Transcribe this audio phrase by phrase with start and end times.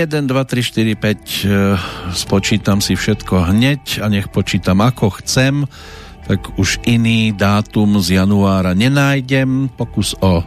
[0.00, 5.68] 1, 2, 3, 4, 5 spočítam si všetko hneď a nech počítam ako chcem
[6.24, 9.68] tak už iný dátum z januára nenájdem.
[9.76, 10.40] Pokus o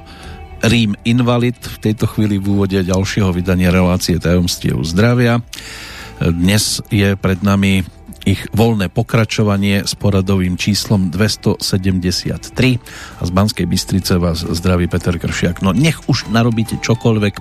[0.64, 5.44] Rím Invalid v tejto chvíli v úvode ďalšieho vydania relácie tajomstiev zdravia.
[6.18, 7.84] Dnes je pred nami
[8.24, 11.60] ich voľné pokračovanie s poradovým číslom 273
[13.20, 15.60] a z Banskej Bystrice vás zdraví Peter Kršiak.
[15.60, 17.36] No nech už narobíte čokoľvek,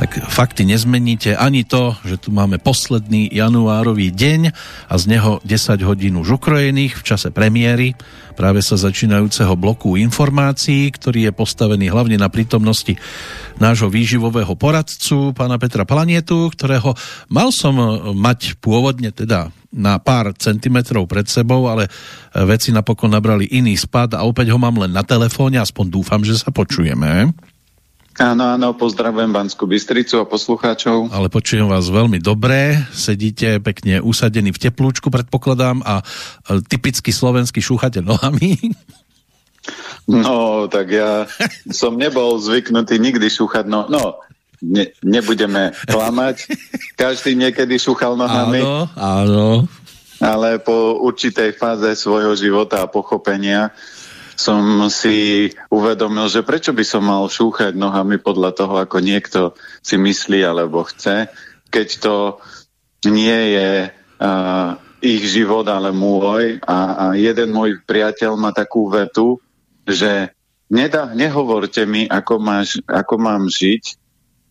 [0.00, 4.40] tak fakty nezmeníte ani to, že tu máme posledný januárový deň
[4.88, 7.92] a z neho 10 hodín už ukrojených v čase premiéry
[8.36, 12.92] práve sa začínajúceho bloku informácií, ktorý je postavený hlavne na prítomnosti
[13.56, 16.92] nášho výživového poradcu, pána Petra Planietu, ktorého
[17.32, 17.80] mal som
[18.12, 21.86] mať pôvodne teda na pár centimetrov pred sebou, ale
[22.32, 26.40] veci napokon nabrali iný spad a opäť ho mám len na telefóne, aspoň dúfam, že
[26.40, 27.36] sa počujeme.
[28.16, 31.12] Áno, áno, pozdravujem Banskú Bystricu a poslucháčov.
[31.12, 36.00] Ale počujem vás veľmi dobre, sedíte pekne usadení v teplúčku, predpokladám, a
[36.64, 38.56] typicky slovenský šúchate nohami.
[40.08, 41.28] No, tak ja
[41.68, 44.16] som nebol zvyknutý nikdy šúchať, no, no
[44.62, 46.50] ne, nebudeme klamať.
[47.00, 48.60] Každý niekedy šúchal nohami.
[48.60, 49.48] Áno, áno.
[50.16, 53.72] Ale po určitej fáze svojho života a pochopenia
[54.36, 59.40] som si uvedomil, že prečo by som mal šúchať nohami podľa toho, ako niekto
[59.80, 61.32] si myslí alebo chce,
[61.72, 62.16] keď to
[63.08, 66.60] nie je uh, ich život, ale môj.
[66.64, 69.40] A, a jeden môj priateľ má takú vetu,
[69.88, 70.36] že
[70.68, 73.84] nedá, nehovorte mi, ako, máš, ako mám žiť,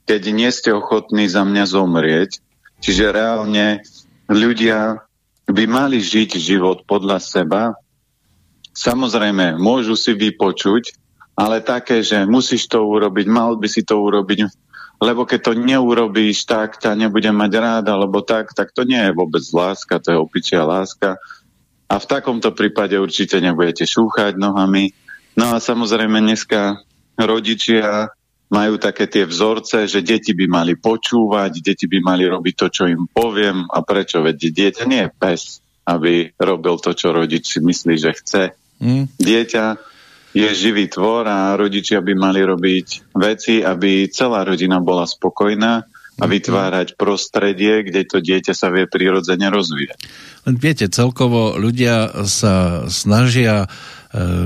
[0.06, 2.42] keď nie ste ochotní za mňa zomrieť.
[2.80, 3.82] Čiže reálne
[4.30, 5.02] ľudia
[5.50, 7.78] by mali žiť život podľa seba
[8.76, 10.92] Samozrejme, môžu si vypočuť,
[11.40, 14.52] ale také, že musíš to urobiť, mal by si to urobiť,
[15.00, 19.16] lebo keď to neurobíš, tak ťa nebudem mať rád, alebo tak, tak to nie je
[19.16, 21.16] vôbec láska, to je opičia láska.
[21.88, 24.92] A v takomto prípade určite nebudete šúchať nohami.
[25.40, 26.84] No a samozrejme dneska
[27.16, 28.12] rodičia
[28.50, 32.84] majú také tie vzorce, že deti by mali počúvať, deti by mali robiť to, čo
[32.86, 35.42] im poviem a prečo, veď dieťa nie je pes,
[35.86, 38.44] aby robil to, čo rodič si myslí, že chce.
[38.82, 39.06] Mm.
[39.18, 39.66] Dieťa
[40.36, 45.74] je živý tvor a rodičia by mali robiť veci, aby celá rodina bola spokojná
[46.16, 46.32] a mm.
[46.32, 50.00] vytvárať prostredie, kde to dieťa sa vie prirodzene rozvíjať.
[50.46, 53.66] Len viete, celkovo ľudia sa snažia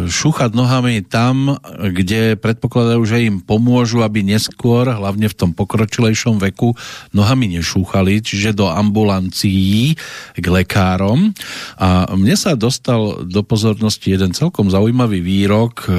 [0.10, 6.74] šúchať nohami tam, kde predpokladajú, že im pomôžu, aby neskôr, hlavne v tom pokročilejšom veku,
[7.14, 9.94] nohami nešúchali, čiže do ambulancií
[10.34, 11.32] k lekárom.
[11.78, 15.92] A mne sa dostal do pozornosti jeden celkom zaujímavý výrok e,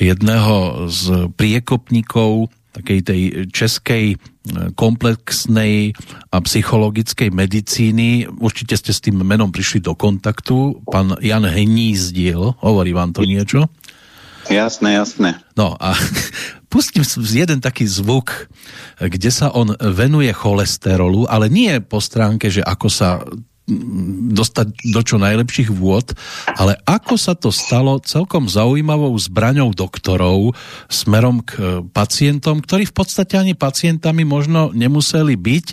[0.00, 2.48] jedného z priekopníkov
[2.78, 4.16] takej tej českej e,
[4.78, 5.92] komplexnej
[6.30, 8.30] a psychologickej medicíny.
[8.38, 10.86] Určite ste s tým menom prišli do kontaktu.
[10.86, 13.66] Pán Jan Henízdiel, hovorí vám to niečo?
[14.48, 15.36] Jasné, jasné.
[15.58, 15.92] No a
[16.72, 18.48] pustím jeden taký zvuk,
[18.96, 23.20] kde sa on venuje cholesterolu, ale nie po stránke, že ako sa
[24.32, 24.66] dostať
[24.96, 26.16] do čo najlepších vôd,
[26.56, 30.56] ale ako sa to stalo celkom zaujímavou zbraňou doktorov
[30.88, 35.66] smerom k pacientom, ktorí v podstate ani pacientami možno nemuseli byť,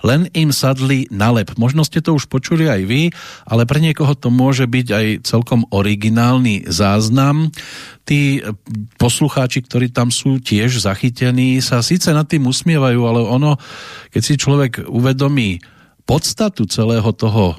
[0.00, 1.52] len im sadli na lep.
[1.60, 3.02] Možno ste to už počuli aj vy,
[3.44, 7.52] ale pre niekoho to môže byť aj celkom originálny záznam.
[8.08, 8.40] Tí
[8.96, 13.60] poslucháči, ktorí tam sú tiež zachytení, sa síce nad tým usmievajú, ale ono,
[14.08, 15.60] keď si človek uvedomí
[16.10, 17.54] podstatu celého toho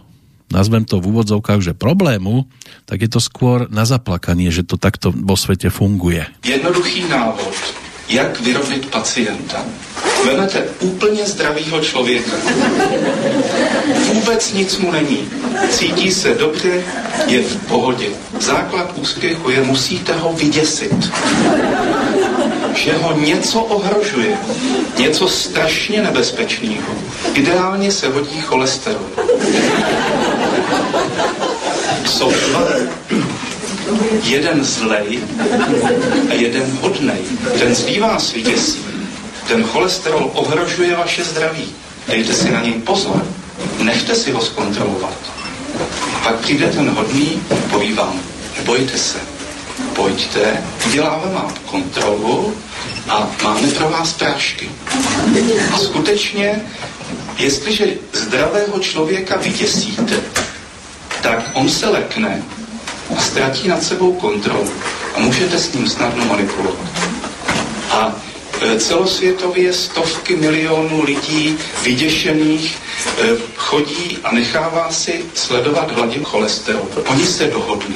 [0.52, 2.44] nazvem to v úvodzovkách, že problému,
[2.84, 6.28] tak je to skôr na zaplakanie, že to takto vo svete funguje.
[6.44, 7.56] Jednoduchý návod,
[8.12, 9.64] jak vyrobit pacienta.
[10.28, 12.36] Vemete úplně zdravýho člověka.
[14.14, 15.24] Vůbec nic mu není.
[15.70, 16.84] Cítí se dobře,
[17.28, 18.08] je v pohodě.
[18.40, 21.12] Základ úspěchu je, musíte ho vyděsit
[22.76, 24.38] že ho něco ohrožuje,
[24.98, 26.94] něco strašně nebezpečného.
[27.34, 29.06] Ideálně se hodí cholesterol.
[32.06, 32.64] Jsou dva.
[34.24, 35.20] Jeden zlej
[36.30, 37.20] a jeden hodnej.
[37.60, 38.80] Ten zlý vás vyděsí.
[39.48, 41.66] Ten cholesterol ohrožuje vaše zdraví.
[42.08, 43.26] Dejte si na něj pozor.
[43.84, 45.18] Nechte si ho zkontrolovat.
[46.24, 47.42] Pak přijde ten hodný,
[47.72, 48.20] poví vám,
[48.58, 49.18] nebojte se,
[50.02, 52.54] pojďte, uděláme vám kontrolu
[53.10, 54.70] a máme pro vás prášky.
[55.74, 56.62] A skutečně,
[57.38, 60.16] jestliže zdravého člověka vyděsíte,
[61.22, 62.44] tak on se lekne
[63.18, 64.70] a ztratí nad sebou kontrolu
[65.16, 66.88] a můžete s ním snadno manipulovat.
[67.92, 68.16] A
[68.78, 76.90] celosvětově stovky milionů lidí vyděšených e, chodí a nechává si sledovat hladinu cholesterolu.
[77.08, 77.96] Oni se dohodli,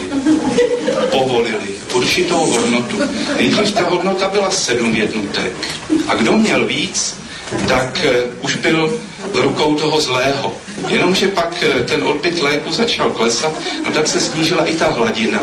[1.11, 2.97] povolili určitou hodnotu.
[3.37, 5.51] Nejdřív ta hodnota byla sedm jednotek.
[6.07, 7.15] A kdo měl víc,
[7.67, 8.99] tak e, už byl
[9.33, 10.53] rukou toho zlého.
[10.87, 13.53] Jenomže pak ten odbyt léku začal klesat,
[13.85, 15.39] no tak se snížila i ta hladina,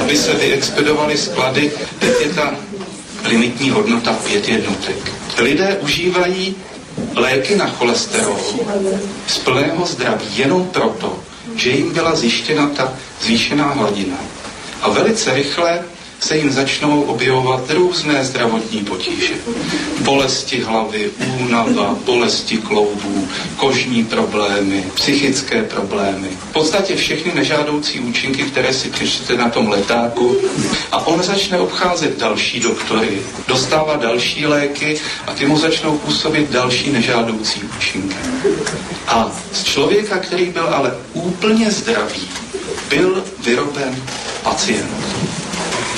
[0.00, 1.72] aby se vyexpedovaly sklady.
[1.98, 2.54] Teď je ta
[3.30, 5.12] limitní hodnota pět jednotek.
[5.38, 6.56] Lidé užívají
[7.14, 8.40] léky na cholesterol
[9.26, 11.18] z plného zdraví jenom proto,
[11.56, 14.16] že jim byla zjištěna ta zvýšená hladina.
[14.82, 15.82] A velice rychle
[16.20, 19.34] se jim začnou objevovat různé zdravotní potíže.
[20.00, 26.28] Bolesti hlavy, únava, bolesti kloubů, kožní problémy, psychické problémy.
[26.50, 30.36] V podstatě všechny nežádoucí účinky, které si přečtete na tom letáku.
[30.92, 36.90] A on začne obcházet další doktory, dostává další léky a ty mu začnou působit další
[36.90, 38.16] nežádoucí účinky.
[39.06, 42.28] A z člověka, který byl ale úplně zdravý,
[42.88, 44.02] byl vyroben
[44.42, 44.90] pacient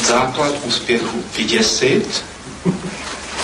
[0.07, 2.25] základ úspěchu vyděsit,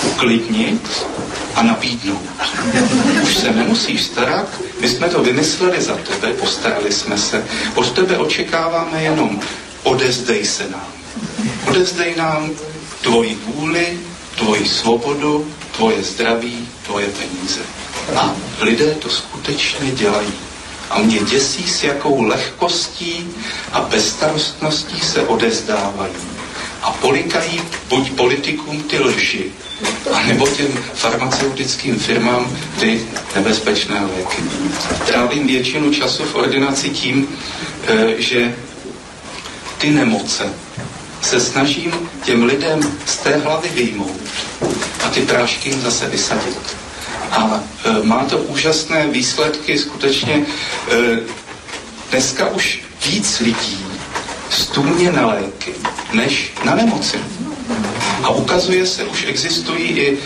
[0.03, 1.07] uklidnit
[1.55, 2.23] a nabídnout.
[3.23, 4.49] Už se nemusíš starat,
[4.81, 7.45] my jsme to vymysleli za tebe, postarali jsme se.
[7.75, 9.41] Od tebe očekáváme jenom
[9.83, 10.93] odezdej se nám.
[11.69, 12.51] Odezdej nám
[13.03, 13.99] tvoji vůli,
[14.39, 17.61] tvoji svobodu, tvoje zdraví, tvoje peníze.
[18.17, 20.33] A lidé to skutečně dělají.
[20.91, 23.27] A mě děsí, s jakou lehkostí
[23.73, 26.38] a bezstarostností se odezdávají
[26.83, 29.45] a polikají buď politikům ty lži,
[30.13, 33.01] anebo těm farmaceutickým firmám ty
[33.35, 34.43] nebezpečné léky.
[35.07, 37.29] Trávím většinu času v ordinaci tím,
[37.87, 38.55] eh, že
[39.79, 40.53] ty nemoce
[41.23, 41.93] se snažím
[42.25, 44.21] těm lidem z té hlavy vyjmout
[45.05, 46.77] a ty prášky jim zase vysadit.
[47.31, 50.47] A e, má to úžasné výsledky, skutečně
[50.91, 51.19] e,
[52.11, 53.88] dneska už víc lidí
[54.51, 55.75] stůně na léky,
[56.13, 57.19] než na nemoci.
[58.23, 60.19] A ukazuje se, už existují i e,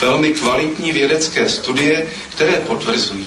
[0.00, 3.26] velmi kvalitní vědecké studie, které potvrzují,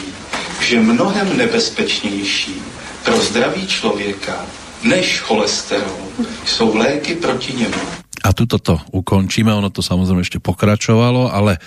[0.62, 2.62] že mnohem nebezpečnější
[3.04, 4.46] pro zdraví člověka
[4.84, 6.00] než cholesterol
[6.46, 7.82] jsou léky proti němu.
[8.24, 11.60] A tuto to ukončíme, ono to samozrejme ešte pokračovalo, ale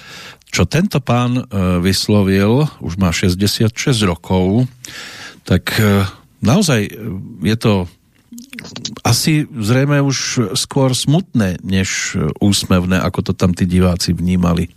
[0.48, 1.42] čo tento pán e,
[1.84, 3.68] vyslovil, už má 66
[4.08, 4.64] rokov,
[5.44, 6.08] tak e,
[6.46, 6.90] naozaj e,
[7.42, 7.72] je to
[9.04, 14.72] asi zrejme už skôr smutné, než úsmevné, ako to tam tí diváci vnímali.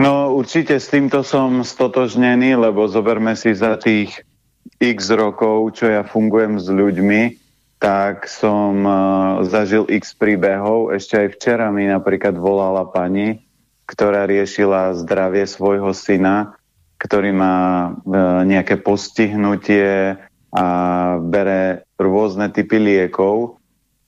[0.00, 4.24] No určite s týmto som stotožnený, lebo zoberme si za tých
[4.80, 7.22] x rokov, čo ja fungujem s ľuďmi,
[7.76, 8.96] tak som uh,
[9.44, 10.94] zažil x príbehov.
[10.96, 13.42] Ešte aj včera mi napríklad volala pani,
[13.84, 16.56] ktorá riešila zdravie svojho syna
[17.02, 17.90] ktorý má e,
[18.46, 20.14] nejaké postihnutie
[20.52, 20.66] a
[21.18, 23.56] bere rôzne typy liekov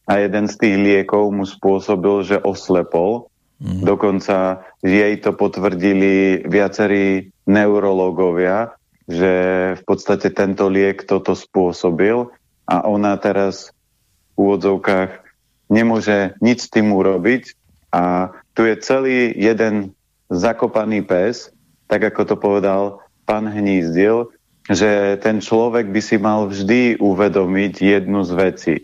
[0.05, 3.33] a jeden z tých liekov mu spôsobil, že oslepol.
[3.65, 3.81] Mm.
[3.89, 8.77] Dokonca jej to potvrdili viacerí neurologovia,
[9.09, 9.33] že
[9.81, 12.29] v podstate tento liek toto spôsobil
[12.69, 13.73] a ona teraz
[14.37, 15.25] v úvodzovkách
[15.73, 17.57] nemôže nič s tým urobiť
[17.95, 19.97] a tu je celý jeden
[20.29, 21.53] zakopaný pes,
[21.89, 22.83] tak ako to povedal
[23.25, 24.35] pán Hnízdil,
[24.71, 28.75] že ten človek by si mal vždy uvedomiť jednu z vecí.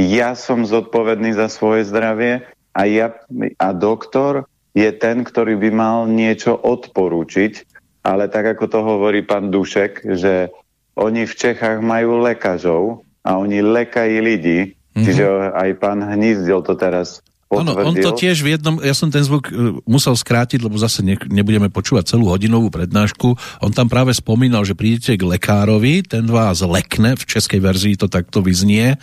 [0.00, 3.12] Ja som zodpovedný za svoje zdravie a, ja,
[3.60, 7.52] a doktor je ten, ktorý by mal niečo odporúčiť,
[8.00, 10.48] ale tak ako to hovorí pán Dušek, že
[10.96, 15.04] oni v Čechách majú lekažov a oni lekají ľudí, mm-hmm.
[15.04, 19.26] čiže aj pán Hnízdil to teraz Áno, on to tiež v jednom, ja som ten
[19.26, 23.34] zvuk e, musel skrátiť, lebo zase ne, nebudeme počúvať celú hodinovú prednášku.
[23.58, 28.06] On tam práve spomínal, že prídete k lekárovi, ten vás lekne, v českej verzii to
[28.06, 28.94] takto vyznie,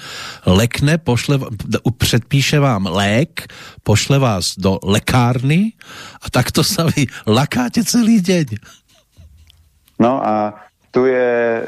[0.48, 1.44] lekne, pošle,
[2.00, 3.52] predpíše vám lék,
[3.84, 5.76] pošle vás do lekárny
[6.24, 8.64] a takto sa vy lakáte celý deň.
[10.00, 10.56] No a
[10.96, 11.64] tu je e,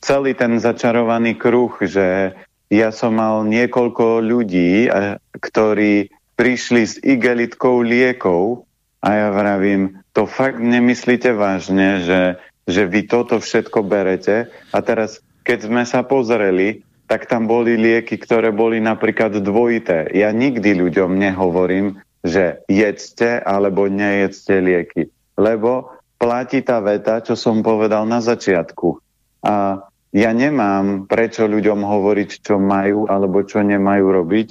[0.00, 2.32] celý ten začarovaný kruh, že
[2.72, 4.88] ja som mal niekoľko ľudí,
[5.36, 6.08] ktorí
[6.40, 8.64] prišli s igelitkou liekov
[9.04, 12.22] a ja vravím, to fakt nemyslíte vážne, že,
[12.64, 16.80] že vy toto všetko berete a teraz, keď sme sa pozreli,
[17.12, 20.08] tak tam boli lieky, ktoré boli napríklad dvojité.
[20.16, 27.60] Ja nikdy ľuďom nehovorím, že jedzte alebo nejedzte lieky, lebo platí tá veta, čo som
[27.60, 28.96] povedal na začiatku.
[29.44, 34.48] A ja nemám prečo ľuďom hovoriť, čo majú alebo čo nemajú robiť,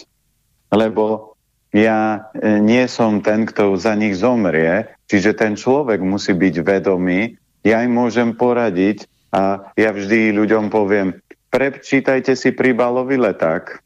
[0.73, 1.37] lebo
[1.71, 7.37] ja e, nie som ten, kto za nich zomrie, čiže ten človek musí byť vedomý,
[7.61, 11.15] ja im môžem poradiť a ja vždy ľuďom poviem,
[11.53, 13.79] prečítajte si príbalový leták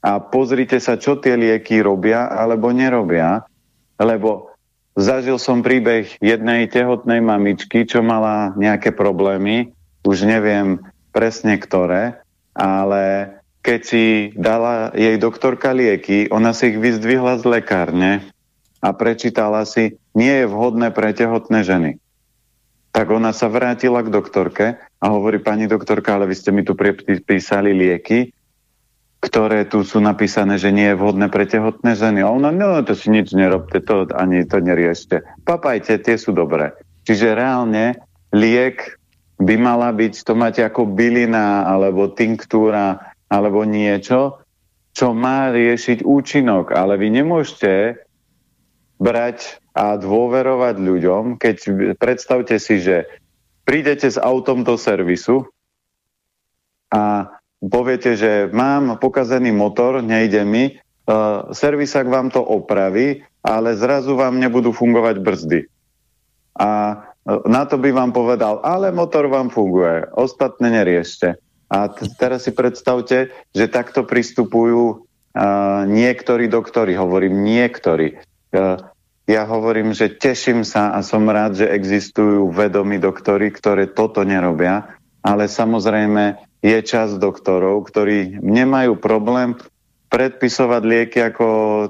[0.00, 3.44] a pozrite sa, čo tie lieky robia alebo nerobia,
[4.00, 4.50] lebo
[4.96, 9.75] zažil som príbeh jednej tehotnej mamičky, čo mala nejaké problémy,
[10.06, 10.78] už neviem
[11.10, 12.22] presne ktoré,
[12.54, 13.36] ale
[13.66, 18.22] keď si dala jej doktorka lieky, ona si ich vyzdvihla z lekárne
[18.78, 21.98] a prečítala si, nie je vhodné pre tehotné ženy.
[22.94, 26.78] Tak ona sa vrátila k doktorke a hovorí, pani doktorka, ale vy ste mi tu
[27.26, 28.30] písali lieky,
[29.20, 32.22] ktoré tu sú napísané, že nie je vhodné pre tehotné ženy.
[32.22, 35.26] A ona, no to si nič nerobte, to ani to neriešte.
[35.42, 36.72] Papajte, tie sú dobré.
[37.04, 38.00] Čiže reálne
[38.32, 38.95] liek
[39.36, 44.40] by mala byť, to máte ako bylina alebo tinktúra alebo niečo,
[44.96, 46.72] čo má riešiť účinok.
[46.72, 48.00] Ale vy nemôžete
[48.96, 51.56] brať a dôverovať ľuďom, keď
[52.00, 53.04] predstavte si, že
[53.68, 55.44] prídete s autom do servisu
[56.88, 57.28] a
[57.60, 64.40] poviete, že mám pokazený motor, nejde mi, uh, servisák vám to opraví, ale zrazu vám
[64.40, 65.60] nebudú fungovať brzdy.
[66.56, 71.34] A na to by vám povedal, ale motor vám funguje, ostatné neriešte.
[71.66, 78.22] A teraz si predstavte, že takto pristupujú uh, niektorí doktori, hovorím niektorí.
[78.54, 78.78] Uh,
[79.26, 84.94] ja hovorím, že teším sa a som rád, že existujú vedomí doktory, ktoré toto nerobia,
[85.26, 89.58] ale samozrejme je čas doktorov, ktorí nemajú problém
[90.14, 91.46] predpisovať lieky ako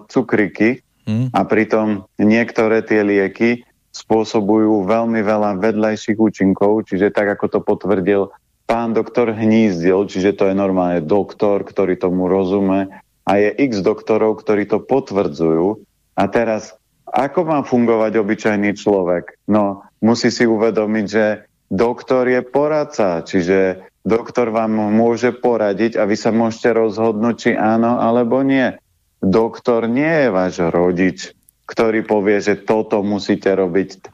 [0.09, 1.37] cukriky hmm.
[1.37, 8.29] a pritom niektoré tie lieky spôsobujú veľmi veľa vedľajších účinkov, čiže tak ako to potvrdil
[8.67, 12.91] pán doktor Hnízdil, čiže to je normálne doktor, ktorý tomu rozumie
[13.23, 15.81] a je x doktorov, ktorí to potvrdzujú.
[16.19, 16.75] A teraz,
[17.07, 19.39] ako má fungovať obyčajný človek?
[19.47, 21.25] No, musí si uvedomiť, že
[21.71, 28.03] doktor je poradca, čiže doktor vám môže poradiť a vy sa môžete rozhodnúť, či áno
[28.03, 28.75] alebo nie.
[29.23, 31.36] Doktor nie je váš rodič,
[31.67, 34.09] ktorý povie, že toto musíte robiť.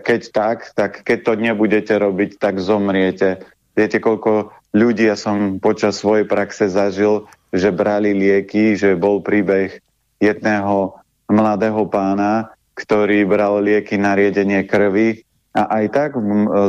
[0.00, 3.44] Keď tak, tak keď to nebudete robiť, tak zomriete.
[3.76, 9.76] Viete, koľko ľudí ja som počas svojej praxe zažil, že brali lieky, že bol príbeh
[10.16, 10.96] jedného
[11.28, 15.20] mladého pána, ktorý bral lieky na riedenie krvi
[15.52, 16.10] a aj tak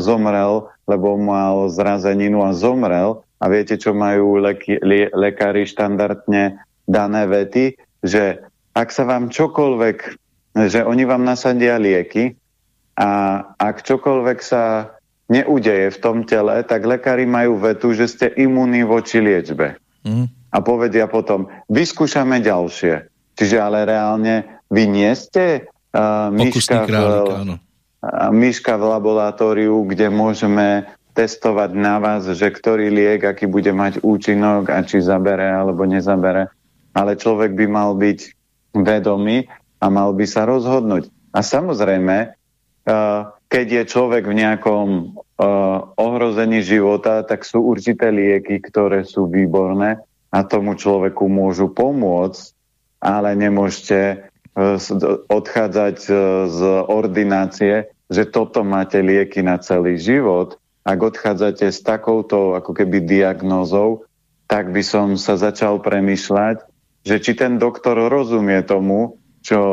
[0.03, 3.23] zomrel, lebo mal zrazeninu a zomrel.
[3.37, 4.39] A viete, čo majú
[5.13, 7.79] lekári štandardne dané vety?
[8.01, 8.43] Že
[8.77, 9.97] ak sa vám čokoľvek,
[10.69, 12.37] že oni vám nasadia lieky
[12.93, 14.93] a ak čokoľvek sa
[15.27, 19.81] neudeje v tom tele, tak lekári majú vetu, že ste imunní voči liečbe.
[20.05, 20.29] Mm.
[20.53, 23.09] A povedia potom, vyskúšame ďalšie.
[23.37, 27.59] Čiže ale reálne vy nie ste uh, myška, králik, v,
[28.01, 34.05] uh, myška v laboratóriu, kde môžeme testovať na vás, že ktorý liek, aký bude mať
[34.05, 36.49] účinok a či zabere alebo nezabere.
[36.97, 38.36] Ale človek by mal byť
[38.81, 41.09] vedomý a mal by sa rozhodnúť.
[41.33, 48.59] A samozrejme, uh, keď je človek v nejakom uh, ohrození života, tak sú určité lieky,
[48.59, 50.01] ktoré sú výborné
[50.33, 52.43] a tomu človeku môžu pomôcť,
[52.99, 54.75] ale nemôžete uh,
[55.29, 55.97] odchádzať
[56.49, 60.57] z ordinácie, že toto máte lieky na celý život.
[60.87, 64.07] Ak odchádzate s takouto ako keby diagnózou,
[64.47, 66.63] tak by som sa začal premyšľať,
[67.07, 69.63] že či ten doktor rozumie tomu, čo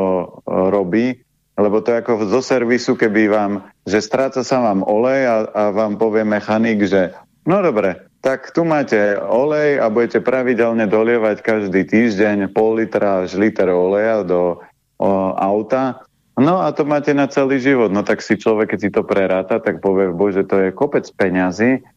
[0.47, 1.25] robí
[1.55, 3.51] lebo to je ako zo servisu, keby vám,
[3.87, 7.15] že stráca sa vám olej a, a vám povie mechanik, že
[7.47, 13.39] no dobre, tak tu máte olej a budete pravidelne dolievať každý týždeň pol litra až
[13.39, 14.59] liter oleja do
[14.99, 16.03] o, auta.
[16.35, 17.95] No a to máte na celý život.
[17.95, 21.87] No tak si človek, keď si to preráta, tak povie, bože, to je kopec peňazí,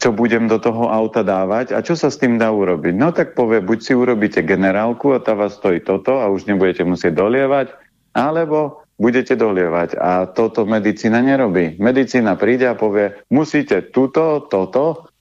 [0.00, 2.96] čo budem do toho auta dávať a čo sa s tým dá urobiť.
[2.96, 6.88] No tak povie, buď si urobíte generálku a tá vás stojí toto a už nebudete
[6.88, 7.76] musieť dolievať,
[8.16, 10.00] alebo budete dolievať.
[10.00, 11.76] A toto medicína nerobí.
[11.76, 15.12] Medicína príde a povie, musíte túto, toto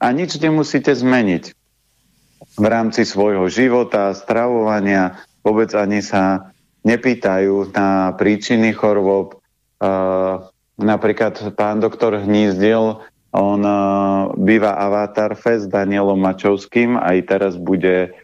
[0.00, 1.44] a nič nemusíte zmeniť.
[2.56, 6.52] V rámci svojho života, stravovania, vôbec ani sa
[6.84, 9.36] nepýtajú na príčiny chorôb.
[9.84, 10.48] Uh,
[10.80, 13.04] napríklad pán doktor Hnízdil,
[13.34, 18.14] on uh, býva Avatar Fest Danielom Mačovským, aj teraz bude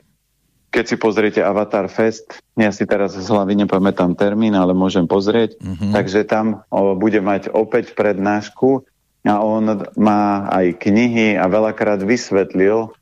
[0.70, 5.58] keď si pozriete Avatar Fest, ja si teraz z hlavy nepamätám termín, ale môžem pozrieť,
[5.58, 5.90] mm-hmm.
[5.90, 8.86] takže tam o, bude mať opäť prednášku
[9.26, 12.94] a on má aj knihy a veľakrát vysvetlil,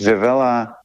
[0.00, 0.80] že veľa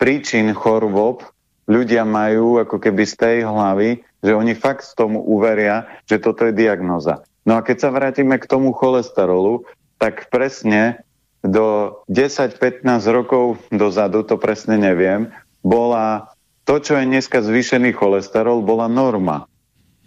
[0.00, 1.20] príčin chorôb
[1.68, 6.48] ľudia majú ako keby z tej hlavy, že oni fakt z tomu uveria, že toto
[6.48, 7.20] je diagnoza.
[7.44, 11.04] No a keď sa vrátime k tomu cholesterolu, tak presne
[11.44, 15.28] do 10-15 rokov dozadu, to presne neviem,
[15.60, 16.32] bola
[16.64, 19.44] to, čo je dneska zvýšený cholesterol, bola norma.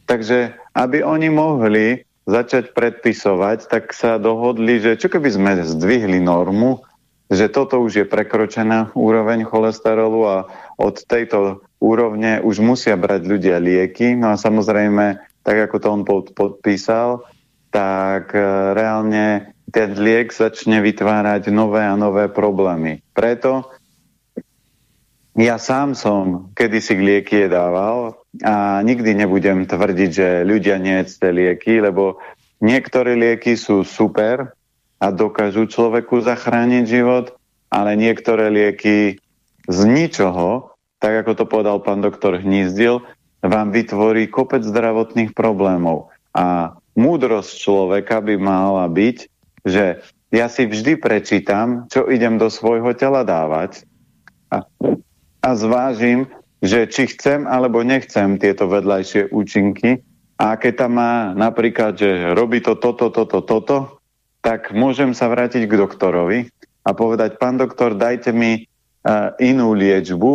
[0.10, 6.84] Takže aby oni mohli začať predpisovať, tak sa dohodli, že čo keby sme zdvihli normu,
[7.28, 10.38] že toto už je prekročená úroveň cholesterolu a
[10.80, 14.16] od tejto úrovne už musia brať ľudia lieky.
[14.16, 17.28] No a samozrejme, tak ako to on podpísal,
[17.72, 18.40] tak e,
[18.76, 23.04] reálne ten liek začne vytvárať nové a nové problémy.
[23.12, 23.68] Preto
[25.38, 32.18] ja sám som kedysi lieky dával a nikdy nebudem tvrdiť, že ľudia nejedzte lieky, lebo
[32.58, 34.58] niektoré lieky sú super
[34.98, 37.38] a dokážu človeku zachrániť život,
[37.70, 39.22] ale niektoré lieky
[39.70, 43.06] z ničoho, tak ako to povedal pán doktor Hnízdil,
[43.46, 46.10] vám vytvorí kopec zdravotných problémov.
[46.34, 49.37] A múdrosť človeka by mala byť,
[49.68, 50.02] že
[50.32, 53.84] ja si vždy prečítam, čo idem do svojho tela dávať
[54.52, 54.64] a,
[55.44, 56.28] a zvážim,
[56.64, 60.02] že či chcem alebo nechcem tieto vedľajšie účinky
[60.38, 63.78] a keď tam má napríklad, že robí to toto, toto, toto,
[64.42, 66.40] tak môžem sa vrátiť k doktorovi
[66.86, 70.34] a povedať, pán doktor, dajte mi uh, inú liečbu,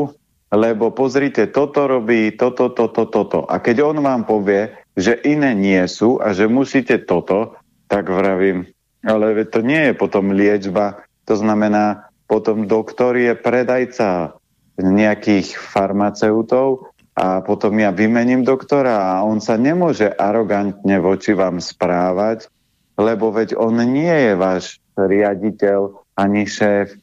[0.53, 3.49] lebo pozrite, toto robí, toto, toto, toto.
[3.49, 7.57] A keď on vám povie, že iné nie sú a že musíte toto,
[7.89, 8.69] tak vravím,
[9.03, 11.03] ale to nie je potom liečba.
[11.27, 14.39] To znamená, potom doktor je predajca
[14.81, 22.49] nejakých farmaceutov a potom ja vymením doktora a on sa nemôže arogantne voči vám správať,
[22.97, 24.65] lebo veď on nie je váš
[24.97, 26.97] riaditeľ ani šéf,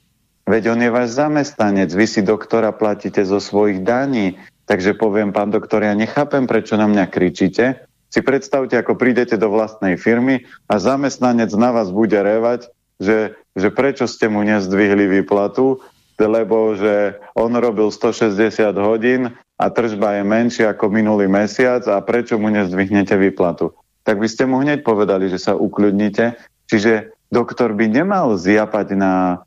[0.49, 4.41] Veď on je váš zamestnanec, vy si doktora platíte zo svojich daní.
[4.65, 7.85] Takže poviem, pán doktor, ja nechápem, prečo na mňa kričíte.
[8.09, 13.69] Si predstavte, ako prídete do vlastnej firmy a zamestnanec na vás bude revať, že, že
[13.69, 15.77] prečo ste mu nezdvihli výplatu,
[16.19, 22.35] lebo že on robil 160 hodín a tržba je menšia ako minulý mesiac a prečo
[22.35, 23.71] mu nezdvihnete výplatu.
[24.03, 26.35] Tak by ste mu hneď povedali, že sa ukľudnite.
[26.67, 29.45] Čiže doktor by nemal zjapať na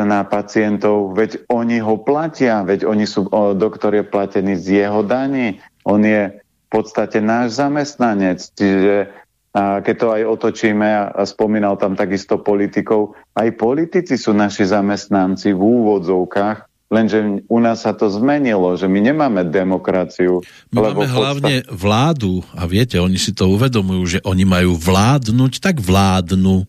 [0.00, 5.04] na pacientov, veď oni ho platia, veď oni sú, o, doktor je platený z jeho
[5.04, 9.08] daní, on je v podstate náš zamestnanec, čiže
[9.56, 15.56] a keď to aj otočíme a, spomínal tam takisto politikov, aj politici sú naši zamestnanci
[15.56, 20.44] v úvodzovkách, lenže u nás sa to zmenilo, že my nemáme demokraciu.
[20.68, 25.80] My máme hlavne vládu a viete, oni si to uvedomujú, že oni majú vládnuť, tak
[25.80, 26.68] vládnu.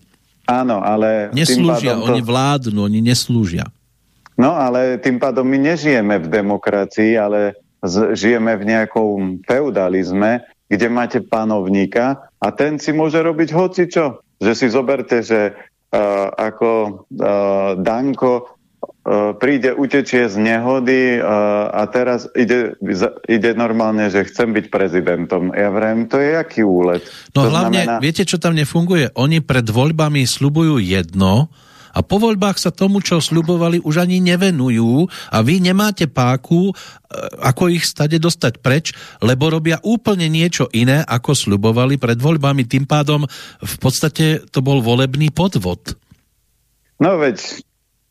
[0.50, 1.30] Áno, ale...
[1.36, 2.10] Neslúžia, to...
[2.10, 3.70] oni vládnu, oni neslúžia.
[4.40, 7.60] No, ale tým pádom my nežijeme v demokracii, ale
[8.14, 14.22] žijeme v nejakom feudalizme, kde máte panovníka a ten si môže robiť hocičo.
[14.40, 16.70] Že si zoberte, že uh, ako
[17.20, 18.60] uh, Danko
[19.00, 22.78] E, príde, utečie z nehody a teraz ide,
[23.26, 25.50] ide normálne, že chcem byť prezidentom.
[25.56, 27.02] Ja vrem, to je jaký úlet?
[27.34, 28.04] No to hlavne, znamená...
[28.04, 29.16] viete, čo tam nefunguje?
[29.18, 31.50] Oni pred voľbami slubujú jedno,
[31.94, 36.74] a po voľbách sa tomu, čo slubovali, už ani nevenujú a vy nemáte páku, e,
[37.44, 42.66] ako ich stade dostať preč, lebo robia úplne niečo iné, ako slubovali pred voľbami.
[42.66, 43.26] Tým pádom
[43.60, 45.98] v podstate to bol volebný podvod.
[47.00, 47.64] No veď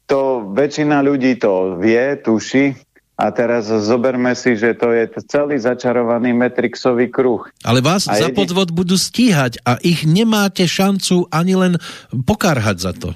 [0.09, 2.73] to väčšina ľudí to vie, tuší,
[3.19, 7.51] a teraz zoberme si, že to je celý začarovaný metrixový kruh.
[7.67, 8.39] Ale vás a za jedin...
[8.39, 11.75] podvod budú stíhať a ich nemáte šancu ani len
[12.15, 13.11] pokarhať za to.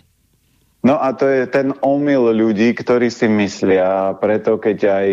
[0.83, 5.09] No a to je ten omyl ľudí, ktorí si myslia, preto keď aj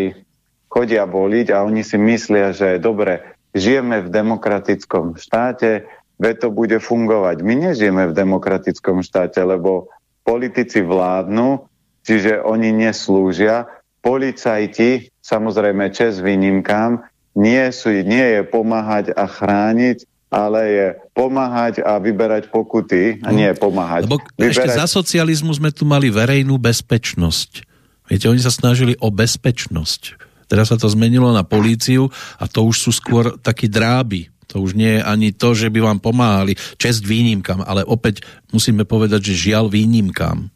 [0.66, 3.22] chodia voliť a oni si myslia, že dobre,
[3.54, 5.86] žijeme v demokratickom štáte,
[6.18, 7.42] veď to bude fungovať.
[7.46, 9.90] My nežijeme v demokratickom štáte, lebo
[10.26, 11.70] politici vládnu
[12.04, 13.68] čiže oni neslúžia.
[14.00, 17.04] Policajti, samozrejme čes výnimkám,
[17.36, 23.50] nie, sú, nie je pomáhať a chrániť, ale je pomáhať a vyberať pokuty, a nie
[23.58, 24.06] pomáhať.
[24.06, 24.50] Lebo vyberať...
[24.54, 27.66] ešte za socializmu sme tu mali verejnú bezpečnosť.
[28.06, 30.30] Viete, oni sa snažili o bezpečnosť.
[30.46, 34.30] Teraz sa to zmenilo na políciu a to už sú skôr takí dráby.
[34.50, 38.82] To už nie je ani to, že by vám pomáhali čest výnimkám, ale opäť musíme
[38.82, 40.50] povedať, že žiaľ výnimkám.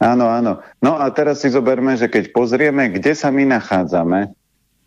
[0.00, 0.60] Áno, áno.
[0.80, 4.32] No a teraz si zoberme, že keď pozrieme, kde sa my nachádzame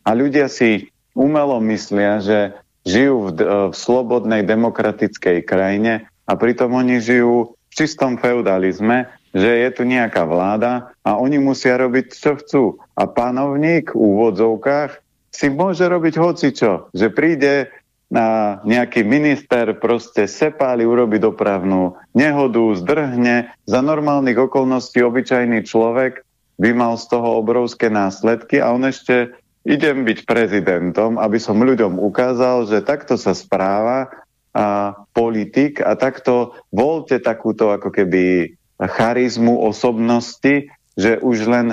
[0.05, 2.53] a ľudia si umelo myslia, že
[2.89, 3.30] žijú v,
[3.69, 10.25] v slobodnej demokratickej krajine a pritom oni žijú v čistom feudalizme že je tu nejaká
[10.25, 12.63] vláda a oni musia robiť, čo chcú.
[12.97, 17.69] A panovník v úvodzovkách si môže robiť hocičo, že príde
[18.10, 23.54] na nejaký minister proste sepáli, urobi dopravnú nehodu, zdrhne.
[23.69, 26.25] Za normálnych okolností obyčajný človek
[26.58, 31.99] by mal z toho obrovské následky a on ešte idem byť prezidentom, aby som ľuďom
[31.99, 34.11] ukázal, že takto sa správa
[34.49, 41.67] a politik a takto voľte takúto ako keby charizmu osobnosti, že už len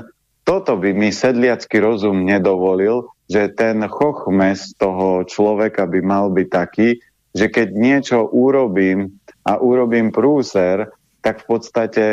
[0.46, 7.02] toto by mi sedliacký rozum nedovolil, že ten chochmes toho človeka by mal byť taký,
[7.34, 10.90] že keď niečo urobím a urobím prúser,
[11.24, 12.04] tak v podstate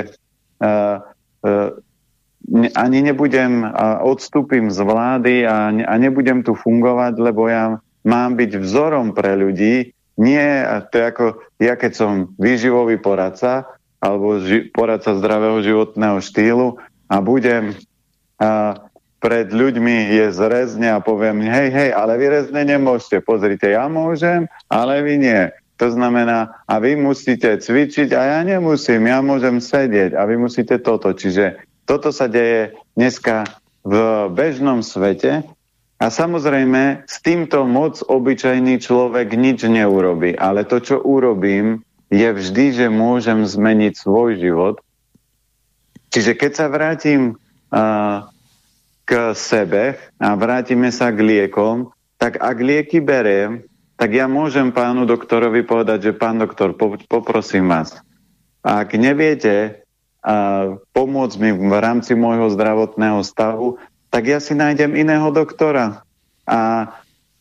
[0.57, 0.97] uh,
[2.75, 3.63] ani nebudem,
[4.03, 9.95] odstúpim z vlády a, a nebudem tu fungovať, lebo ja mám byť vzorom pre ľudí.
[10.19, 11.25] Nie, to je ako
[11.57, 13.65] ja keď som výživový poradca,
[14.03, 16.77] alebo ži- poradca zdravého životného štýlu
[17.07, 17.73] a budem
[18.37, 18.75] a,
[19.23, 23.23] pred ľuďmi je zrezne a poviem, hej, hej, ale vy rezne nemôžete.
[23.23, 25.41] Pozrite, ja môžem, ale vy nie.
[25.79, 30.75] To znamená, a vy musíte cvičiť a ja nemusím, ja môžem sedieť a vy musíte
[30.83, 31.15] toto.
[31.15, 33.47] Čiže toto sa deje dneska
[33.83, 33.95] v
[34.31, 35.43] bežnom svete
[35.99, 40.35] a samozrejme s týmto moc obyčajný človek nič neurobi.
[40.35, 44.75] Ale to, čo urobím, je vždy, že môžem zmeniť svoj život.
[46.13, 48.29] Čiže keď sa vrátim uh,
[49.03, 51.91] k sebe a vrátime sa k liekom,
[52.21, 53.65] tak ak lieky beriem,
[53.99, 57.99] tak ja môžem pánu doktorovi povedať, že pán doktor, po, poprosím vás,
[58.63, 59.82] ak neviete
[60.95, 63.75] pomôcť mi v rámci môjho zdravotného stavu,
[64.07, 66.07] tak ja si nájdem iného doktora.
[66.47, 66.87] A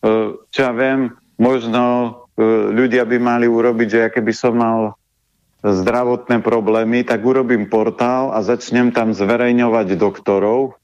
[0.02, 4.96] uh, čo ja viem, možno E, ľudia by mali urobiť, že keby som mal
[5.62, 10.80] zdravotné problémy, tak urobím portál a začnem tam zverejňovať doktorov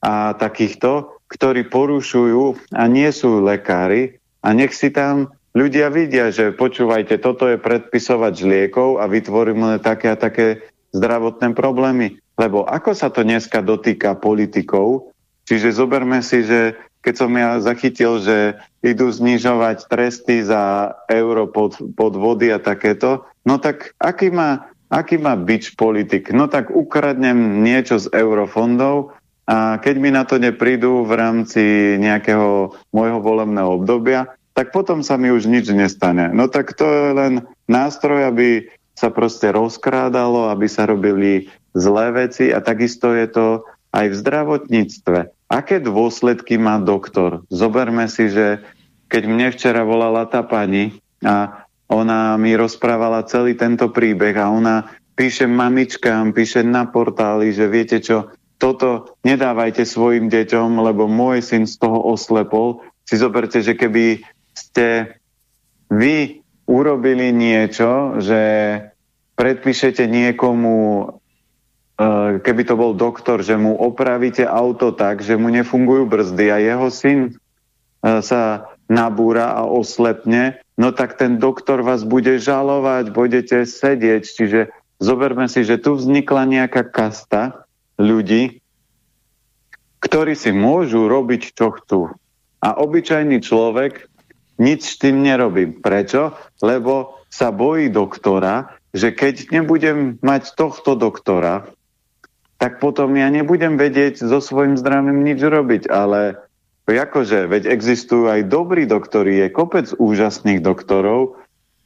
[0.00, 6.50] a takýchto, ktorí porušujú a nie sú lekári a nech si tam ľudia vidia, že
[6.56, 10.64] počúvajte, toto je predpisovať liekov a vytvoríme také a také
[10.96, 12.16] zdravotné problémy.
[12.36, 15.12] Lebo ako sa to dneska dotýka politikov,
[15.44, 21.78] čiže zoberme si, že keď som ja zachytil, že idú znižovať tresty za euro pod,
[21.94, 26.34] pod vody a takéto, no tak aký má, aký má byč politik?
[26.34, 29.14] No tak ukradnem niečo z eurofondov
[29.46, 31.62] a keď mi na to neprídu v rámci
[32.02, 36.34] nejakého môjho volebného obdobia, tak potom sa mi už nič nestane.
[36.34, 37.34] No tak to je len
[37.70, 43.46] nástroj, aby sa proste rozkrádalo, aby sa robili zlé veci a takisto je to
[43.92, 45.18] aj v zdravotníctve.
[45.52, 47.44] Aké dôsledky má doktor?
[47.52, 48.64] Zoberme si, že
[49.06, 54.90] keď mne včera volala tá pani a ona mi rozprávala celý tento príbeh a ona
[55.14, 61.68] píše mamičkám, píše na portáli, že viete čo, toto nedávajte svojim deťom, lebo môj syn
[61.68, 62.82] z toho oslepol.
[63.06, 64.24] Si zoberte, že keby
[64.56, 65.14] ste
[65.92, 68.42] vy urobili niečo, že
[69.38, 71.08] predpíšete niekomu
[71.96, 76.60] Eh, keby to bol doktor, že mu opravíte auto tak, že mu nefungujú brzdy a
[76.60, 83.64] jeho syn eh, sa nabúra a oslepne, no tak ten doktor vás bude žalovať, budete
[83.64, 84.22] sedieť.
[84.28, 84.60] Čiže
[85.00, 87.64] zoberme si, že tu vznikla nejaká kasta
[87.96, 88.60] ľudí,
[90.04, 92.12] ktorí si môžu robiť, čo chcú.
[92.60, 94.04] A obyčajný človek
[94.56, 95.80] nič s tým nerobí.
[95.80, 96.36] Prečo?
[96.60, 101.68] Lebo sa bojí doktora, že keď nebudem mať tohto doktora,
[102.56, 106.40] tak potom ja nebudem vedieť so svojím zdravím nič robiť, ale
[106.88, 111.36] akože, veď existujú aj dobrí doktori, je kopec úžasných doktorov,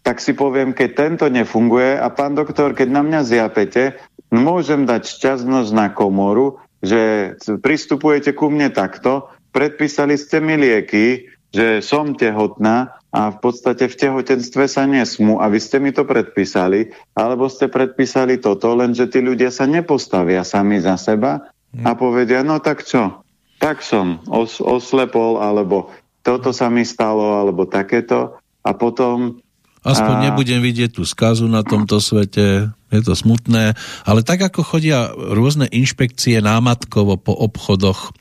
[0.06, 3.98] tak si poviem, keď tento nefunguje a pán doktor, keď na mňa zjapete,
[4.30, 11.82] môžem dať šťastnosť na komoru, že pristupujete ku mne takto, predpísali ste mi lieky, že
[11.82, 15.42] som tehotná a v podstate v tehotenstve sa nesmú.
[15.42, 20.46] A vy ste mi to predpísali, alebo ste predpísali toto, lenže tí ľudia sa nepostavia
[20.46, 21.84] sami za seba hm.
[21.86, 23.26] a povedia, no tak čo,
[23.58, 25.90] tak som os- oslepol, alebo
[26.22, 28.38] toto sa mi stalo, alebo takéto.
[28.60, 29.42] A potom
[29.80, 30.22] Aspoň a...
[30.28, 33.72] nebudem vidieť tú skazu na tomto svete, je to smutné,
[34.04, 38.12] ale tak ako chodia rôzne inšpekcie námatkovo po obchodoch,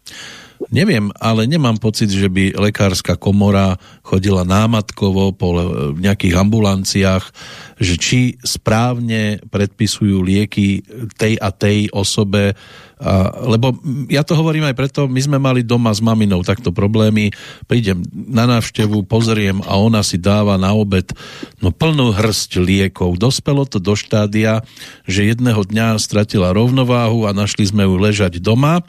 [0.68, 5.56] Neviem, ale nemám pocit, že by lekárska komora chodila námatkovo po
[5.96, 7.24] nejakých ambulanciách,
[7.80, 10.84] že či správne predpisujú lieky
[11.16, 12.60] tej a tej osobe,
[13.00, 13.12] a,
[13.48, 13.80] lebo
[14.12, 17.32] ja to hovorím aj preto, my sme mali doma s maminou takto problémy,
[17.64, 21.16] prídem na návštevu, pozriem a ona si dáva na obed
[21.64, 23.16] no plnú hrst liekov.
[23.16, 24.68] Dospelo to do štádia,
[25.08, 28.84] že jedného dňa stratila rovnováhu a našli sme ju ležať doma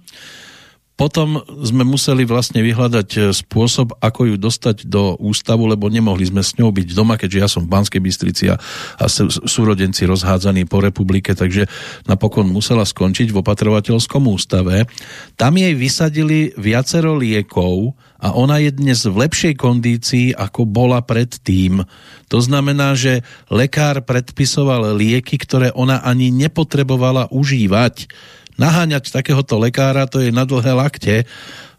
[1.01, 6.45] potom sme museli vlastne vyhľadať e, spôsob, ako ju dostať do ústavu, lebo nemohli sme
[6.45, 8.61] s ňou byť doma, keďže ja som v Banskej Bystrici a,
[9.01, 9.05] a
[9.49, 11.65] súrodenci rozhádzaní po republike, takže
[12.05, 14.85] napokon musela skončiť v opatrovateľskom ústave.
[15.41, 21.81] Tam jej vysadili viacero liekov a ona je dnes v lepšej kondícii, ako bola predtým.
[22.29, 28.05] To znamená, že lekár predpisoval lieky, ktoré ona ani nepotrebovala užívať
[28.61, 31.25] naháňať takéhoto lekára, to je na dlhé lakte,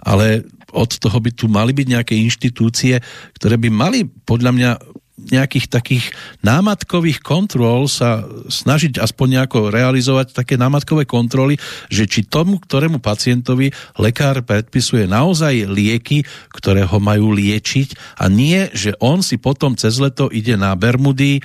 [0.01, 2.97] ale od toho by tu mali byť nejaké inštitúcie,
[3.37, 4.71] ktoré by mali podľa mňa
[5.19, 6.05] nejakých takých
[6.41, 13.69] námatkových kontrol sa snažiť aspoň nejako realizovať také námatkové kontroly, že či tomu, ktorému pacientovi
[14.01, 20.01] lekár predpisuje naozaj lieky, ktoré ho majú liečiť a nie, že on si potom cez
[20.01, 21.41] leto ide na Bermudy e,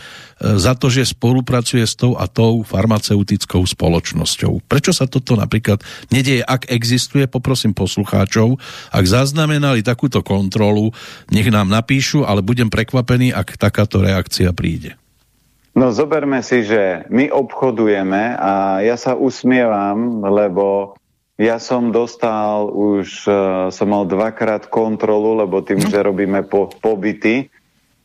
[0.57, 4.65] za to, že spolupracuje s tou a tou farmaceutickou spoločnosťou.
[4.65, 6.47] Prečo sa toto napríklad nedieje?
[6.47, 8.57] Ak existuje, poprosím poslucháčov,
[8.95, 10.95] ak zaznamenali takúto kontrolu,
[11.29, 14.95] nech nám napíšu, ale budem prekvapený, ak takáto reakcia príde?
[15.77, 20.97] No zoberme si, že my obchodujeme a ja sa usmievam, lebo
[21.37, 27.53] ja som dostal už, uh, som mal dvakrát kontrolu, lebo tým, že robíme po, pobyty,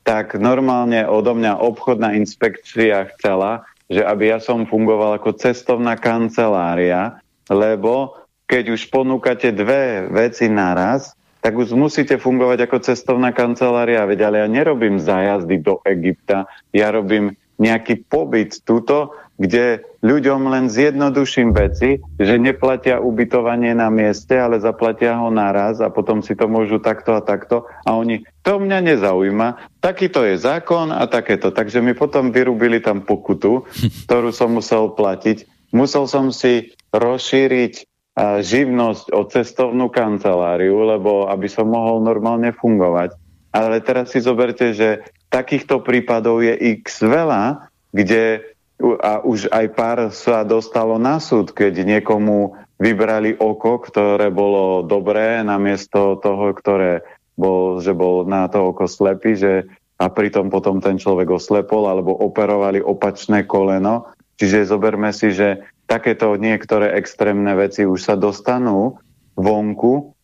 [0.04, 7.24] tak normálne odo mňa obchodná inspekcia chcela, že aby ja som fungoval ako cestovná kancelária,
[7.47, 8.19] lebo
[8.52, 14.06] keď už ponúkate dve veci naraz, tak už musíte fungovať ako cestovná kancelária.
[14.06, 20.65] Veď ale ja nerobím zájazdy do Egypta, ja robím nejaký pobyt tuto, kde ľuďom len
[20.69, 26.49] zjednoduším veci, že neplatia ubytovanie na mieste, ale zaplatia ho naraz a potom si to
[26.49, 31.54] môžu takto a takto a oni, to mňa nezaujíma, takýto je zákon a takéto.
[31.54, 33.65] Takže mi potom vyrubili tam pokutu,
[34.10, 35.45] ktorú som musel platiť.
[35.73, 43.15] Musel som si rozšíriť živnosť o cestovnú kanceláriu, lebo aby som mohol normálne fungovať.
[43.52, 48.43] Ale teraz si zoberte, že takýchto prípadov je x veľa, kde
[48.82, 55.45] a už aj pár sa dostalo na súd, keď niekomu vybrali oko, ktoré bolo dobré,
[55.45, 57.06] namiesto toho, ktoré
[57.38, 59.69] bol, že bol na to oko slepý, že
[60.02, 64.10] a pritom potom ten človek oslepol, alebo operovali opačné koleno.
[64.41, 69.04] Čiže zoberme si, že takéto niektoré extrémne veci už sa dostanú
[69.36, 70.15] vonku,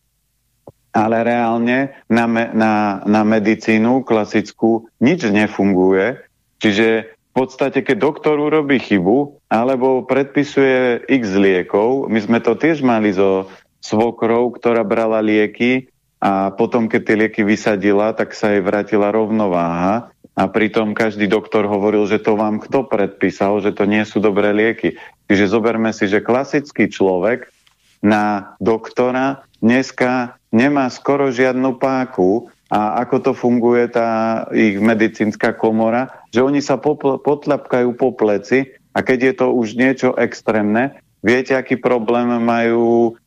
[0.96, 6.24] ale reálne na, me, na, na medicínu klasickú nič nefunguje.
[6.64, 12.80] Čiže v podstate, keď doktor urobí chybu alebo predpisuje x liekov, my sme to tiež
[12.80, 13.52] mali so
[13.84, 20.10] svokrou, ktorá brala lieky a potom, keď tie lieky vysadila, tak sa jej vrátila rovnováha
[20.38, 24.54] a pritom každý doktor hovoril, že to vám kto predpísal, že to nie sú dobré
[24.54, 24.94] lieky.
[25.26, 27.50] Čiže zoberme si, že klasický človek
[27.98, 36.06] na doktora dneska nemá skoro žiadnu páku a ako to funguje tá ich medicínska komora,
[36.30, 41.58] že oni sa popl- potlapkajú po pleci a keď je to už niečo extrémne, viete,
[41.58, 43.18] aký problém majú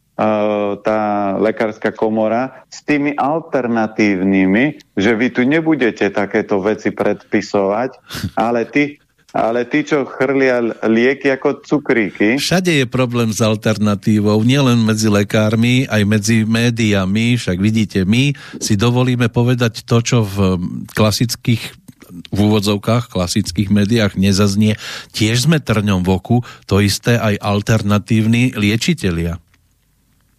[0.81, 1.01] tá
[1.41, 7.91] lekárska komora s tými alternatívnymi, že vy tu nebudete takéto veci predpisovať,
[8.37, 12.37] ale ty, ale tí, čo chrlia lieky ako cukríky...
[12.37, 18.75] Všade je problém s alternatívou, nielen medzi lekármi, aj medzi médiami, však vidíte, my si
[18.75, 20.59] dovolíme povedať to, čo v
[20.93, 21.81] klasických
[22.11, 24.75] v úvodzovkách klasických médiách nezaznie.
[25.15, 29.39] Tiež sme trňom v oku, to isté aj alternatívni liečitelia.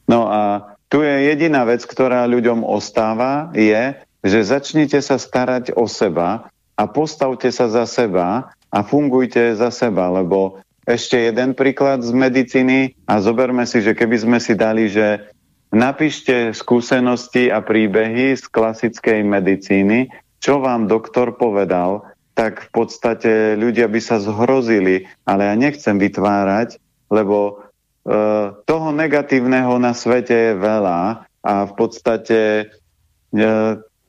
[0.07, 5.89] No a tu je jediná vec, ktorá ľuďom ostáva, je, že začnite sa starať o
[5.89, 12.11] seba a postavte sa za seba a fungujte za seba, lebo ešte jeden príklad z
[12.11, 15.31] medicíny a zoberme si, že keby sme si dali, že
[15.71, 20.11] napíšte skúsenosti a príbehy z klasickej medicíny,
[20.43, 22.03] čo vám doktor povedal,
[22.35, 27.63] tak v podstate ľudia by sa zhrozili, ale ja nechcem vytvárať, lebo
[28.67, 32.65] toho negatívneho na svete je veľa a v podstate e,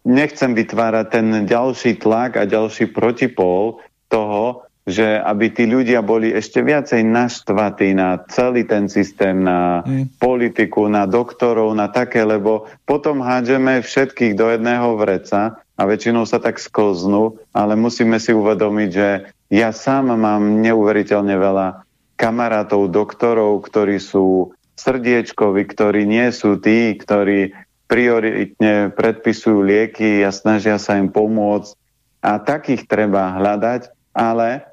[0.05, 6.59] nechcem vytvárať ten ďalší tlak a ďalší protipol toho, že aby tí ľudia boli ešte
[6.59, 10.19] viacej naštvatí na celý ten systém, na mm.
[10.19, 16.43] politiku, na doktorov, na také, lebo potom hádžeme všetkých do jedného vreca a väčšinou sa
[16.43, 19.09] tak sklznú, ale musíme si uvedomiť, že
[19.53, 21.67] ja sám mám neuveriteľne veľa
[22.23, 27.51] kamarátov, doktorov, ktorí sú srdiečkovi, ktorí nie sú tí, ktorí
[27.91, 31.75] prioritne predpisujú lieky a snažia sa im pomôcť.
[32.23, 34.63] A takých treba hľadať, ale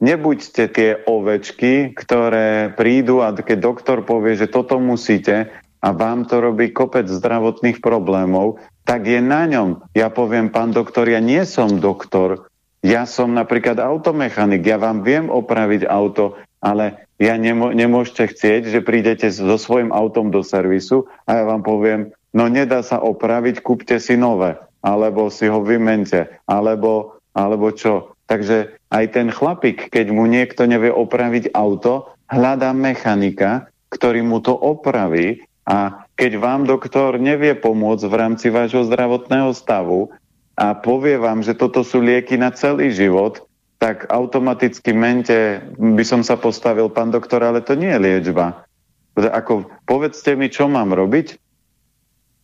[0.00, 5.52] nebuďte tie ovečky, ktoré prídu a keď doktor povie, že toto musíte
[5.84, 8.56] a vám to robí kopec zdravotných problémov,
[8.88, 9.84] tak je na ňom.
[9.92, 12.48] Ja poviem, pán doktor, ja nie som doktor,
[12.80, 18.80] ja som napríklad automechanik, ja vám viem opraviť auto, ale ja nemô- nemôžete chcieť, že
[18.80, 24.00] prídete so svojím autom do servisu a ja vám poviem, no nedá sa opraviť, kúpte
[24.00, 28.16] si nové, alebo si ho vymente, alebo, alebo čo.
[28.24, 34.56] Takže aj ten chlapík, keď mu niekto nevie opraviť auto, hľadá mechanika, ktorý mu to
[34.56, 40.08] opraví a keď vám doktor nevie pomôcť v rámci vášho zdravotného stavu
[40.56, 43.44] a povie vám, že toto sú lieky na celý život,
[43.84, 48.64] tak automaticky mente by som sa postavil, pán doktor, ale to nie je liečba.
[49.12, 51.36] Ako, povedzte mi, čo mám robiť,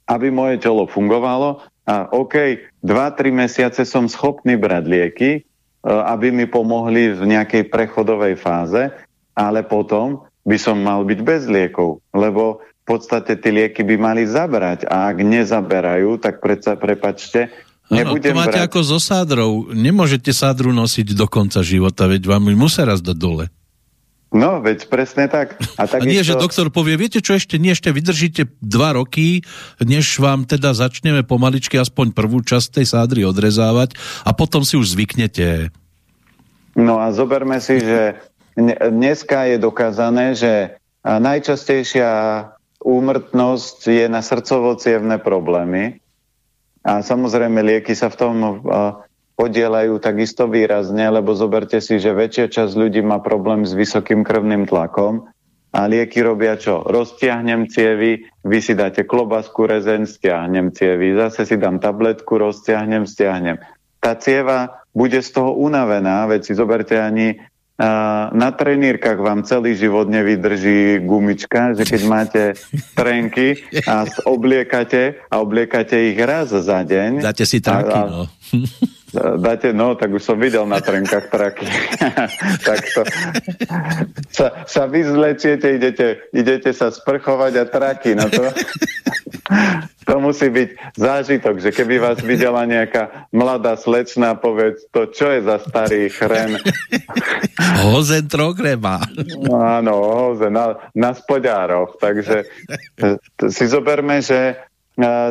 [0.05, 5.31] aby moje telo fungovalo a OK, 2-3 mesiace som schopný brať lieky,
[5.81, 8.93] Eh, aby mi pomohli v nejakej prechodovej fáze,
[9.33, 14.29] ale potom by som mal byť bez liekov, lebo v podstate tie lieky by mali
[14.29, 17.49] zabrať a ak nezaberajú, tak predsa, prepačte,
[17.91, 18.67] Nebudem to máte brať...
[18.71, 19.67] ako so sádrou.
[19.75, 23.47] Nemôžete sádru nosiť do konca života, veď vám ju musia raz dať dole.
[24.31, 25.59] No, veď presne tak.
[25.75, 26.31] A, tak a nie, to...
[26.31, 29.43] že doktor povie, viete čo, ešte nie, ešte vydržíte dva roky,
[29.83, 34.95] než vám teda začneme pomaličky aspoň prvú časť tej sádry odrezávať a potom si už
[34.95, 35.75] zvyknete.
[36.79, 38.23] No a zoberme si, že
[38.79, 42.11] dneska je dokázané, že najčastejšia
[42.87, 44.79] úmrtnosť je na srdcovo
[45.19, 45.99] problémy
[46.81, 48.35] a samozrejme lieky sa v tom
[49.37, 54.69] podielajú takisto výrazne, lebo zoberte si, že väčšia časť ľudí má problém s vysokým krvným
[54.69, 55.33] tlakom
[55.71, 56.85] a lieky robia čo?
[56.85, 63.57] Roztiahnem cievy, vy si dáte klobasku, rezen, stiahnem cievy, zase si dám tabletku, roztiahnem, stiahnem.
[64.01, 67.39] Tá cieva bude z toho unavená, veď si zoberte ani
[68.33, 72.43] na trenírkach vám celý život nevydrží gumička, že keď máte
[72.99, 77.25] trenky a obliekate a obliekate ich raz za deň.
[77.25, 78.23] Dáte si a, a, no.
[79.15, 81.67] Dáte, no, tak už som videl na trenkách traky.
[82.69, 83.03] tak to
[84.31, 88.47] sa, sa vyzlečiete, idete, idete sa sprchovať a traky, no to,
[90.07, 95.43] to musí byť zážitok, že keby vás videla nejaká mladá slečná, povedz to, čo je
[95.43, 96.63] za starý chren.
[97.83, 99.03] Hozen trokreba.
[99.43, 102.47] No, áno, hozen na, na spodároch, takže
[103.51, 104.70] si zoberme, že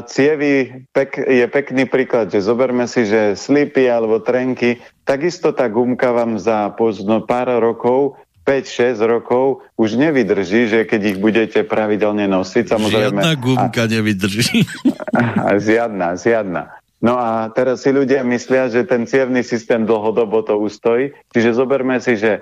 [0.07, 6.09] cievy pek, je pekný príklad, že zoberme si, že slipy alebo trenky, takisto tá gumka
[6.15, 8.17] vám za pozno pár rokov
[8.49, 13.21] 5-6 rokov už nevydrží, že keď ich budete pravidelne nosiť, samozrejme...
[13.21, 14.65] Žiadna gumka a, nevydrží.
[15.13, 16.73] A, žiadna, žiadna.
[16.99, 21.13] No a teraz si ľudia myslia, že ten cievný systém dlhodobo to ustojí.
[21.29, 22.41] Čiže zoberme si, že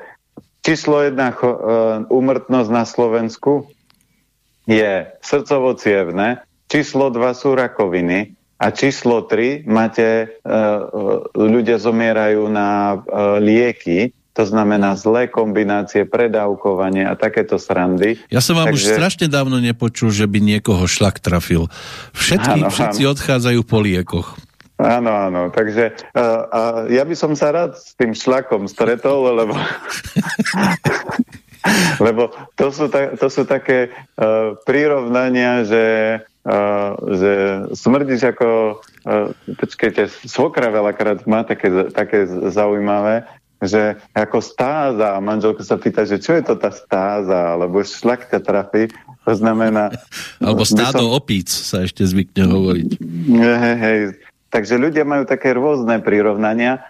[0.63, 1.35] číslo jedna
[2.07, 3.67] úmrtnosť na Slovensku
[4.63, 13.37] je srdcovo-cievne, číslo 2 sú rakoviny a číslo 3 máte, uh, ľudia zomierajú na uh,
[13.37, 18.21] lieky, to znamená zlé kombinácie, predávkovanie a takéto srandy.
[18.29, 18.77] Ja som vám Takže...
[18.77, 21.73] už strašne dávno nepočul, že by niekoho šlak trafil.
[22.13, 23.11] Všetky, áno, všetci áno.
[23.17, 24.37] odchádzajú po liekoch.
[24.77, 26.45] Áno, áno, takže uh, uh,
[26.93, 29.57] ja by som sa rád s tým šlakom stretol, lebo
[32.05, 35.83] lebo to sú, ta, to sú také uh, prirovnania, že
[37.11, 37.31] že
[37.75, 38.79] smrdíš ako,
[39.59, 43.27] počkajte, svokra veľakrát má také, také zaujímavé,
[43.57, 48.29] že ako stáza, a manželka sa pýta, že čo je to tá stáza, alebo šlak
[48.29, 48.87] ťa trafí,
[49.25, 49.91] to znamená...
[50.45, 51.17] alebo stádo som...
[51.17, 52.89] opíc sa ešte zvykne hovoriť.
[53.33, 53.99] Hej, hej.
[54.53, 56.87] Takže ľudia majú také rôzne prirovnania,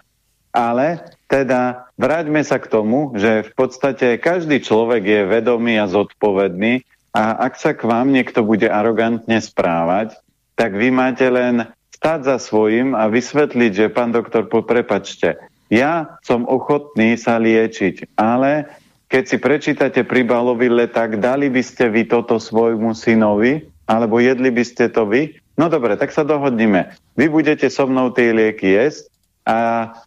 [0.52, 6.84] ale teda vráťme sa k tomu, že v podstate každý človek je vedomý a zodpovedný
[7.12, 10.16] a ak sa k vám niekto bude arogantne správať,
[10.58, 16.46] tak vy máte len stáť za svojím a vysvetliť, že pán doktor, prepačte, ja som
[16.46, 18.70] ochotný sa liečiť, ale
[19.08, 24.64] keď si prečítate príbalový leták, dali by ste vy toto svojmu synovi, alebo jedli by
[24.64, 25.40] ste to vy?
[25.56, 26.94] No dobre, tak sa dohodnime.
[27.18, 29.10] Vy budete so mnou tie lieky jesť
[29.48, 29.58] a,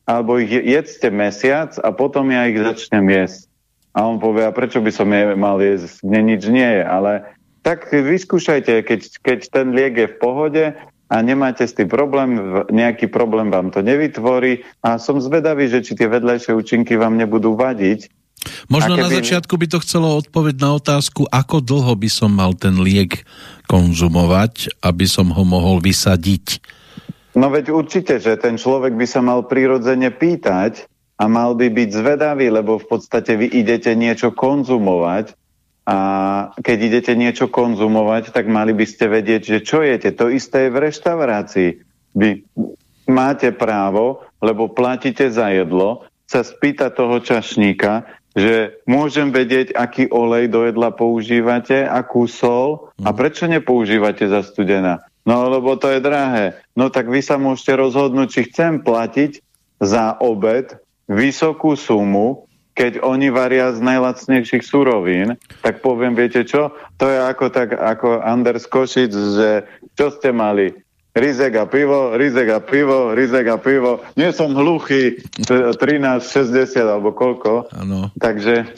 [0.05, 3.50] alebo ich jedzte mesiac a potom ja ich začnem jesť.
[3.91, 5.99] A on povie, a prečo by som je mal jesť?
[6.07, 10.63] Mne nič nie je, ale tak vyskúšajte, keď, keď ten liek je v pohode
[11.11, 15.93] a nemáte s tým problém, nejaký problém vám to nevytvorí a som zvedavý, že či
[15.99, 18.07] tie vedľajšie účinky vám nebudú vadiť.
[18.71, 19.05] Možno keby...
[19.05, 23.27] na začiatku by to chcelo odpoveď na otázku, ako dlho by som mal ten liek
[23.69, 26.63] konzumovať, aby som ho mohol vysadiť
[27.31, 30.90] No veď určite, že ten človek by sa mal prirodzene pýtať
[31.22, 35.38] a mal by byť zvedavý, lebo v podstate vy idete niečo konzumovať
[35.86, 35.97] a
[36.57, 40.09] keď idete niečo konzumovať, tak mali by ste vedieť, že čo jete.
[40.17, 41.69] To isté je v reštaurácii.
[42.17, 42.41] Vy
[43.05, 50.47] máte právo, lebo platíte za jedlo, sa spýta toho čašníka, že môžem vedieť, aký olej
[50.49, 53.17] do jedla používate, akú sol a mhm.
[53.17, 55.05] prečo nepoužívate za studená.
[55.22, 56.57] No lebo to je drahé.
[56.74, 59.38] No tak vy sa môžete rozhodnúť, či chcem platiť
[59.78, 60.82] za obed
[61.12, 66.72] vysokú sumu, keď oni varia z najlacnejších surovín, tak poviem, viete čo?
[67.03, 69.68] To je ako tak, ako Anders Košic, že
[69.99, 70.72] čo ste mali?
[71.12, 73.99] Rizek a pivo, rizek a pivo, rizek a pivo.
[74.16, 77.68] Nie som hluchý, 13,60 alebo koľko.
[77.76, 78.07] Ano.
[78.16, 78.72] Takže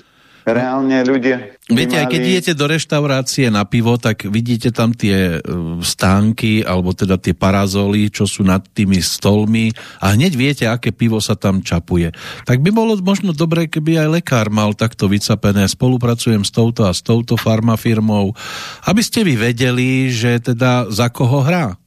[0.44, 1.56] reálne ľudia...
[1.72, 2.02] Viete, mali...
[2.04, 7.16] aj keď idete do reštaurácie na pivo, tak vidíte tam tie e, stánky, alebo teda
[7.16, 9.72] tie parazoly, čo sú nad tými stolmi
[10.04, 12.12] a hneď viete, aké pivo sa tam čapuje.
[12.44, 15.64] Tak by bolo možno dobré, keby aj lekár mal takto vycapené.
[15.72, 18.36] Spolupracujem s touto a s touto farmafirmou,
[18.84, 21.80] aby ste vy vedeli, že teda za koho hrá.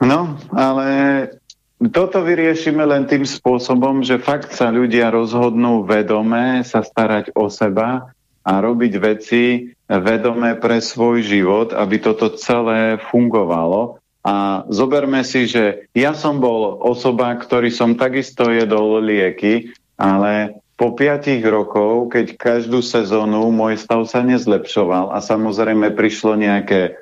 [0.00, 0.86] No, ale
[1.88, 8.12] toto vyriešime len tým spôsobom, že fakt sa ľudia rozhodnú vedome sa starať o seba
[8.44, 13.96] a robiť veci vedome pre svoj život, aby toto celé fungovalo.
[14.20, 20.92] A zoberme si, že ja som bol osoba, ktorý som takisto jedol lieky, ale po
[20.92, 27.00] piatich rokov, keď každú sezónu môj stav sa nezlepšoval a samozrejme prišlo nejaké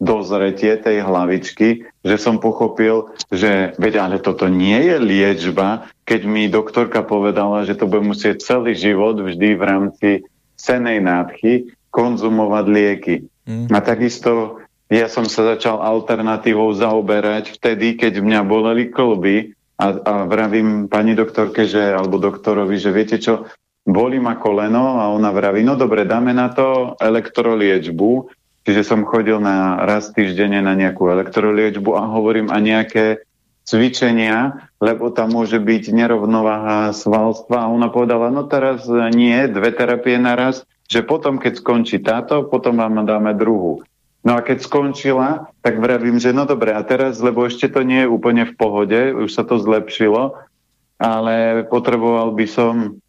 [0.00, 6.48] dozretie tej hlavičky, že som pochopil, že veď ale toto nie je liečba, keď mi
[6.48, 10.08] doktorka povedala, že to bude musieť celý život vždy v rámci
[10.56, 13.16] cenej nádchy konzumovať lieky.
[13.44, 13.68] Mm.
[13.76, 20.12] A takisto ja som sa začal alternatívou zaoberať vtedy, keď mňa boleli kolby a, a
[20.26, 23.46] vravím pani doktorke, že, alebo doktorovi, že viete čo,
[23.86, 29.40] boli ma koleno a ona vraví, no dobre, dáme na to elektroliečbu Čiže som chodil
[29.40, 33.24] na raz týždenne na nejakú elektroliečbu a hovorím a nejaké
[33.64, 38.84] cvičenia, lebo tam môže byť nerovnováha svalstva a ona povedala, no teraz
[39.14, 43.86] nie, dve terapie naraz, že potom, keď skončí táto, potom vám dáme druhú.
[44.20, 48.04] No a keď skončila, tak vravím, že no dobre, a teraz, lebo ešte to nie
[48.04, 50.36] je úplne v pohode, už sa to zlepšilo,
[51.00, 53.00] ale potreboval by som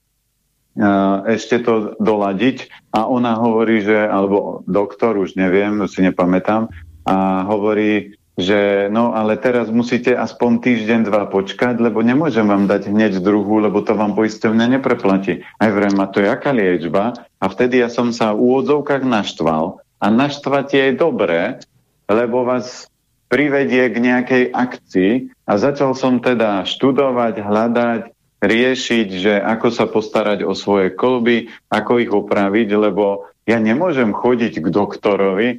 [1.27, 6.71] ešte to doladiť a ona hovorí, že, alebo doktor, už neviem, si nepamätám,
[7.03, 12.87] a hovorí, že no ale teraz musíte aspoň týždeň, dva počkať, lebo nemôžem vám dať
[12.87, 15.43] hneď druhú, lebo to vám poistovne nepreplatí.
[15.59, 17.19] Aj vrem, a to je aká liečba?
[17.43, 21.59] A vtedy ja som sa v úvodzovkách naštval a naštvať je dobré,
[22.07, 22.87] lebo vás
[23.31, 25.11] privedie k nejakej akcii
[25.47, 28.01] a začal som teda študovať, hľadať,
[28.41, 34.65] riešiť, že ako sa postarať o svoje kolby, ako ich opraviť, lebo ja nemôžem chodiť
[34.65, 35.49] k doktorovi,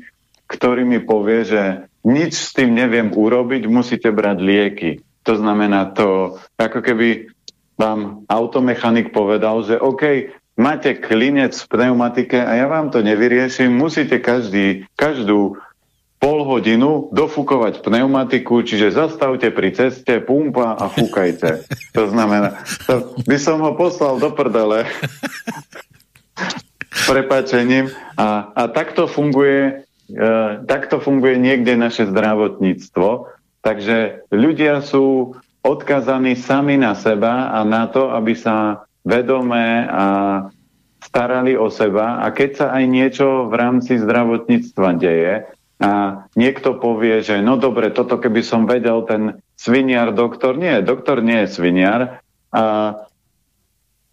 [0.51, 1.63] ktorý mi povie, že
[2.03, 4.91] nič s tým neviem urobiť, musíte brať lieky.
[5.23, 7.31] To znamená to, ako keby
[7.79, 14.19] vám automechanik povedal, že OK, máte klinec v pneumatike a ja vám to nevyrieším, musíte
[14.19, 15.57] každý, každú
[16.23, 21.67] pol hodinu dofúkovať pneumatiku, čiže zastavte pri ceste, pumpa a fúkajte.
[21.99, 24.89] To znamená, to by som ho poslal do prdele
[27.11, 30.33] prepačením a, a takto funguje e,
[30.65, 33.29] takto funguje niekde naše zdravotníctvo.
[33.61, 40.05] Takže ľudia sú odkazaní sami na seba a na to, aby sa vedomé a
[41.03, 45.45] starali o seba a keď sa aj niečo v rámci zdravotníctva deje,
[45.83, 51.27] a niekto povie, že no dobre, toto keby som vedel, ten sviniar doktor, nie, doktor
[51.27, 52.23] nie je sviniar,
[52.55, 52.63] a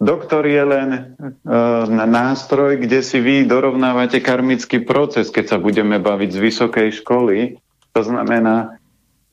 [0.02, 0.90] doktor je len
[1.20, 7.62] uh, nástroj, kde si vy dorovnávate karmický proces, keď sa budeme baviť z vysokej školy.
[7.94, 8.80] To znamená,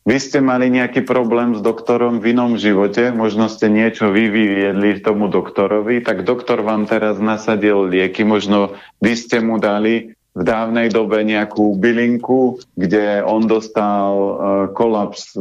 [0.06, 5.02] vy ste mali nejaký problém s doktorom v inom živote, možno ste niečo vy vyviedli
[5.02, 10.92] tomu doktorovi, tak doktor vám teraz nasadil lieky, možno vy ste mu dali v dávnej
[10.92, 14.32] dobe nejakú bylinku, kde on dostal uh,
[14.76, 15.32] kolaps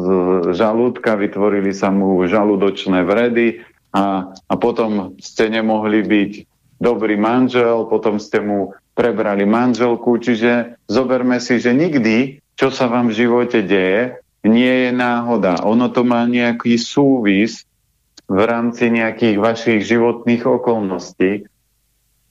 [0.56, 3.60] žalúdka, vytvorili sa mu žalúdočné vredy
[3.92, 6.32] a, a potom ste nemohli byť
[6.80, 13.12] dobrý manžel, potom ste mu prebrali manželku, čiže zoberme si, že nikdy, čo sa vám
[13.12, 15.60] v živote deje, nie je náhoda.
[15.68, 17.68] Ono to má nejaký súvis
[18.32, 21.46] v rámci nejakých vašich životných okolností.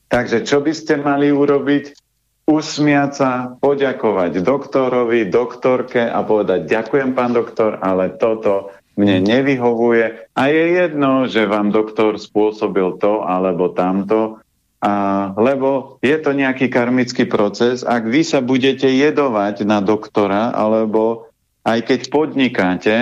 [0.08, 2.03] Takže čo by ste mali urobiť?
[2.44, 10.42] Usmiať sa, poďakovať doktorovi, doktorke a povedať ďakujem pán doktor, ale toto mne nevyhovuje a
[10.52, 14.38] je jedno, že vám doktor spôsobil to alebo tamto,
[14.84, 17.80] a, lebo je to nejaký karmický proces.
[17.82, 21.32] Ak vy sa budete jedovať na doktora, alebo
[21.64, 22.94] aj keď podnikáte,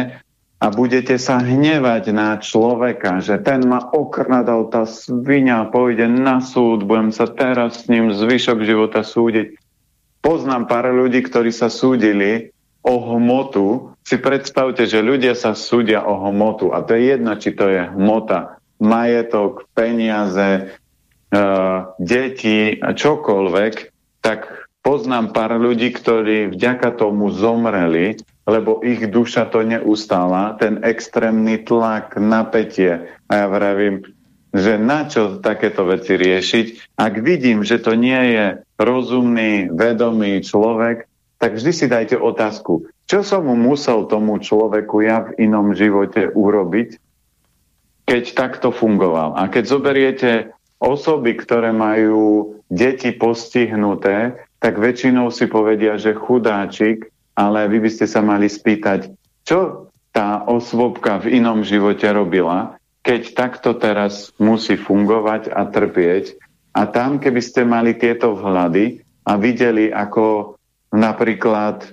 [0.62, 6.86] a budete sa hnevať na človeka, že ten ma okradal, tá svinia, pôjde na súd,
[6.86, 9.58] budem sa teraz s ním zvyšok života súdiť.
[10.22, 12.54] Poznám pár ľudí, ktorí sa súdili
[12.86, 13.90] o hmotu.
[14.06, 17.82] Si predstavte, že ľudia sa súdia o hmotu a to je jedno, či to je
[17.98, 20.78] hmota, majetok, peniaze,
[21.34, 23.74] uh, deti čokoľvek,
[24.22, 31.62] tak poznám pár ľudí, ktorí vďaka tomu zomreli lebo ich duša to neustála, ten extrémny
[31.62, 33.06] tlak, napätie.
[33.30, 34.02] A ja vravím,
[34.52, 36.98] že na čo takéto veci riešiť?
[36.98, 41.06] Ak vidím, že to nie je rozumný, vedomý človek,
[41.38, 46.30] tak vždy si dajte otázku, čo som mu musel tomu človeku ja v inom živote
[46.30, 46.98] urobiť,
[48.06, 49.34] keď takto fungoval.
[49.38, 50.30] A keď zoberiete
[50.82, 58.06] osoby, ktoré majú deti postihnuté, tak väčšinou si povedia, že chudáčik, ale vy by ste
[58.08, 59.12] sa mali spýtať,
[59.42, 66.38] čo tá osvobka v inom živote robila, keď takto teraz musí fungovať a trpieť.
[66.72, 70.56] A tam, keby ste mali tieto vhľady a videli, ako
[70.92, 71.92] napríklad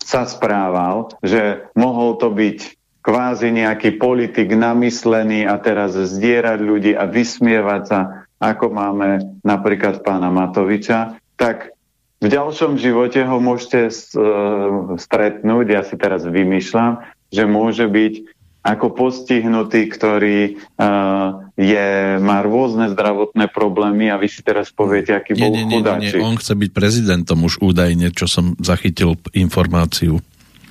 [0.00, 2.58] sa správal, že mohol to byť
[3.00, 8.00] kvázi nejaký politik namyslený a teraz zdierať ľudí a vysmievať sa,
[8.40, 11.72] ako máme napríklad pána Matoviča, tak
[12.20, 13.92] v ďalšom živote ho môžete e,
[15.00, 17.00] stretnúť, ja si teraz vymýšľam,
[17.32, 18.14] že môže byť
[18.60, 25.32] ako postihnutý, ktorý uh, je, má rôzne zdravotné problémy a vy si teraz poviete, aký
[25.32, 29.16] nie, bol nie, nie, Nie, nie, on chce byť prezidentom už údajne, čo som zachytil
[29.32, 30.20] informáciu.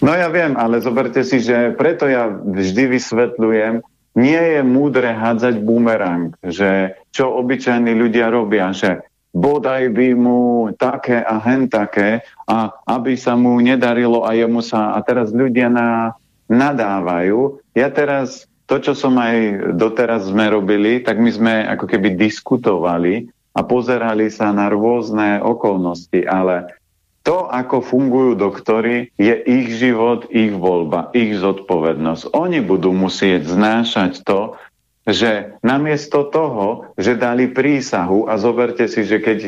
[0.05, 3.81] No ja viem, ale zoberte si, že preto ja vždy vysvetľujem,
[4.21, 9.01] nie je múdre hádzať bumerang, že čo obyčajní ľudia robia, že
[9.33, 14.97] bodaj by mu také a hen také a aby sa mu nedarilo a jemu sa
[14.97, 16.17] a teraz ľudia na,
[16.49, 17.61] nadávajú.
[17.77, 23.29] Ja teraz, to čo som aj doteraz sme robili, tak my sme ako keby diskutovali
[23.53, 26.79] a pozerali sa na rôzne okolnosti, ale
[27.27, 32.33] to, ako fungujú doktory, je ich život, ich voľba, ich zodpovednosť.
[32.33, 34.57] Oni budú musieť znášať to,
[35.09, 39.39] že namiesto toho, že dali prísahu, a zoberte si, že keď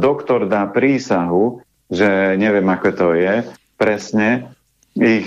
[0.00, 1.60] doktor dá prísahu,
[1.92, 3.44] že neviem, ako to je,
[3.76, 4.48] presne,
[4.94, 5.26] ich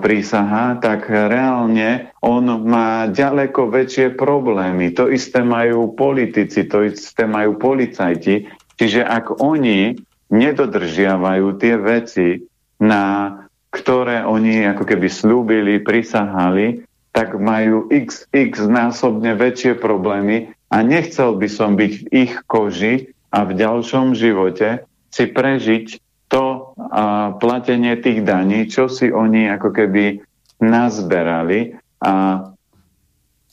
[0.00, 4.96] prísaha, tak reálne on má ďaleko väčšie problémy.
[4.96, 8.48] To isté majú politici, to isté majú policajti.
[8.80, 9.92] Čiže ak oni
[10.32, 12.48] nedodržiavajú tie veci,
[12.80, 13.36] na
[13.68, 16.80] ktoré oni ako keby slúbili, prisahali,
[17.14, 23.46] tak majú xx násobne väčšie problémy a nechcel by som byť v ich koži a
[23.46, 24.82] v ďalšom živote
[25.14, 30.18] si prežiť to a, platenie tých daní, čo si oni ako keby
[30.58, 31.78] nazberali.
[32.02, 32.42] A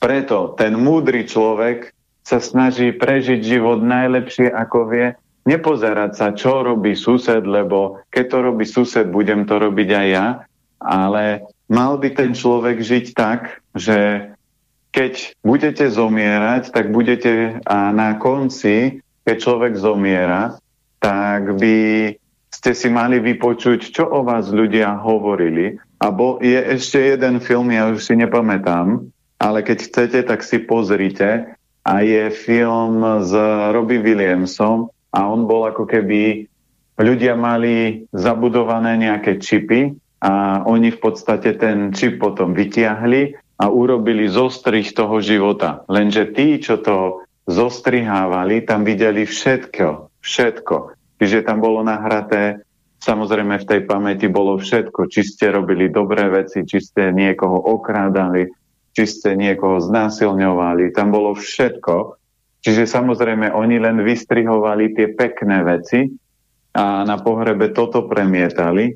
[0.02, 1.94] preto ten múdry človek
[2.26, 5.06] sa snaží prežiť život najlepšie, ako vie,
[5.46, 10.26] nepozerať sa, čo robí sused, lebo keď to robí sused, budem to robiť aj ja,
[10.84, 14.30] ale mal by ten človek žiť tak, že
[14.92, 20.60] keď budete zomierať, tak budete a na konci, keď človek zomiera,
[21.00, 21.76] tak by
[22.52, 25.80] ste si mali vypočuť, čo o vás ľudia hovorili.
[25.98, 29.08] A bo, je ešte jeden film, ja už si nepamätám,
[29.40, 31.56] ale keď chcete, tak si pozrite.
[31.82, 33.32] A je film s
[33.74, 36.46] Robbie Williamsom a on bol ako keby
[36.94, 44.30] ľudia mali zabudované nejaké čipy a oni v podstate ten čip potom vytiahli a urobili
[44.30, 45.82] zostrih toho života.
[45.90, 50.14] Lenže tí, čo to zostrihávali, tam videli všetko.
[50.22, 50.76] Všetko.
[51.18, 52.62] Čiže tam bolo nahraté,
[53.02, 55.10] samozrejme v tej pamäti bolo všetko.
[55.10, 58.46] Či ste robili dobré veci, či ste niekoho okrádali,
[58.94, 60.94] či ste niekoho znásilňovali.
[60.94, 61.94] Tam bolo všetko.
[62.62, 66.06] Čiže samozrejme oni len vystrihovali tie pekné veci
[66.78, 68.94] a na pohrebe toto premietali,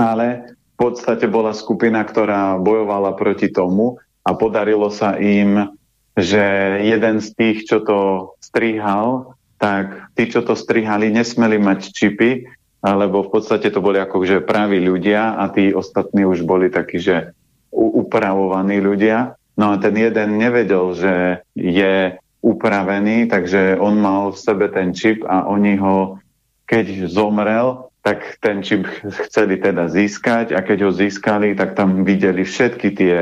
[0.00, 5.68] ale v podstate bola skupina, ktorá bojovala proti tomu a podarilo sa im,
[6.16, 6.40] že
[6.80, 7.98] jeden z tých, čo to
[8.40, 12.48] strihal, tak tí, čo to strihali, nesmeli mať čipy,
[12.80, 17.36] lebo v podstate to boli akože praví ľudia a tí ostatní už boli takí, že
[17.76, 19.36] upravovaní ľudia.
[19.60, 21.14] No a ten jeden nevedel, že
[21.52, 26.16] je upravený, takže on mal v sebe ten čip a oni ho,
[26.64, 28.88] keď zomrel, tak ten čip
[29.28, 33.16] chceli teda získať a keď ho získali, tak tam videli všetky tie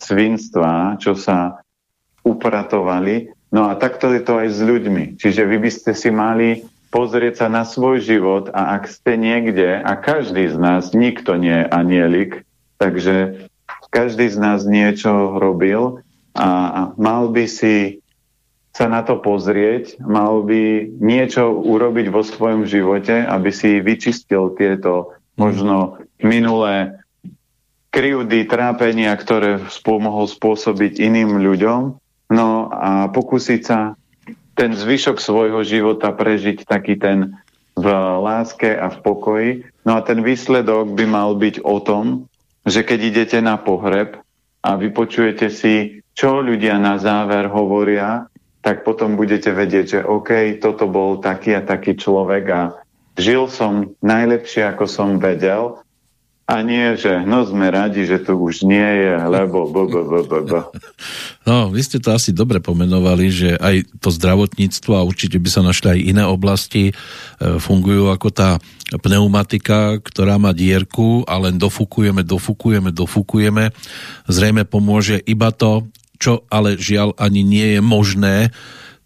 [0.00, 1.60] svinstvá, čo sa
[2.24, 3.28] upratovali.
[3.52, 5.04] No a takto je to aj s ľuďmi.
[5.20, 9.80] Čiže vy by ste si mali pozrieť sa na svoj život a ak ste niekde,
[9.80, 12.44] a každý z nás, nikto nie je anielik,
[12.76, 13.48] takže
[13.88, 16.04] každý z nás niečo robil
[16.36, 16.48] a
[17.00, 18.01] mal by si
[18.72, 25.12] sa na to pozrieť, mal by niečo urobiť vo svojom živote, aby si vyčistil tieto
[25.36, 26.96] možno minulé
[27.92, 31.80] kryjúdy, trápenia, ktoré mohol spôsobiť iným ľuďom,
[32.32, 33.92] no a pokúsiť sa
[34.56, 37.36] ten zvyšok svojho života prežiť taký ten
[37.72, 37.86] v
[38.20, 39.50] láske a v pokoji.
[39.88, 42.28] No a ten výsledok by mal byť o tom,
[42.68, 44.20] že keď idete na pohreb
[44.60, 48.28] a vypočujete si, čo ľudia na záver hovoria,
[48.62, 52.60] tak potom budete vedieť, že OK, toto bol taký a taký človek a
[53.18, 55.82] žil som najlepšie, ako som vedel
[56.52, 59.66] a nie, že no sme radi, že tu už nie je, lebo.
[61.42, 65.66] No, vy ste to asi dobre pomenovali, že aj to zdravotníctvo a určite by sa
[65.66, 68.62] našli aj iné oblasti e, fungujú ako tá
[69.02, 73.74] pneumatika, ktorá má dierku a len dofukujeme, dofukujeme, dofukujeme.
[74.30, 75.90] Zrejme pomôže iba to,
[76.22, 78.54] čo ale žiaľ ani nie je možné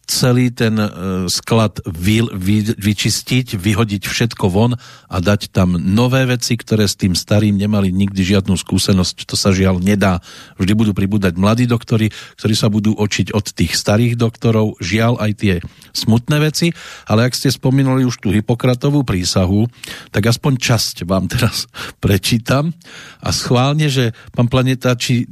[0.07, 0.89] celý ten e,
[1.27, 4.79] sklad vy, vy, vyčistiť, vyhodiť všetko von
[5.11, 9.27] a dať tam nové veci, ktoré s tým starým nemali nikdy žiadnu skúsenosť.
[9.27, 10.23] To sa žiaľ nedá.
[10.63, 14.79] Vždy budú pribúdať mladí doktori, ktorí sa budú očiť od tých starých doktorov.
[14.79, 15.55] Žiaľ aj tie
[15.91, 16.71] smutné veci,
[17.11, 19.67] ale ak ste spomínali už tú Hipokratovú prísahu,
[20.15, 21.67] tak aspoň časť vám teraz
[21.99, 22.71] prečítam
[23.19, 25.27] a schválne, že pán Planeta, či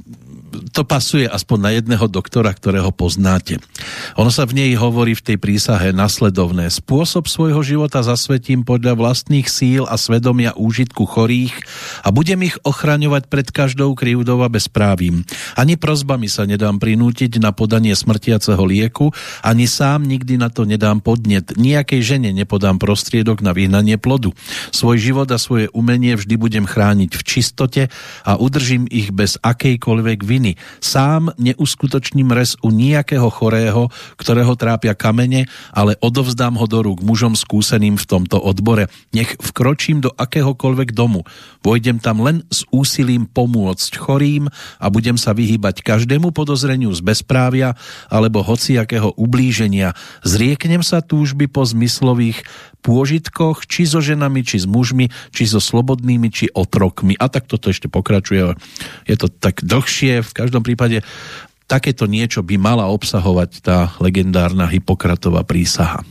[0.70, 3.59] to pasuje aspoň na jedného doktora, ktorého poznáte.
[4.14, 6.70] Ono sa v nej hovorí v tej prísahe nasledovné.
[6.70, 11.55] Spôsob svojho života zasvetím podľa vlastných síl a svedomia úžitku chorých
[12.07, 15.26] a budem ich ochraňovať pred každou krivdou a bezprávím.
[15.59, 19.11] Ani prozbami sa nedám prinútiť na podanie smrtiaceho lieku,
[19.42, 21.57] ani sám nikdy na to nedám podnet.
[21.59, 24.30] Nijakej žene nepodám prostriedok na vyhnanie plodu.
[24.70, 27.82] Svoj život a svoje umenie vždy budem chrániť v čistote
[28.22, 30.61] a udržím ich bez akejkoľvek viny viny.
[30.84, 33.88] Sám neuskutočním res u nejakého chorého,
[34.20, 38.92] ktorého trápia kamene, ale odovzdám ho do rúk mužom skúseným v tomto odbore.
[39.16, 41.24] Nech vkročím do akéhokoľvek domu.
[41.64, 47.72] Vojdem tam len s úsilím pomôcť chorým a budem sa vyhýbať každému podozreniu z bezprávia
[48.12, 49.97] alebo hociakého ublíženia.
[50.20, 52.45] Zrieknem sa túžby po zmyslových
[52.84, 57.16] pôžitkoch, či so ženami, či s mužmi, či so slobodnými, či otrokmi.
[57.16, 58.53] A tak toto ešte pokračuje.
[59.09, 60.20] Je to tak dlhšie.
[60.20, 61.01] V každom prípade
[61.70, 66.05] takéto niečo by mala obsahovať tá legendárna Hipokratová prísaha.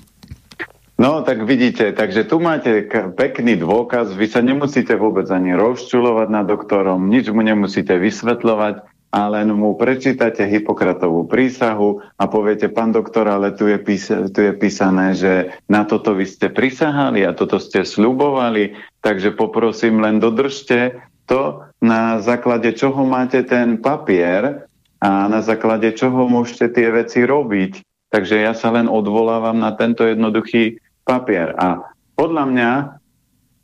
[0.93, 2.85] No, tak vidíte, takže tu máte
[3.17, 9.29] pekný dôkaz, vy sa nemusíte vôbec ani rozčulovať nad doktorom, nič mu nemusíte vysvetľovať, a
[9.29, 14.57] len mu prečítate Hipokratovú prísahu a poviete, pán doktor, ale tu je, písa, tu je
[14.57, 18.73] písané, že na toto vy ste prisahali a toto ste slubovali,
[19.05, 24.67] takže poprosím, len dodržte to, na základe čoho máte ten papier
[25.03, 27.83] a na základe čoho môžete tie veci robiť.
[28.13, 31.51] Takže ja sa len odvolávam na tento jednoduchý papier.
[31.57, 31.81] A
[32.13, 32.71] podľa mňa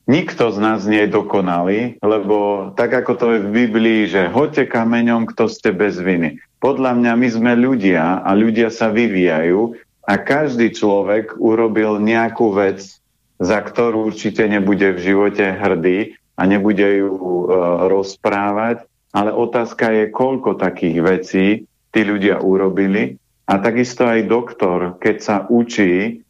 [0.09, 4.65] Nikto z nás nie je dokonalý, lebo tak ako to je v Biblii, že hoďte
[4.65, 6.41] kameňom, kto ste bez viny.
[6.57, 9.77] Podľa mňa my sme ľudia a ľudia sa vyvíjajú
[10.09, 12.97] a každý človek urobil nejakú vec,
[13.37, 17.45] za ktorú určite nebude v živote hrdý a nebude ju e,
[17.91, 21.47] rozprávať, ale otázka je, koľko takých vecí
[21.91, 23.19] tí ľudia urobili.
[23.49, 26.23] A takisto aj doktor, keď sa učí,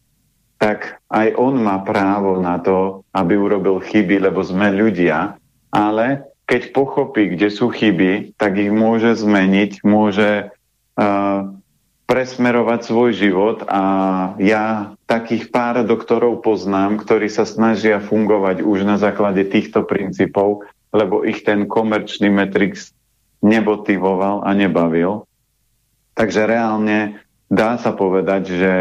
[0.58, 5.36] tak aj on má právo na to, aby urobil chyby, lebo sme ľudia,
[5.72, 10.50] ale keď pochopí, kde sú chyby, tak ich môže zmeniť, môže
[10.98, 11.40] uh,
[12.10, 13.84] presmerovať svoj život a
[14.42, 21.22] ja takých pár doktorov poznám, ktorí sa snažia fungovať už na základe týchto princípov, lebo
[21.22, 22.98] ich ten komerčný Matrix
[23.46, 25.30] nebotivoval a nebavil.
[26.18, 28.74] Takže reálne dá sa povedať, že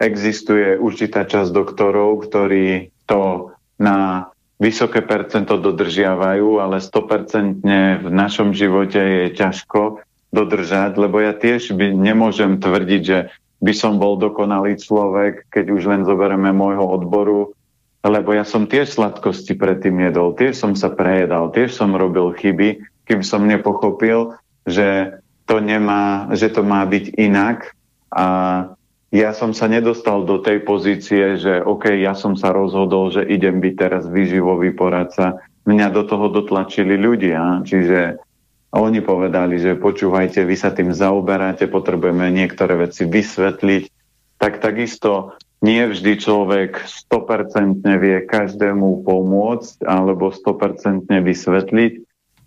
[0.00, 7.60] existuje určitá časť doktorov, ktorí to na vysoké percento dodržiavajú, ale 100%
[8.00, 10.00] v našom živote je ťažko
[10.32, 13.18] dodržať, lebo ja tiež by nemôžem tvrdiť, že
[13.62, 17.54] by som bol dokonalý človek, keď už len zoberieme môjho odboru,
[18.02, 22.82] lebo ja som tiež sladkosti predtým jedol, tiež som sa prejedal, tiež som robil chyby,
[23.06, 24.34] kým som nepochopil,
[24.66, 27.70] že to nemá, že to má byť inak
[28.10, 28.26] a
[29.12, 33.60] ja som sa nedostal do tej pozície, že OK, ja som sa rozhodol, že idem
[33.60, 35.44] byť teraz výživový poradca.
[35.68, 38.16] Mňa do toho dotlačili ľudia, čiže
[38.72, 43.82] oni povedali, že počúvajte, vy sa tým zaoberáte, potrebujeme niektoré veci vysvetliť.
[44.40, 51.92] Tak takisto nie vždy človek 100% vie každému pomôcť alebo 100% vysvetliť,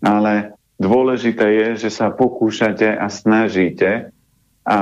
[0.03, 4.11] ale dôležité je, že sa pokúšate a snažíte
[4.65, 4.80] a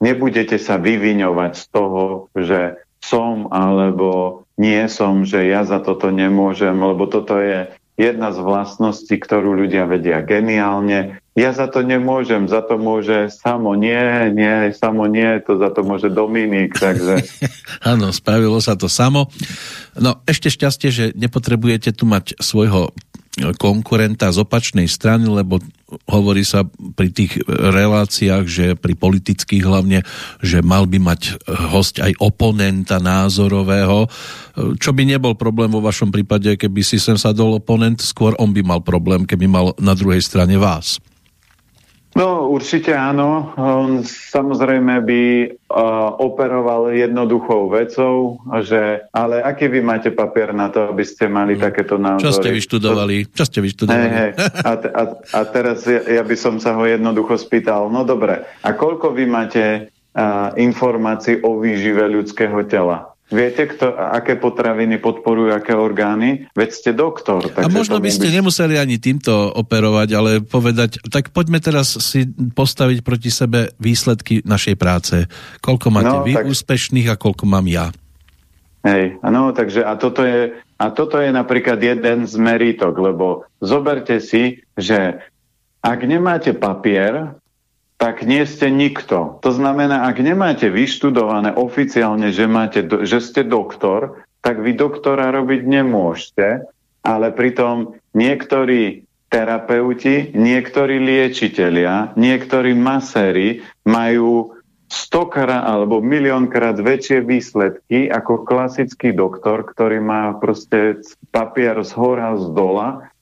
[0.00, 6.74] nebudete sa vyviňovať z toho, že som alebo nie som, že ja za toto nemôžem,
[6.74, 11.18] lebo toto je jedna z vlastností, ktorú ľudia vedia geniálne.
[11.34, 15.82] Ja za to nemôžem, za to môže samo nie, nie, samo nie, to za to
[15.82, 17.26] môže Dominik, takže...
[17.90, 19.26] Áno, spravilo sa to samo.
[19.98, 22.94] No ešte šťastie, že nepotrebujete tu mať svojho
[23.56, 25.62] konkurenta z opačnej strany, lebo
[26.04, 30.04] hovorí sa pri tých reláciách, že pri politických hlavne,
[30.44, 31.40] že mal by mať
[31.72, 34.10] host aj oponenta názorového,
[34.76, 38.60] čo by nebol problém vo vašom prípade, keby si sem sadol oponent, skôr on by
[38.60, 41.00] mal problém, keby mal na druhej strane vás.
[42.18, 43.54] No určite áno.
[43.54, 50.90] On samozrejme by uh, operoval jednoduchou vecou, že ale aký vy máte papier na to,
[50.90, 51.62] aby ste mali mm.
[51.62, 52.26] takéto názory?
[52.26, 53.16] Čo ste vyštudovali?
[53.30, 54.02] Čo ste vyštudovali?
[54.02, 54.30] Hey, hey.
[54.66, 58.68] A, a, a teraz ja, ja by som sa ho jednoducho spýtal, no dobre, a
[58.74, 63.14] koľko vy máte uh, informácií o výžive ľudského tela?
[63.28, 66.48] Viete, kto, aké potraviny podporujú, aké orgány?
[66.56, 67.44] Veď ste doktor.
[67.60, 68.40] A možno by ste by...
[68.40, 74.76] nemuseli ani týmto operovať, ale povedať, tak poďme teraz si postaviť proti sebe výsledky našej
[74.80, 75.28] práce.
[75.60, 76.48] Koľko máte no, vy tak...
[76.48, 77.92] úspešných a koľko mám ja?
[78.88, 84.24] Hej, no, takže a toto, je, a toto je napríklad jeden z meritok, lebo zoberte
[84.24, 85.20] si, že
[85.84, 87.36] ak nemáte papier,
[87.98, 89.42] tak nie ste nikto.
[89.42, 95.66] To znamená, ak nemáte vyštudované oficiálne, že, máte, že ste doktor, tak vy doktora robiť
[95.66, 96.62] nemôžete,
[97.02, 104.56] ale pritom niektorí terapeuti, niektorí liečitelia, niektorí maséri majú
[104.88, 112.46] stokrát alebo miliónkrát väčšie výsledky ako klasický doktor, ktorý má proste papier z hora, z
[112.56, 113.12] dola.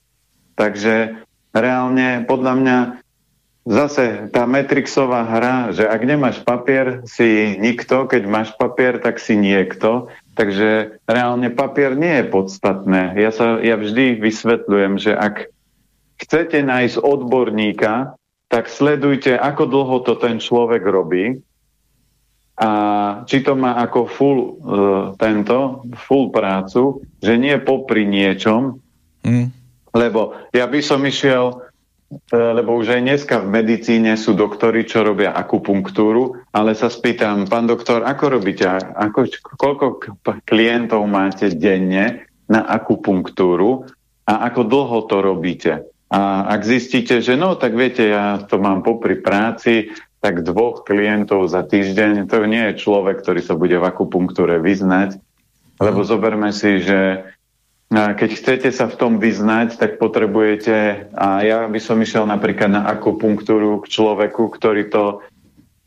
[0.55, 2.79] Takže reálne podľa mňa
[3.67, 9.35] zase tá Matrixová hra, že ak nemáš papier, si nikto, keď máš papier, tak si
[9.35, 10.07] niekto.
[10.39, 13.19] Takže reálne papier nie je podstatné.
[13.19, 15.51] Ja, sa, ja vždy vysvetľujem, že ak
[16.23, 18.15] chcete nájsť odborníka,
[18.47, 21.43] tak sledujte, ako dlho to ten človek robí
[22.57, 22.71] a
[23.29, 24.49] či to má ako full uh,
[25.21, 28.81] tento, full prácu, že nie popri niečom,
[29.27, 29.47] mm.
[29.93, 31.66] lebo ja by som išiel
[32.31, 37.67] lebo už aj dneska v medicíne sú doktory, čo robia akupunktúru, ale sa spýtam, pán
[37.67, 39.27] doktor, ako robíte, ako,
[39.59, 39.87] koľko
[40.47, 43.91] klientov máte denne na akupunktúru
[44.23, 45.73] a ako dlho to robíte?
[46.07, 49.91] A ak zistíte, že no, tak viete, ja to mám popri práci,
[50.23, 55.19] tak dvoch klientov za týždeň, to nie je človek, ktorý sa bude v akupunktúre vyznať,
[55.83, 57.27] lebo zoberme si, že
[57.91, 62.83] keď chcete sa v tom vyznať, tak potrebujete, a ja by som išiel napríklad na
[62.91, 65.23] akupunktúru k človeku, ktorý to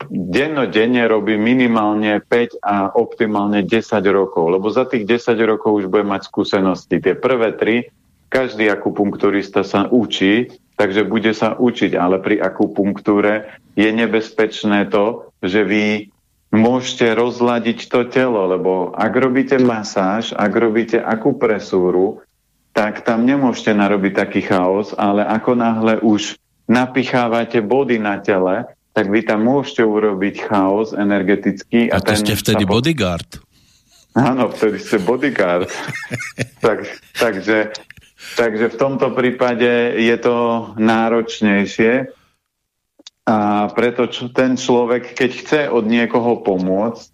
[0.08, 6.08] dennodenne robí minimálne 5 a optimálne 10 rokov, lebo za tých 10 rokov už bude
[6.08, 7.04] mať skúsenosti.
[7.04, 7.92] Tie prvé tri,
[8.32, 15.68] každý akupunkturista sa učí, takže bude sa učiť, ale pri akupunktúre je nebezpečné to, že
[15.68, 16.08] vy
[16.50, 22.26] môžete rozladiť to telo, lebo ak robíte masáž, ak robíte akupresúru,
[22.74, 26.38] tak tam nemôžete narobiť taký chaos, ale ako náhle už
[26.70, 31.90] napichávate body na tele, tak vy tam môžete urobiť chaos energetický.
[31.94, 32.70] A, a to ten ste vtedy sa...
[32.70, 33.30] bodyguard.
[34.18, 35.70] Áno, vtedy ste bodyguard.
[36.66, 37.74] tak, takže,
[38.38, 42.10] takže v tomto prípade je to náročnejšie.
[43.30, 47.14] A preto ten človek, keď chce od niekoho pomôcť,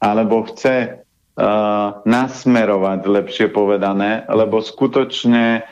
[0.00, 1.04] alebo chce
[1.36, 5.68] uh, nasmerovať, lepšie povedané, lebo skutočne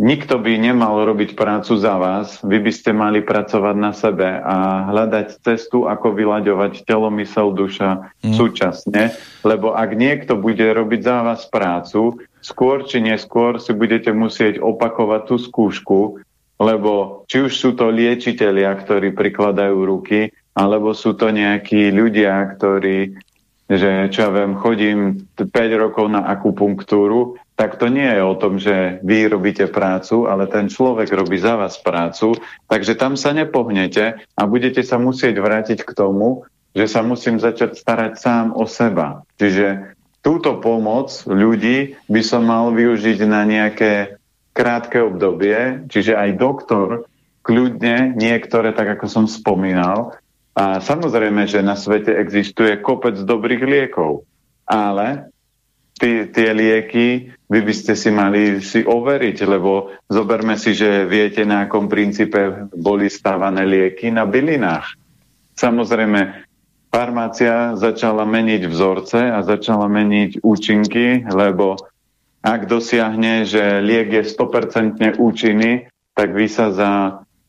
[0.00, 4.88] nikto by nemal robiť prácu za vás, vy by ste mali pracovať na sebe a
[4.90, 8.34] hľadať cestu, ako vyľaďovať telo, mysel, duša mm.
[8.34, 9.14] súčasne,
[9.46, 15.22] lebo ak niekto bude robiť za vás prácu, skôr či neskôr si budete musieť opakovať
[15.28, 15.98] tú skúšku,
[16.60, 23.16] lebo či už sú to liečitelia, ktorí prikladajú ruky, alebo sú to nejakí ľudia, ktorí
[23.70, 25.46] že čo ja viem, chodím 5
[25.78, 30.66] rokov na akupunktúru, tak to nie je o tom, že vy robíte prácu, ale ten
[30.66, 32.34] človek robí za vás prácu,
[32.66, 36.42] takže tam sa nepohnete a budete sa musieť vrátiť k tomu,
[36.74, 39.22] že sa musím začať starať sám o seba.
[39.38, 44.18] Čiže túto pomoc ľudí by som mal využiť na nejaké
[44.52, 47.06] krátke obdobie, čiže aj doktor
[47.40, 50.14] kľudne niektoré, tak ako som spomínal,
[50.50, 54.26] a samozrejme, že na svete existuje kopec dobrých liekov,
[54.66, 55.30] ale
[56.00, 61.68] tie lieky vy by ste si mali si overiť, lebo zoberme si, že viete, na
[61.68, 64.96] akom princípe boli stávané lieky na bylinách.
[65.54, 66.48] Samozrejme,
[66.88, 71.76] farmácia začala meniť vzorce a začala meniť účinky, lebo
[72.40, 76.90] ak dosiahne, že liek je 100% účinný, tak vy sa za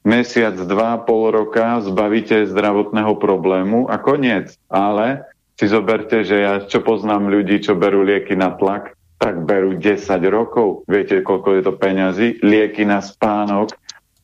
[0.04, 4.56] mesiac, dva, pol roka zbavíte zdravotného problému a koniec.
[4.68, 9.78] Ale si zoberte, že ja čo poznám ľudí, čo berú lieky na tlak, tak berú
[9.78, 10.02] 10
[10.34, 10.82] rokov.
[10.90, 12.28] Viete, koľko je to peňazí?
[12.42, 13.70] Lieky na spánok.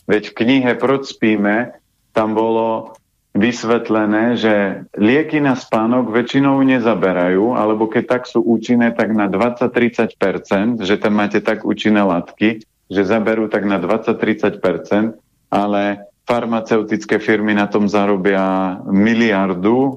[0.10, 1.78] Veď v knihe Proč spíme
[2.18, 2.98] tam bolo
[3.38, 10.82] vysvetlené, že lieky na spánok väčšinou nezaberajú, alebo keď tak sú účinné, tak na 20-30%,
[10.82, 15.16] že tam máte tak účinné látky, že zaberú tak na 20-30%,
[15.54, 15.84] ale
[16.28, 19.92] farmaceutické firmy na tom zarobia miliardu e,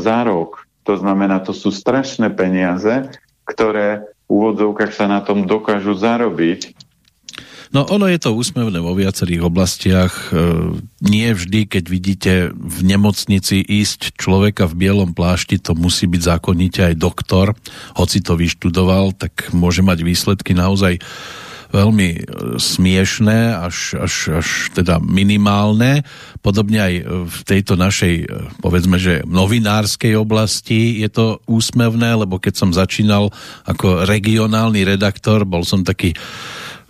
[0.00, 0.64] za rok.
[0.88, 3.12] To znamená, to sú strašné peniaze,
[3.44, 6.72] ktoré v úvodzovkách sa na tom dokážu zarobiť.
[7.72, 10.12] No ono je to úsmevné vo viacerých oblastiach.
[10.28, 16.20] E, nie vždy, keď vidíte v nemocnici ísť človeka v bielom plášti, to musí byť
[16.20, 17.56] zákonite aj doktor.
[17.96, 21.00] Hoci to vyštudoval, tak môže mať výsledky naozaj
[21.74, 22.20] veľmi e,
[22.62, 26.06] smiešné, až, až, až teda minimálne.
[26.38, 26.94] Podobne aj
[27.26, 28.26] v tejto našej, e,
[28.62, 33.34] povedzme, že novinárskej oblasti je to úsmevné, lebo keď som začínal
[33.66, 36.14] ako regionálny redaktor, bol som taký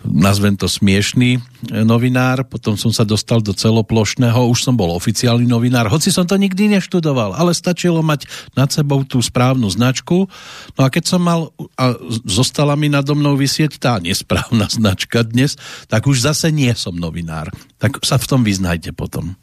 [0.07, 1.39] nazvem to smiešný e,
[1.83, 6.37] novinár, potom som sa dostal do celoplošného, už som bol oficiálny novinár, hoci som to
[6.37, 10.29] nikdy neštudoval, ale stačilo mať nad sebou tú správnu značku.
[10.77, 15.57] No a keď som mal, a zostala mi nado mnou vysieť tá nesprávna značka dnes,
[15.89, 17.49] tak už zase nie som novinár.
[17.81, 19.35] Tak sa v tom vyznajte potom.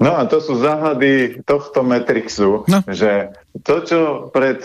[0.00, 2.80] No a to sú záhady tohto Matrixu, no.
[2.88, 4.00] že to, čo
[4.32, 4.64] pred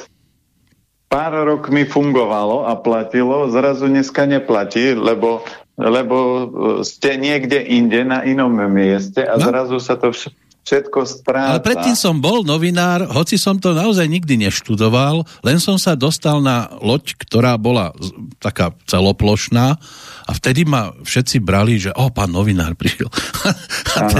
[1.15, 5.47] pár rokmi fungovalo a platilo, zrazu dneska neplatí, lebo,
[5.79, 6.17] lebo
[6.83, 9.47] ste niekde inde na inom mieste a no.
[9.47, 10.35] zrazu sa to vš-
[10.65, 11.51] všetko stráca.
[11.55, 16.41] Ale predtým som bol novinár, hoci som to naozaj nikdy neštudoval, len som sa dostal
[16.41, 17.93] na loď, ktorá bola
[18.41, 19.77] taká celoplošná
[20.25, 23.05] a vtedy ma všetci brali, že o, pán novinár prišiel.
[23.97, 24.19] a, te,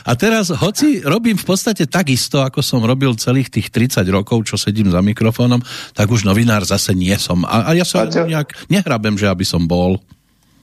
[0.00, 4.56] a teraz, hoci robím v podstate takisto, ako som robil celých tých 30 rokov, čo
[4.56, 5.60] sedím za mikrofónom,
[5.92, 7.44] tak už novinár zase nie som.
[7.44, 10.00] A, a ja sa nejak nehrabem, že aby som bol.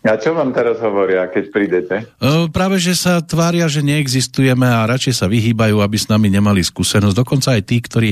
[0.04, 1.95] A čo vám teraz hovoria, keď prídete?
[2.20, 6.60] E, práve, že sa tvária, že neexistujeme a radšej sa vyhýbajú, aby s nami nemali
[6.60, 7.16] skúsenosť.
[7.16, 8.10] Dokonca aj tí, ktorí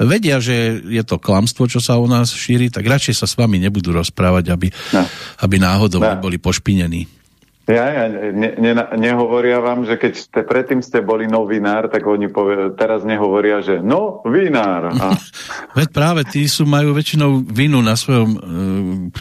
[0.00, 3.60] vedia, že je to klamstvo, čo sa u nás šíri, tak radšej sa s vami
[3.60, 5.04] nebudú rozprávať, aby, no.
[5.44, 6.16] aby náhodou no.
[6.16, 7.23] neboli pošpinení.
[7.64, 12.28] Ja, ja ne, ne, nehovoria vám, že keď ste, predtým ste boli novinár, tak oni
[12.28, 14.92] povie, teraz nehovoria, že no, vinár.
[14.92, 15.16] A...
[15.78, 18.38] Veď práve tí sú, majú väčšinou vinu na svojom e,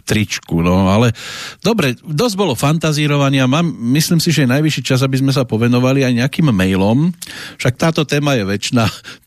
[0.04, 1.16] tričku, no ale
[1.64, 3.64] dobre, dosť bolo fantazírovania, mám,
[3.96, 7.16] myslím si, že je najvyšší čas, aby sme sa povenovali aj nejakým mailom,
[7.64, 8.84] však táto téma je väčšina,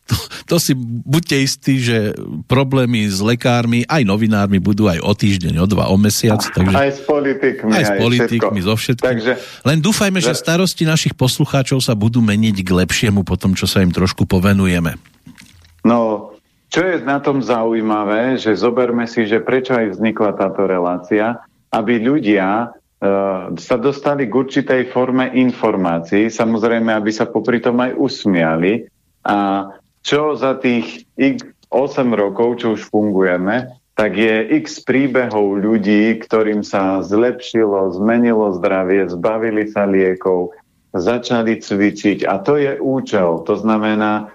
[0.07, 0.15] to,
[0.47, 2.15] to si buďte istí, že
[2.47, 6.39] problémy s lekármi, aj novinármi budú aj o týždeň, o dva, o mesiac.
[6.39, 7.71] Takže, aj s politikmi.
[7.75, 9.03] Aj s politikmi, so všetkým.
[9.03, 9.31] Takže,
[9.67, 13.83] Len dúfajme, že starosti našich poslucháčov sa budú meniť k lepšiemu po tom, čo sa
[13.83, 14.95] im trošku povenujeme.
[15.83, 16.31] No,
[16.67, 21.39] čo je na tom zaujímavé, že zoberme si, že prečo aj vznikla táto relácia,
[21.71, 27.95] aby ľudia uh, sa dostali k určitej forme informácií, samozrejme, aby sa popri tom aj
[27.95, 28.83] usmiali
[29.23, 29.67] a
[30.07, 31.75] čo za tých 8
[32.15, 39.67] rokov, čo už fungujeme, tak je x príbehov ľudí, ktorým sa zlepšilo, zmenilo zdravie, zbavili
[39.67, 40.55] sa liekov,
[40.95, 43.43] začali cvičiť a to je účel.
[43.43, 44.31] To znamená,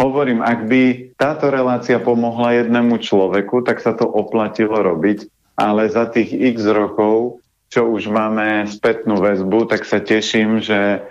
[0.00, 0.82] hovorím, ak by
[1.20, 5.28] táto relácia pomohla jednému človeku, tak sa to oplatilo robiť,
[5.60, 11.06] ale za tých x rokov čo už máme spätnú väzbu, tak sa teším, že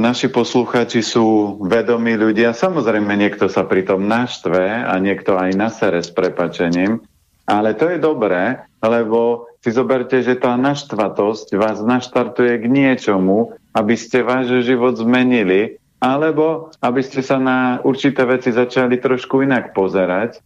[0.00, 2.56] naši posluchači sú vedomí ľudia.
[2.56, 7.04] Samozrejme, niekto sa pritom naštve a niekto aj nasere s prepačením,
[7.44, 13.94] ale to je dobré, lebo si zoberte, že tá naštvatosť vás naštartuje k niečomu, aby
[14.00, 20.40] ste váš život zmenili, alebo aby ste sa na určité veci začali trošku inak pozerať.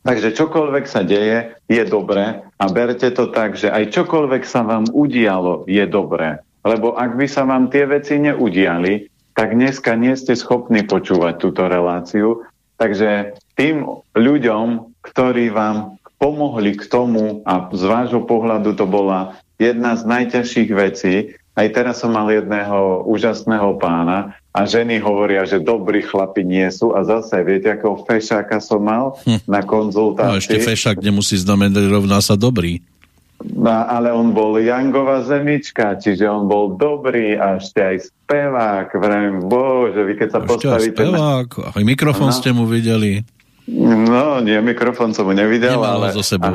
[0.00, 4.88] Takže čokoľvek sa deje, je dobré a berte to tak, že aj čokoľvek sa vám
[4.88, 6.40] udialo, je dobré.
[6.60, 11.64] Lebo ak by sa vám tie veci neudiali, tak dneska nie ste schopní počúvať túto
[11.64, 12.44] reláciu.
[12.76, 19.96] Takže tým ľuďom, ktorí vám pomohli k tomu, a z vášho pohľadu to bola jedna
[19.96, 21.14] z najťažších vecí,
[21.56, 26.96] aj teraz som mal jedného úžasného pána a ženy hovoria, že dobrí chlapi nie sú
[26.96, 29.44] a zase, viete, akého fešáka som mal hm.
[29.44, 30.30] na konzultácii.
[30.30, 32.80] No ešte fešák nemusí znamenať rovná sa dobrý.
[33.40, 38.88] No, ale on bol Jangová zemička, čiže on bol dobrý a ešte aj spevák.
[38.92, 41.00] Vrajím, bože, vy keď sa ešte postavíte...
[41.00, 41.64] Spevák, na...
[41.72, 42.36] aj mikrofón no.
[42.36, 43.24] ste mu videli.
[43.70, 46.16] No, nie, mikrofón som mu nevidel, Nemal ale...
[46.16, 46.52] zo sebou.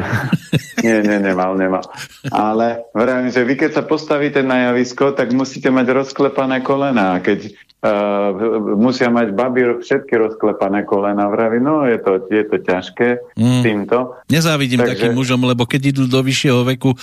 [0.85, 1.87] nie, nie, nemal, nemal.
[2.27, 7.17] Ale vrajím, že vy keď sa postavíte na javisko, tak musíte mať rozklepané kolena.
[7.23, 8.29] Keď uh,
[8.77, 11.27] musia mať baby všetky rozklepané kolena.
[11.27, 13.61] Vraví, no je to, je to ťažké mm.
[13.65, 13.97] týmto.
[14.31, 14.91] Nezávidím Takže...
[14.95, 16.95] takým mužom, lebo keď idú do vyššieho veku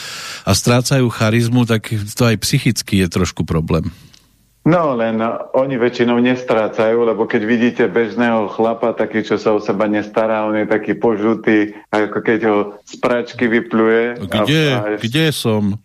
[0.46, 3.90] a strácajú charizmu, tak to aj psychicky je trošku problém.
[4.62, 5.18] No len
[5.58, 10.54] oni väčšinou nestrácajú, lebo keď vidíte bežného chlapa, taký, čo sa o seba nestará, on
[10.54, 14.22] je taký požutý, ako keď ho z pračky vypluje.
[14.22, 14.62] Kde?
[14.70, 14.94] A.
[15.02, 15.82] Kde som?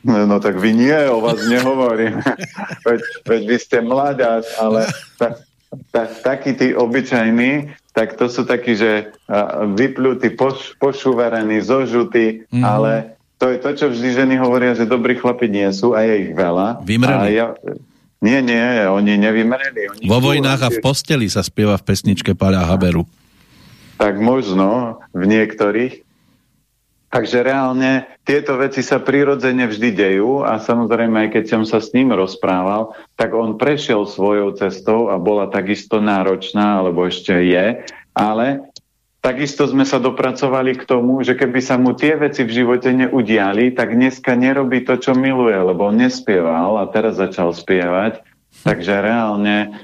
[0.00, 2.24] No, no tak vy nie, o vás nehovorím.
[2.88, 4.88] veď, veď vy ste mladá, ale
[5.20, 5.36] ta,
[5.92, 9.12] ta, takí tí obyčajní, tak to sú takí, že
[9.76, 12.64] vyplutí, poš, pošuverení, zožutí, mm.
[12.64, 16.28] ale to je to, čo vždy ženy hovoria, že dobrí chlapi nie sú a je
[16.28, 16.84] ich veľa.
[16.84, 17.16] Vymreli.
[17.16, 17.46] A ja,
[18.20, 19.96] nie, nie, oni nevymreli.
[19.96, 23.08] Oni Vo vojnách a v posteli sa spieva v pesničke Paľa Haberu.
[23.96, 26.04] Tak možno v niektorých,
[27.10, 31.90] Takže reálne tieto veci sa prirodzene vždy dejú a samozrejme, aj keď som sa s
[31.90, 37.82] ním rozprával, tak on prešiel svojou cestou a bola takisto náročná, alebo ešte je,
[38.14, 38.70] ale
[39.18, 43.74] takisto sme sa dopracovali k tomu, že keby sa mu tie veci v živote neudiali,
[43.74, 48.22] tak dneska nerobí to, čo miluje, lebo on nespieval a teraz začal spievať.
[48.62, 49.82] Takže reálne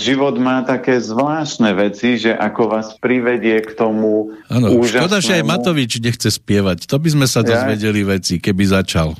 [0.00, 5.08] život má také zvláštne veci, že ako vás privedie k tomu ano, úžasnému...
[5.08, 6.86] Škoda, že aj Matovič nechce spievať.
[6.88, 8.16] To by sme sa dozvedeli ja?
[8.18, 9.14] veci, keby začal.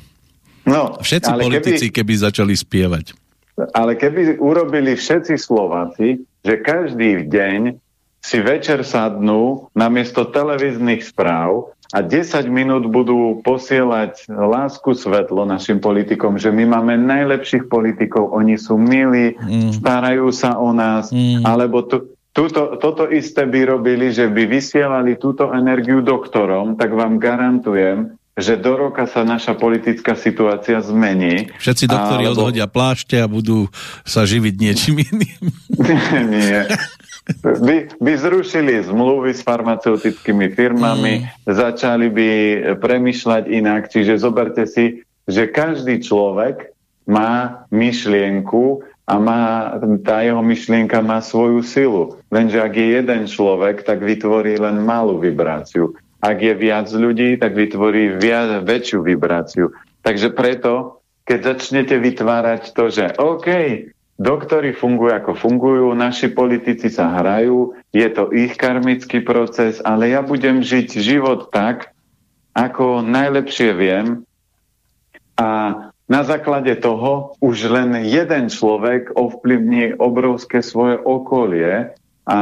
[0.63, 3.05] No, Všetci politici, keby, keby začali spievať.
[3.75, 7.77] Ale keby urobili všetci Slováci, že každý deň
[8.23, 16.39] si večer sadnú namiesto televíznych správ a 10 minút budú posielať lásku svetlo našim politikom,
[16.39, 19.83] že my máme najlepších politikov, oni sú milí, mm.
[19.83, 21.43] starajú sa o nás, mm.
[21.43, 27.21] alebo tu, Tuto, toto isté by robili, že by vysielali túto energiu doktorom, tak vám
[27.21, 31.53] garantujem, že do roka sa naša politická situácia zmení.
[31.61, 32.49] Všetci doktori alebo...
[32.49, 33.69] odhodia plášte a budú
[34.01, 35.45] sa živiť niečím iným.
[36.33, 36.65] Nie
[37.41, 41.27] by, by zrušili zmluvy s farmaceutickými firmami, mm.
[41.47, 42.29] začali by
[42.83, 43.87] premyšľať inak.
[43.87, 46.75] Čiže zoberte si, že každý človek
[47.07, 52.03] má myšlienku a má, tá jeho myšlienka má svoju silu.
[52.31, 55.95] Lenže ak je jeden človek, tak vytvorí len malú vibráciu.
[56.23, 59.75] Ak je viac ľudí, tak vytvorí viac, väčšiu vibráciu.
[60.07, 63.47] Takže preto, keď začnete vytvárať to, že OK,
[64.21, 70.21] Doktory fungujú ako fungujú, naši politici sa hrajú, je to ich karmický proces, ale ja
[70.21, 71.93] budem žiť život tak,
[72.53, 74.21] ako najlepšie viem
[75.33, 75.49] a
[76.05, 81.97] na základe toho už len jeden človek ovplyvní obrovské svoje okolie
[82.29, 82.39] a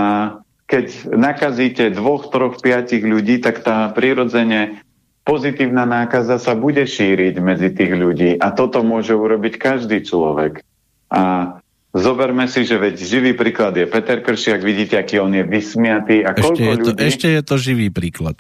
[0.67, 4.83] keď nakazíte dvoch, troch, piatich ľudí, tak tá prirodzene
[5.23, 10.63] pozitívna nákaza sa bude šíriť medzi tých ľudí a toto môže urobiť každý človek.
[11.11, 11.55] A
[11.91, 16.23] Zoberme si, že veď živý príklad je Peter Kršiak, vidíte, aký on je vysmiatý.
[16.23, 17.03] A ešte, je to, ľudí...
[17.03, 18.37] ešte je to živý príklad.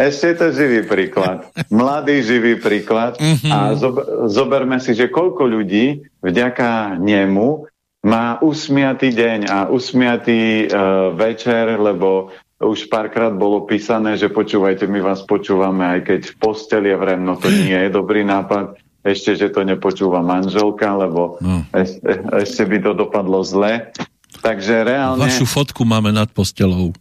[0.00, 1.52] Ešte je to živý príklad.
[1.68, 3.20] Mladý živý príklad.
[3.20, 3.52] Mm-hmm.
[3.52, 3.76] A
[4.24, 7.68] zoberme si, že koľko ľudí vďaka nemu
[8.08, 15.04] má usmiatý deň a usmiatý uh, večer, lebo už párkrát bolo písané, že počúvajte, my
[15.04, 19.36] vás počúvame, aj keď v posteli je vrem, no to nie je dobrý nápad ešte,
[19.36, 21.68] že to nepočúva manželka, lebo no.
[21.76, 23.92] ešte, ešte by to dopadlo zle.
[24.40, 25.20] Takže reálne...
[25.20, 26.96] Vašu fotku máme nad postelou.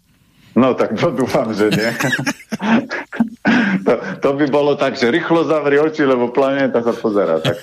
[0.54, 1.90] No tak to dúfam, že nie.
[3.82, 7.42] to, to by bolo tak, že rýchlo zavri oči, lebo planéta sa pozera.
[7.42, 7.58] Tak,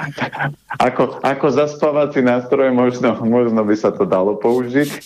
[0.92, 4.90] ako, ako zaspávací nástroj možno, možno by sa to dalo použiť.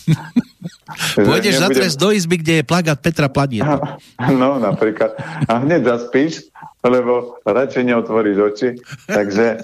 [1.19, 1.65] Pôjdeš nebudem...
[1.67, 3.99] zatrest do izby, kde je plagát Petra Planieta.
[4.41, 5.19] No, napríklad.
[5.47, 6.49] A hneď zaspíš,
[6.83, 8.69] lebo radšej neotvoríš oči.
[9.07, 9.61] Takže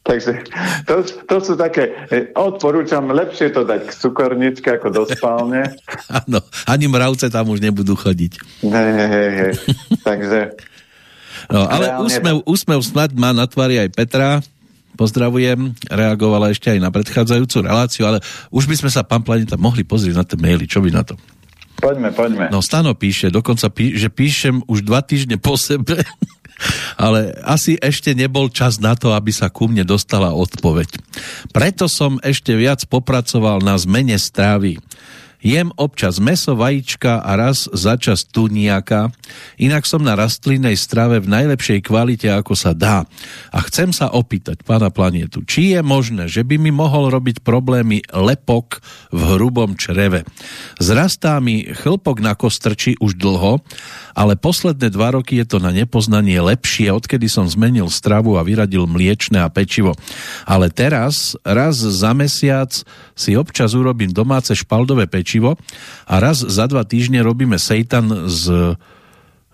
[0.00, 0.48] Takže
[0.88, 5.76] to, to sú také, e, odporúčam lepšie to dať k cukorničke ako do spálne.
[6.24, 8.64] Áno, ani mravce tam už nebudú chodiť.
[8.64, 9.52] Hej, hej, hej.
[10.08, 10.38] Takže...
[11.52, 12.04] No, ale reálne...
[12.08, 14.40] úsmev, úsmev snad má na tvári aj Petra,
[14.96, 19.84] pozdravujem, reagovala ešte aj na predchádzajúcu reláciu, ale už by sme sa, pán Planeta, mohli
[19.84, 21.16] pozrieť na tie maily, čo by na to?
[21.80, 22.52] Poďme, poďme.
[22.52, 26.04] No, Stano píše, dokonca pí, že píšem už dva týždne po sebe
[27.00, 31.00] ale asi ešte nebol čas na to, aby sa ku mne dostala odpoveď.
[31.48, 34.76] Preto som ešte viac popracoval na zmene strávy.
[35.40, 39.08] Jem občas meso, vajíčka a raz za čas tuniaka,
[39.56, 43.08] inak som na rastlinnej strave v najlepšej kvalite, ako sa dá.
[43.48, 48.04] A chcem sa opýtať pána planietu, či je možné, že by mi mohol robiť problémy
[48.12, 50.28] lepok v hrubom čreve.
[50.76, 53.64] Zrastá mi chlpok na kostrči už dlho
[54.20, 58.84] ale posledné dva roky je to na nepoznanie lepšie, odkedy som zmenil stravu a vyradil
[58.84, 59.94] mliečne a pečivo.
[60.44, 62.68] Ale teraz, raz za mesiac
[63.14, 68.74] si občas urobím domáce špaldové pečivo a raz za dva týždne robíme seitan z...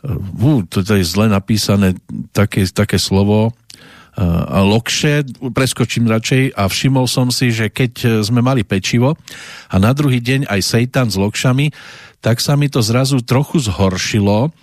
[0.01, 1.99] Uh, to je zle napísané
[2.31, 8.63] také, také slovo, uh, lokše, preskočím radšej a všimol som si, že keď sme mali
[8.63, 9.19] pečivo
[9.67, 11.75] a na druhý deň aj seitan s lokšami,
[12.23, 14.55] tak sa mi to zrazu trochu zhoršilo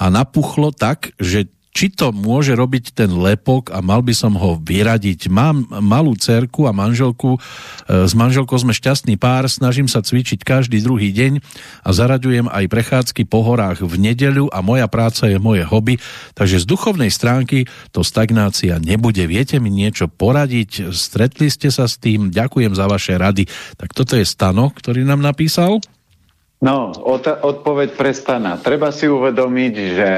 [0.00, 4.58] a napuchlo tak, že či to môže robiť ten lepok a mal by som ho
[4.58, 5.30] vyradiť.
[5.30, 7.38] Mám malú cerku a manželku, e,
[8.06, 11.38] s manželkou sme šťastný pár, snažím sa cvičiť každý druhý deň
[11.86, 16.02] a zaraďujem aj prechádzky po horách v nedeľu a moja práca je moje hobby,
[16.34, 19.22] takže z duchovnej stránky to stagnácia nebude.
[19.30, 20.90] Viete mi niečo poradiť?
[20.90, 22.34] Stretli ste sa s tým?
[22.34, 23.46] Ďakujem za vaše rady.
[23.78, 25.78] Tak toto je Stano, ktorý nám napísal.
[26.60, 26.92] No,
[27.40, 28.60] odpoveď prestana.
[28.60, 30.10] Treba si uvedomiť, že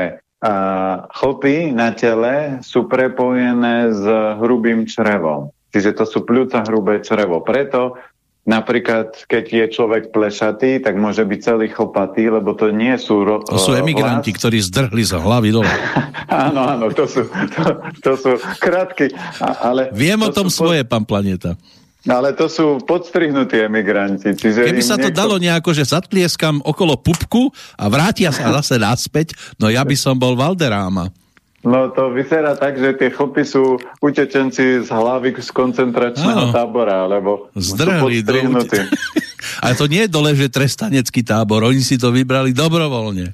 [1.13, 4.03] chlpy na tele sú prepojené s
[4.43, 5.55] hrubým črevom.
[5.73, 7.41] Čiže to sú pľúca hrubé črevo.
[7.41, 7.97] Preto
[8.43, 13.23] napríklad, keď je človek plešatý, tak môže byť celý chlpatý, lebo to nie sú...
[13.23, 14.39] Ro- to sú emigranti, vlast...
[14.43, 15.71] ktorí zdrhli za hlavy dole.
[16.51, 17.63] áno, áno, to sú, to,
[18.03, 19.15] to sú krátky.
[19.39, 21.55] Ale Viem o tom svoje, pán Planeta.
[22.03, 24.35] No ale to sú podstrihnutí emigranti.
[24.35, 25.21] Čiže Keby sa to niekto...
[25.23, 30.19] dalo nejako, že zatlieskam okolo pupku a vrátia sa zase naspäť, no ja by som
[30.19, 31.15] bol Valderáma.
[31.63, 36.55] No to vyzerá tak, že tie chlopy sú utečenci z hlavy z koncentračného Áno.
[36.55, 38.81] tábora, lebo Zdrhli sú podstrihnutí.
[39.63, 43.31] Ale to nie je dole, že trestanecký tábor, oni si to vybrali dobrovoľne.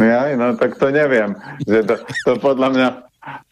[0.00, 1.36] Ja, no tak to neviem.
[1.68, 1.94] Že to,
[2.24, 2.86] to podľa mňa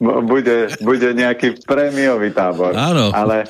[0.01, 2.77] bude, bude nejaký prémiový tábor.
[2.77, 3.11] Áno.
[3.11, 3.49] Ale,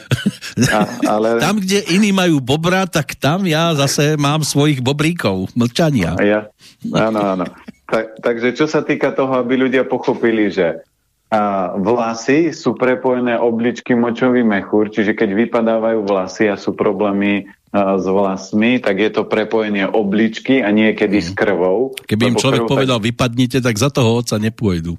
[0.70, 1.28] a, ale...
[1.44, 6.16] Tam, kde iní majú bobra, tak tam ja zase mám svojich bobríkov, mlčania.
[6.22, 6.48] Ja,
[6.94, 7.46] áno, áno.
[7.86, 10.82] Tak, takže čo sa týka toho, aby ľudia pochopili, že
[11.26, 17.98] a vlasy sú prepojené obličky močový mechúr, čiže keď vypadávajú vlasy a sú problémy a,
[17.98, 21.26] s vlasmi, tak je to prepojenie obličky a niekedy mm.
[21.26, 21.98] s krvou.
[22.06, 23.06] Keby im človek krv, povedal, tak...
[23.10, 24.94] vypadnite, tak za toho oca nepôjdu.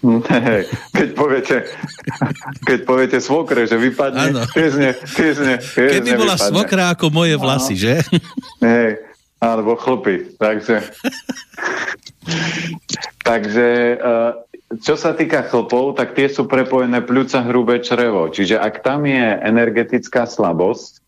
[0.96, 1.68] Keď poviete,
[2.68, 6.50] keď poviete svokre, že vypadne, tiezne, tiezne, tiezne Keby bola vypadne.
[6.56, 7.80] svokra ako moje vlasy, no.
[7.84, 7.94] že?
[8.64, 8.90] Hej,
[9.44, 10.40] alebo chlpy.
[10.40, 10.76] Takže,
[13.28, 13.68] takže
[14.00, 14.32] eh,
[14.80, 18.32] čo sa týka chlpov, tak tie sú prepojené pľúca hrubé črevo.
[18.32, 21.02] Čiže ak tam je energetická slabosť,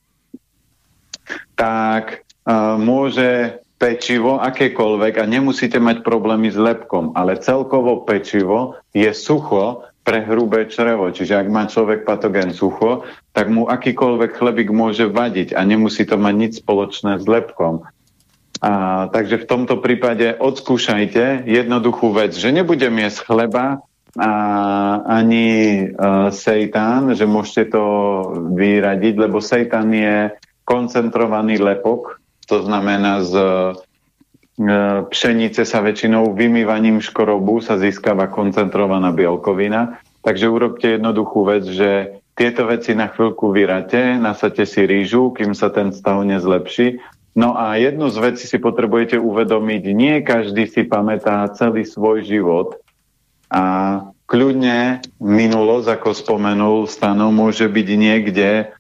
[1.55, 9.11] tak uh, môže pečivo, akékoľvek, a nemusíte mať problémy s lepkom, ale celkovo pečivo je
[9.11, 11.11] sucho pre hrubé črevo.
[11.11, 13.03] Čiže ak má človek patogen sucho,
[13.35, 17.83] tak mu akýkoľvek chlebík môže vadiť a nemusí to mať nič spoločné s lepkom.
[18.63, 18.71] A,
[19.11, 23.83] takže v tomto prípade odskúšajte jednoduchú vec, že nebudem jesť chleba
[24.15, 24.31] a
[25.09, 25.49] ani
[25.89, 27.85] uh, sejtán, že môžete to
[28.55, 30.31] vyradiť, lebo sejtán je
[30.63, 33.45] koncentrovaný lepok, to znamená z e,
[35.09, 39.99] pšenice sa väčšinou vymývaním škorobu sa získava koncentrovaná bielkovina.
[40.23, 45.69] Takže urobte jednoduchú vec, že tieto veci na chvíľku vyrate, nasadte si rýžu, kým sa
[45.69, 47.03] ten stav nezlepší.
[47.33, 52.77] No a jednu z vecí si potrebujete uvedomiť, nie každý si pamätá celý svoj život
[53.53, 53.65] a
[54.29, 58.73] kľudne minulosť, ako spomenul Stano, môže byť niekde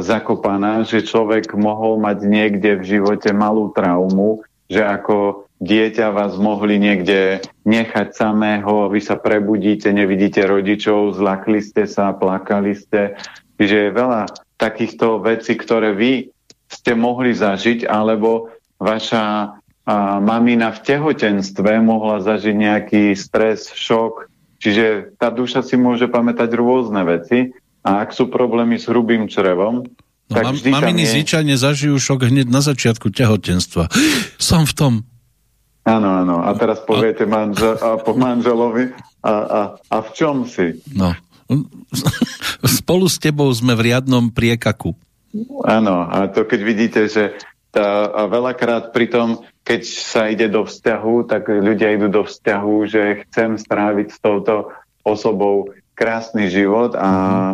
[0.00, 6.80] zakopaná, že človek mohol mať niekde v živote malú traumu, že ako dieťa vás mohli
[6.80, 13.20] niekde nechať samého, vy sa prebudíte, nevidíte rodičov, zlakli ste sa, plakali ste.
[13.60, 14.22] Čiže je veľa
[14.56, 16.32] takýchto vecí, ktoré vy
[16.70, 18.48] ste mohli zažiť, alebo
[18.80, 19.24] vaša
[19.84, 24.32] a, mamina v tehotenstve mohla zažiť nejaký stres, šok.
[24.60, 29.84] Čiže tá duša si môže pamätať rôzne veci a ak sú problémy s hrubým črevom,
[30.30, 31.18] No, tak mam, maminy je...
[31.18, 33.90] zvyčajne zažijú šok hneď na začiatku tehotenstva.
[34.38, 34.92] Som v tom.
[35.82, 36.46] Áno, áno.
[36.46, 38.94] A teraz poviete manžel, a po manželovi
[39.26, 40.78] a, a, a v čom si?
[40.94, 41.18] No.
[42.78, 44.94] Spolu s tebou sme v riadnom priekaku.
[45.66, 47.34] Áno, a to keď vidíte, že
[47.74, 49.28] tá, a veľakrát pri tom,
[49.66, 54.70] keď sa ide do vzťahu, tak ľudia idú do vzťahu, že chcem stráviť s touto
[55.02, 55.70] osobou
[56.00, 57.08] krásny život a...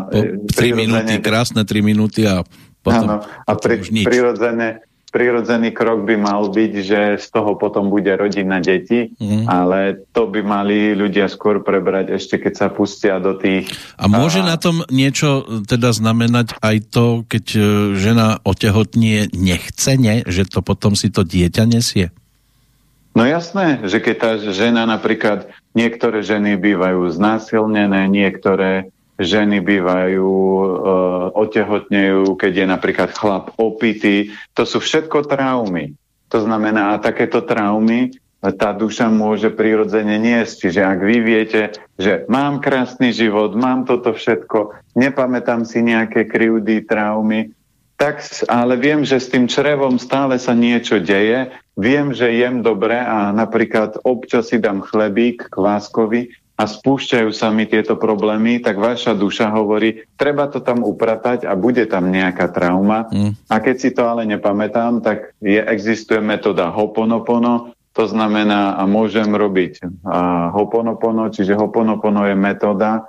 [0.06, 0.22] Po
[0.54, 2.46] 3 minúty, krásne 3 minúty a
[2.86, 8.14] potom, áno, a pri, prirodzene, prirodzený krok by mal byť, že z toho potom bude
[8.14, 9.50] rodina deti, mm.
[9.50, 13.66] ale to by mali ľudia skôr prebrať ešte, keď sa pustia do tých...
[13.98, 14.54] A môže a...
[14.54, 17.60] na tom niečo teda znamenať aj to, keď e,
[17.98, 22.14] žena otehotnie nechcene, že to potom si to dieťa nesie?
[23.16, 30.68] No jasné, že keď tá žena napríklad, niektoré ženy bývajú znásilnené, niektoré ženy bývajú, e,
[31.32, 34.36] otehotnejú, keď je napríklad chlap opitý.
[34.52, 35.96] To sú všetko traumy.
[36.28, 38.12] To znamená, a takéto traumy
[38.44, 40.68] tá duša môže prirodzene niesť.
[40.68, 41.62] Čiže ak vy viete,
[41.96, 47.56] že mám krásny život, mám toto všetko, nepamätám si nejaké krivdy, traumy,
[47.96, 48.20] tak,
[48.52, 53.30] ale viem, že s tým črevom stále sa niečo deje, viem, že jem dobre a
[53.30, 59.52] napríklad občas si dám chlebík kváskovi a spúšťajú sa mi tieto problémy, tak vaša duša
[59.52, 63.12] hovorí, treba to tam upratať a bude tam nejaká trauma.
[63.12, 63.36] Mm.
[63.52, 69.28] A keď si to ale nepamätám, tak je, existuje metóda Hoponopono, to znamená, a môžem
[69.28, 73.04] robiť a Hoponopono, čiže Hoponopono je metóda,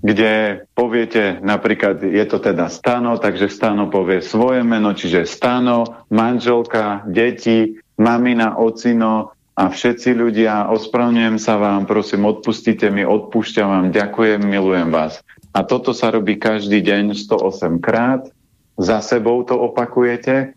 [0.00, 7.04] kde poviete napríklad, je to teda Stano, takže Stano povie svoje meno, čiže Stano, manželka,
[7.04, 14.40] deti, mamina, ocino, a všetci ľudia, ospravňujem sa vám, prosím, odpustite mi, odpúšťam vám, ďakujem,
[14.40, 15.20] milujem vás.
[15.52, 18.24] A toto sa robí každý deň 108 krát,
[18.80, 20.56] za sebou to opakujete,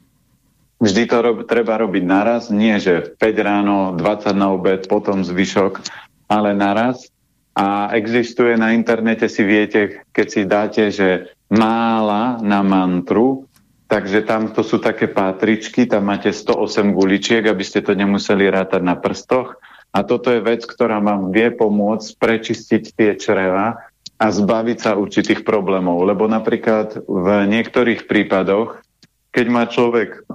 [0.79, 5.83] vždy to rob, treba robiť naraz, nie že 5 ráno, 20 na obed, potom zvyšok,
[6.31, 7.12] ale naraz.
[7.53, 13.45] A existuje na internete, si viete, keď si dáte, že mála na mantru,
[13.93, 18.81] Takže tam to sú také pátričky, tam máte 108 guličiek, aby ste to nemuseli rátať
[18.81, 19.61] na prstoch.
[19.93, 23.77] A toto je vec, ktorá vám vie pomôcť prečistiť tie čreva
[24.17, 26.09] a zbaviť sa určitých problémov.
[26.09, 28.81] Lebo napríklad v niektorých prípadoch,
[29.30, 30.25] keď má človek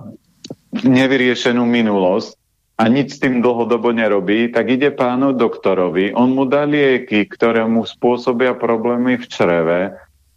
[0.78, 2.37] nevyriešenú minulosť
[2.78, 7.66] a nič s tým dlhodobo nerobí, tak ide pánu doktorovi, on mu dá lieky, ktoré
[7.66, 9.80] mu spôsobia problémy v čreve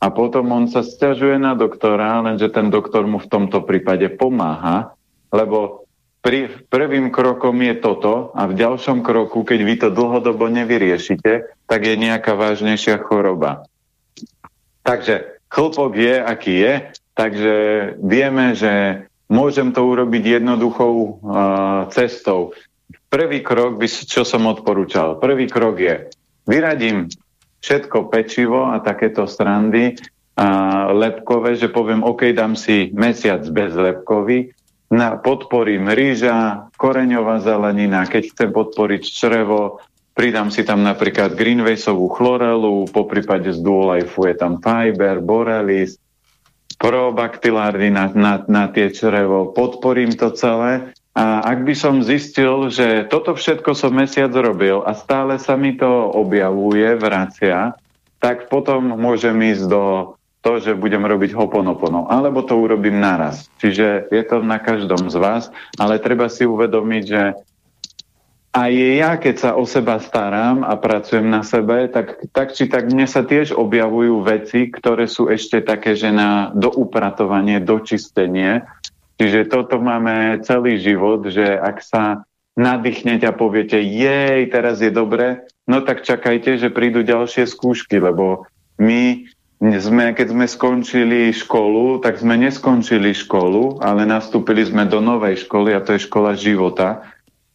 [0.01, 4.97] a potom on sa stiažuje na doktora, lenže ten doktor mu v tomto prípade pomáha,
[5.29, 5.85] lebo
[6.25, 11.79] pri, prvým krokom je toto a v ďalšom kroku, keď vy to dlhodobo nevyriešite, tak
[11.85, 13.69] je nejaká vážnejšia choroba.
[14.81, 16.73] Takže chlpok je, aký je,
[17.13, 17.55] takže
[18.01, 21.11] vieme, že môžem to urobiť jednoduchou uh,
[21.95, 22.51] cestou.
[23.07, 26.11] Prvý krok, by, čo som odporúčal, prvý krok je,
[26.43, 27.07] vyradím
[27.63, 29.95] všetko pečivo a takéto strandy
[30.35, 34.51] a lepkové, že poviem, OK, dám si mesiac bez lepkový,
[34.91, 39.79] na, podporím rýža, koreňová zelenina, keď chcem podporiť črevo,
[40.11, 45.95] pridám si tam napríklad greenwaysovú chlorelu, po prípade z Duolife je tam fiber, borelis,
[46.81, 50.89] probaktilárny na, na, na tie črevo, podporím to celé.
[51.13, 55.77] A ak by som zistil, že toto všetko som mesiac robil a stále sa mi
[55.77, 57.77] to objavuje, vracia,
[58.17, 59.83] tak potom môžem ísť do
[60.41, 63.45] to, že budem robiť hoponopono, alebo to urobím naraz.
[63.61, 67.21] Čiže je to na každom z vás, ale treba si uvedomiť, že
[68.51, 72.91] aj ja, keď sa o seba starám a pracujem na sebe, tak, tak či tak
[72.91, 78.67] mne sa tiež objavujú veci, ktoré sú ešte také, že na doupratovanie, dočistenie,
[79.21, 82.25] Čiže toto máme celý život, že ak sa
[82.57, 88.49] nadýchnete a poviete, jej, teraz je dobre, no tak čakajte, že prídu ďalšie skúšky, lebo
[88.81, 89.29] my
[89.61, 95.77] sme, keď sme skončili školu, tak sme neskončili školu, ale nastúpili sme do novej školy
[95.77, 97.05] a to je škola života,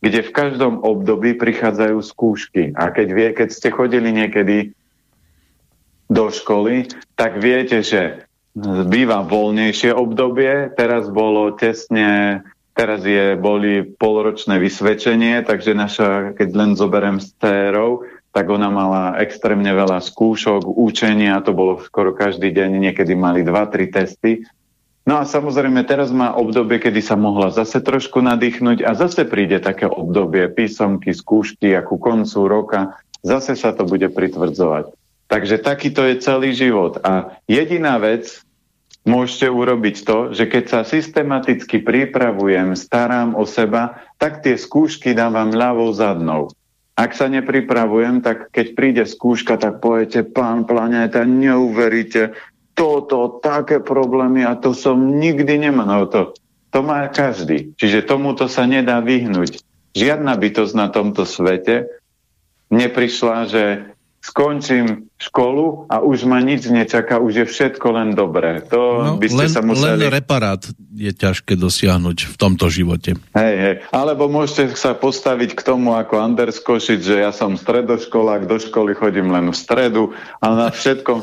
[0.07, 2.71] kde v každom období prichádzajú skúšky.
[2.79, 4.71] A keď, vie, keď ste chodili niekedy
[6.07, 6.87] do školy,
[7.19, 8.23] tak viete, že
[8.87, 10.71] býva voľnejšie obdobie.
[10.79, 12.41] Teraz bolo tesne
[12.77, 18.05] teraz je, boli polročné vysvedčenie, takže naša, keď len zoberiem s térou,
[18.37, 23.89] tak ona mala extrémne veľa skúšok, učenia, to bolo skoro každý deň, niekedy mali 2-3
[23.89, 24.45] testy.
[25.07, 29.63] No a samozrejme teraz má obdobie, kedy sa mohla zase trošku nadýchnuť a zase príde
[29.63, 34.91] také obdobie písomky, skúšky a ku koncu roka zase sa to bude pritvrdzovať.
[35.31, 36.99] Takže takýto je celý život.
[37.07, 38.43] A jediná vec,
[39.07, 45.55] môžete urobiť to, že keď sa systematicky pripravujem, starám o seba, tak tie skúšky dávam
[45.55, 46.51] ľavou zadnou.
[46.99, 52.35] Ak sa nepripravujem, tak keď príde skúška, tak poviete, pán planéta, neuveríte,
[52.77, 55.89] toto, také problémy a to som nikdy nemal.
[55.89, 56.37] No to,
[56.71, 57.73] to má každý.
[57.81, 59.65] Čiže tomuto sa nedá vyhnúť.
[59.97, 61.89] Žiadna bytosť na tomto svete
[62.69, 63.65] neprišla, že
[64.27, 68.59] skončím školu a už ma nič nečaká, už je všetko len dobré.
[68.75, 70.03] To no, by ste len, sa museli...
[70.03, 70.59] len reparát
[70.99, 73.15] je ťažké dosiahnuť v tomto živote.
[73.39, 73.75] Hej, hej.
[73.95, 78.99] Alebo môžete sa postaviť k tomu ako Anders Košic, že ja som stredoškolák, do školy
[78.99, 80.11] chodím len v stredu
[80.43, 81.23] a na všetkom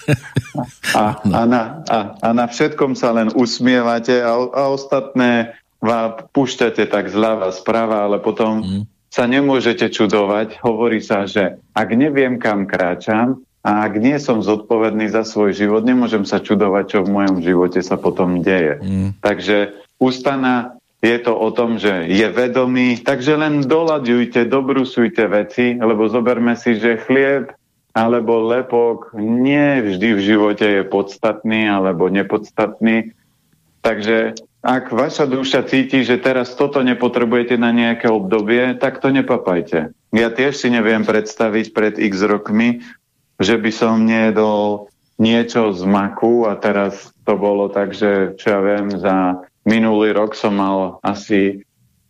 [1.00, 6.88] a, a, na, a, a na všetkom sa len usmievate a, a ostatné vám púšťate
[6.88, 10.58] tak zľava, sprava, ale potom mm sa nemôžete čudovať.
[10.66, 15.86] Hovorí sa, že ak neviem, kam kráčam a ak nie som zodpovedný za svoj život,
[15.86, 18.82] nemôžem sa čudovať, čo v mojom živote sa potom deje.
[18.82, 19.14] Mm.
[19.22, 26.10] Takže ústana je to o tom, že je vedomý, takže len doľaďujte, dobrusujte veci, lebo
[26.10, 27.54] zoberme si, že chlieb
[27.94, 33.14] alebo lepok nie vždy v živote je podstatný alebo nepodstatný.
[33.86, 34.34] Takže
[34.64, 39.92] ak vaša duša cíti, že teraz toto nepotrebujete na nejaké obdobie, tak to nepapajte.
[40.16, 42.80] Ja tiež si neviem predstaviť pred x rokmi,
[43.36, 44.88] že by som nejedol
[45.20, 50.32] niečo z maku a teraz to bolo tak, že čo ja viem, za minulý rok
[50.32, 51.62] som mal asi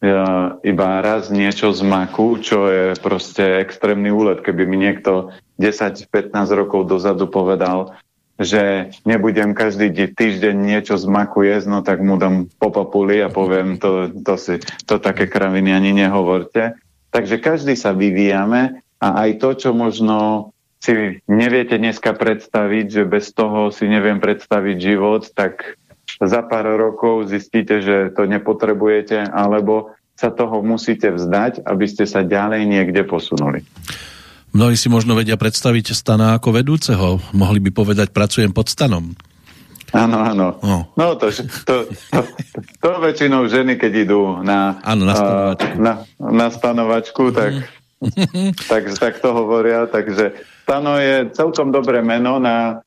[0.05, 4.44] ja, iba raz niečo z maku, čo je proste extrémny úlet.
[4.44, 7.97] Keby mi niekto 10-15 rokov dozadu povedal,
[8.35, 13.78] že nebudem každý týždeň niečo z jesť, no tak mu dám po papuli a poviem,
[13.78, 14.59] to, to, si,
[14.90, 16.74] to také kraviny ani nehovorte.
[17.15, 20.51] Takže každý sa vyvíjame a aj to, čo možno
[20.82, 25.78] si neviete dneska predstaviť, že bez toho si neviem predstaviť život, tak
[26.20, 32.23] za pár rokov zistíte, že to nepotrebujete, alebo sa toho musíte vzdať, aby ste sa
[32.23, 33.66] ďalej niekde posunuli.
[34.55, 37.18] Mnohí si možno vedia predstaviť stana ako vedúceho.
[37.35, 39.18] Mohli by povedať, pracujem pod stanom.
[39.90, 40.47] Áno, áno.
[40.62, 41.31] No, no to,
[41.66, 42.20] to, to,
[42.82, 47.52] to väčšinou ženy, keď idú na, áno, na stanovačku, na, na stanovačku tak,
[47.98, 48.51] mm.
[48.70, 49.90] tak, tak to hovoria.
[49.90, 52.82] Takže stano je celkom dobré meno na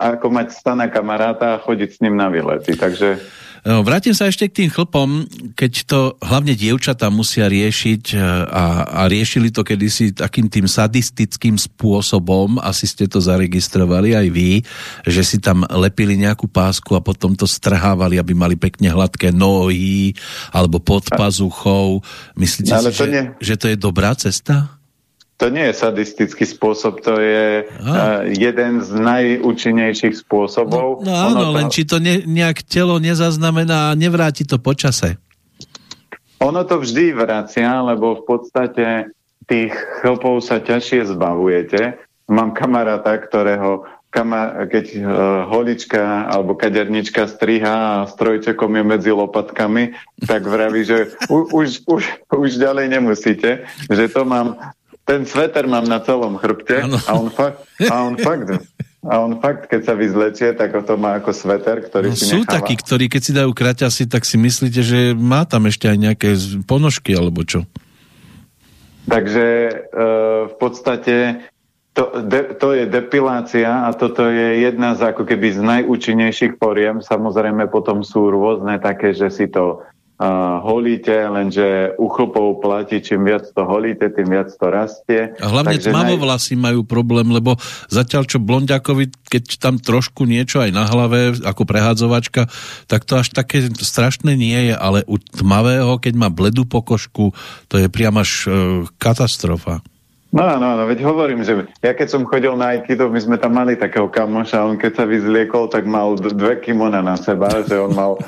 [0.00, 2.74] ako mať stana kamaráta a chodiť s ním na výlety.
[2.74, 3.22] Takže
[3.64, 5.24] vrátim sa ešte k tým chlpom,
[5.56, 11.56] keď to hlavne dievčatá musia riešiť e, a, a riešili to kedysi takým tým sadistickým
[11.56, 14.60] spôsobom, asi ste to zaregistrovali aj vy,
[15.08, 20.12] že si tam lepili nejakú pásku a potom to strhávali, aby mali pekne hladké nohy
[20.52, 22.04] alebo pod pazuchou.
[22.36, 24.83] Myslíte si, že, že to je dobrá cesta?
[25.42, 31.02] To nie je sadistický spôsob, to je uh, jeden z najúčinnejších spôsobov.
[31.02, 31.54] No, no áno, to...
[31.58, 35.18] len či to ne, nejak telo nezaznamená a nevráti to počase.
[36.38, 39.10] Ono to vždy vracia, lebo v podstate
[39.50, 41.98] tých chlpov sa ťažšie zbavujete.
[42.30, 43.84] Mám kamaráta, ktorého
[44.14, 45.02] kama, keď uh,
[45.50, 52.02] holička alebo kadernička striha a strojčekom je medzi lopatkami, tak vraví, že u, už, už,
[52.30, 54.54] už ďalej nemusíte, že to mám
[55.04, 58.48] ten sveter mám na celom chrbte a on fakt, a on fakt,
[59.04, 62.40] a on fakt, keď sa vyzlečie, tak to má ako sveter, ktorý no, si Sú
[62.40, 62.56] necháva.
[62.60, 66.28] takí, ktorí keď si dajú kraťasy, tak si myslíte, že má tam ešte aj nejaké
[66.64, 67.68] ponožky alebo čo?
[69.04, 69.74] Takže e,
[70.48, 71.44] v podstate
[71.92, 77.04] to, de, to je depilácia a toto je jedna z ako keby z najúčinnejších poriem.
[77.04, 79.84] Samozrejme potom sú rôzne také, že si to
[80.18, 85.34] uh, holíte, lenže u chlpov platí, čím viac to holíte, tým viac to rastie.
[85.38, 86.62] A hlavne tmavovlasy naj...
[86.70, 87.58] majú problém, lebo
[87.90, 92.46] zatiaľ čo blondiakovi, keď tam trošku niečo aj na hlave, ako prehádzovačka,
[92.86, 97.34] tak to až také strašné nie je, ale u tmavého, keď má bledú pokožku,
[97.66, 98.52] to je priam až uh,
[98.98, 99.82] katastrofa.
[100.34, 103.54] No, no, no, veď hovorím, že ja keď som chodil na Aikido, my sme tam
[103.54, 107.94] mali takého kamoša, on keď sa vyzliekol, tak mal dve kimona na seba, že on
[107.94, 108.18] mal,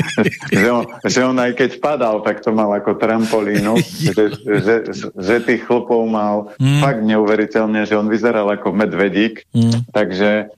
[0.52, 4.74] že, on, že on aj keď padal, tak to mal ako trampolínu, že, že,
[5.16, 6.84] že tých chlpov mal mm.
[6.84, 9.88] fakt neuveriteľne, že on vyzeral ako medvedík, mm.
[9.88, 10.52] takže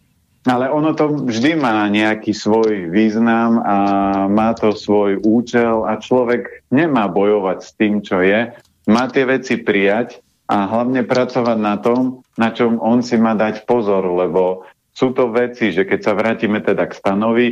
[0.46, 3.76] ale ono to vždy má nejaký svoj význam a
[4.26, 8.50] má to svoj účel a človek nemá bojovať s tým, čo je.
[8.86, 13.66] Má tie veci prijať a hlavne pracovať na tom, na čom on si má dať
[13.66, 17.48] pozor, lebo sú to veci, že keď sa vrátime teda k stanovi,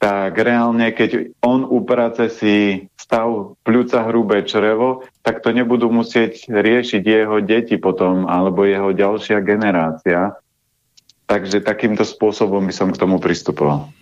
[0.00, 7.04] tak reálne, keď on uprace si stav pľúca hrubé črevo, tak to nebudú musieť riešiť
[7.04, 10.40] jeho deti potom, alebo jeho ďalšia generácia.
[11.28, 13.92] Takže takýmto spôsobom by som k tomu pristupoval.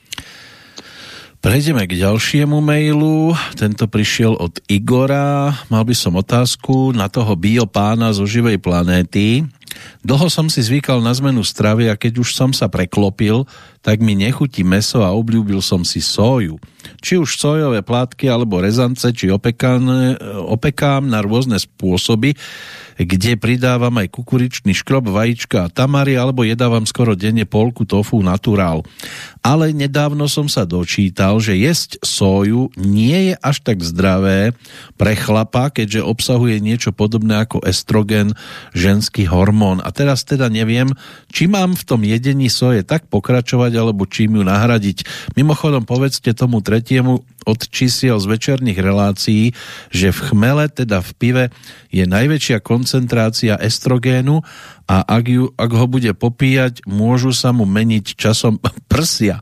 [1.39, 3.31] Prejdeme k ďalšiemu mailu.
[3.55, 5.55] Tento prišiel od Igora.
[5.71, 9.47] Mal by som otázku na toho biopána zo živej planéty.
[10.03, 13.47] Dlho som si zvykal na zmenu stravy a keď už som sa preklopil,
[13.89, 16.61] tak mi nechutí meso a obľúbil som si soju.
[17.01, 19.81] Či už sojové plátky alebo rezance, či opekám,
[20.45, 22.37] opekám na rôzne spôsoby,
[22.99, 28.83] kde pridávam aj kukuričný škrob, vajíčka a tamary, alebo jedávam skoro denne polku tofu naturál.
[29.39, 34.51] Ale nedávno som sa dočítal, že jesť soju nie je až tak zdravé
[34.99, 38.35] pre chlapa, keďže obsahuje niečo podobné ako estrogen,
[38.75, 39.79] ženský hormón.
[39.79, 40.91] A teraz teda neviem,
[41.31, 45.07] či mám v tom jedení soje tak pokračovať, alebo čím ju nahradiť.
[45.39, 49.57] Mimochodom povedzte tomu tretiemu od čísiel z večerných relácií,
[49.89, 51.45] že v chmele, teda v pive,
[51.89, 54.45] je najväčšia koncentrácia estrogénu
[54.89, 58.61] a ak, ju, ak ho bude popíjať, môžu sa mu meniť časom
[58.93, 59.41] prsia.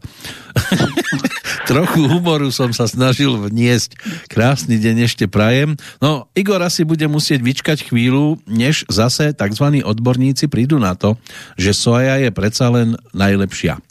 [1.71, 3.99] Trochu humoru som sa snažil vniesť.
[4.31, 5.75] Krásny deň ešte prajem.
[5.99, 9.83] No, Igor asi bude musieť vyčkať chvíľu, než zase tzv.
[9.83, 11.19] odborníci prídu na to,
[11.59, 13.83] že soja je predsa len najlepšia.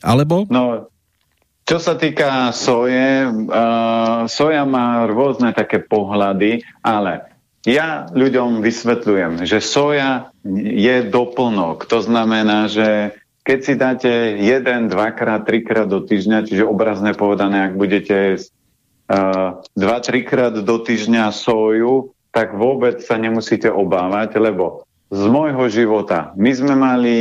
[0.00, 0.48] Alebo?
[0.48, 0.90] No,
[1.70, 7.30] čo sa týka soje, uh, soja má rôzne také pohľady, ale
[7.62, 11.86] ja ľuďom vysvetľujem, že soja je doplnok.
[11.86, 13.14] To znamená, že
[13.46, 19.96] keď si dáte jeden, dvakrát, trikrát do týždňa, čiže obrazne povedané, ak budete uh, dva,
[20.02, 26.74] trikrát do týždňa soju, tak vôbec sa nemusíte obávať, lebo z môjho života my sme
[26.74, 27.18] mali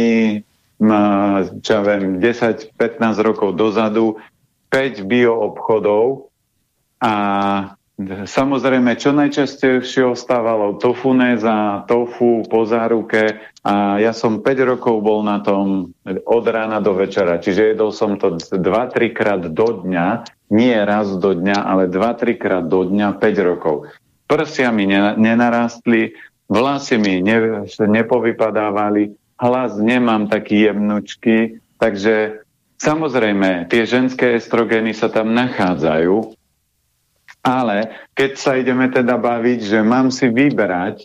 [1.59, 2.75] čo ja viem, 10-15
[3.19, 4.15] rokov dozadu
[4.71, 6.31] 5 bioobchodov
[7.03, 7.13] a
[8.07, 15.43] Samozrejme, čo najčastejšie ostávalo tofunéza, tofu po záruke a ja som 5 rokov bol na
[15.43, 21.11] tom od rána do večera, čiže jedol som to 2-3 krát do dňa, nie raz
[21.19, 23.91] do dňa, ale 2-3 krát do dňa 5 rokov.
[24.31, 24.87] Prsia mi
[25.19, 26.15] nenarastli,
[26.47, 32.43] vlasy mi ne, nepovypadávali, hlas nemám taký jemnučký, takže
[32.79, 36.31] Samozrejme, tie ženské estrogény sa tam nachádzajú,
[37.43, 41.03] ale keď sa ideme teda baviť, že mám si vyberať,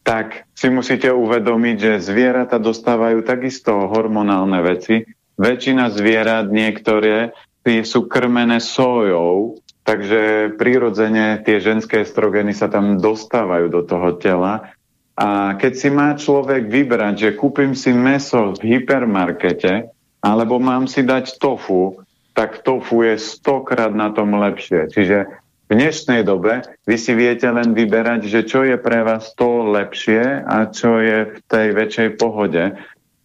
[0.00, 5.04] tak si musíte uvedomiť, že zvieratá dostávajú takisto hormonálne veci.
[5.36, 7.36] Väčšina zvierat, niektoré,
[7.84, 14.72] sú krmené sojou, takže prirodzene tie ženské estrogény sa tam dostávajú do toho tela.
[15.18, 19.90] A keď si má človek vybrať, že kúpim si meso v hypermarkete,
[20.22, 21.98] alebo mám si dať tofu,
[22.38, 24.86] tak tofu je stokrát na tom lepšie.
[24.94, 25.26] Čiže
[25.66, 30.46] v dnešnej dobe vy si viete len vyberať, že čo je pre vás to lepšie
[30.46, 32.78] a čo je v tej väčšej pohode.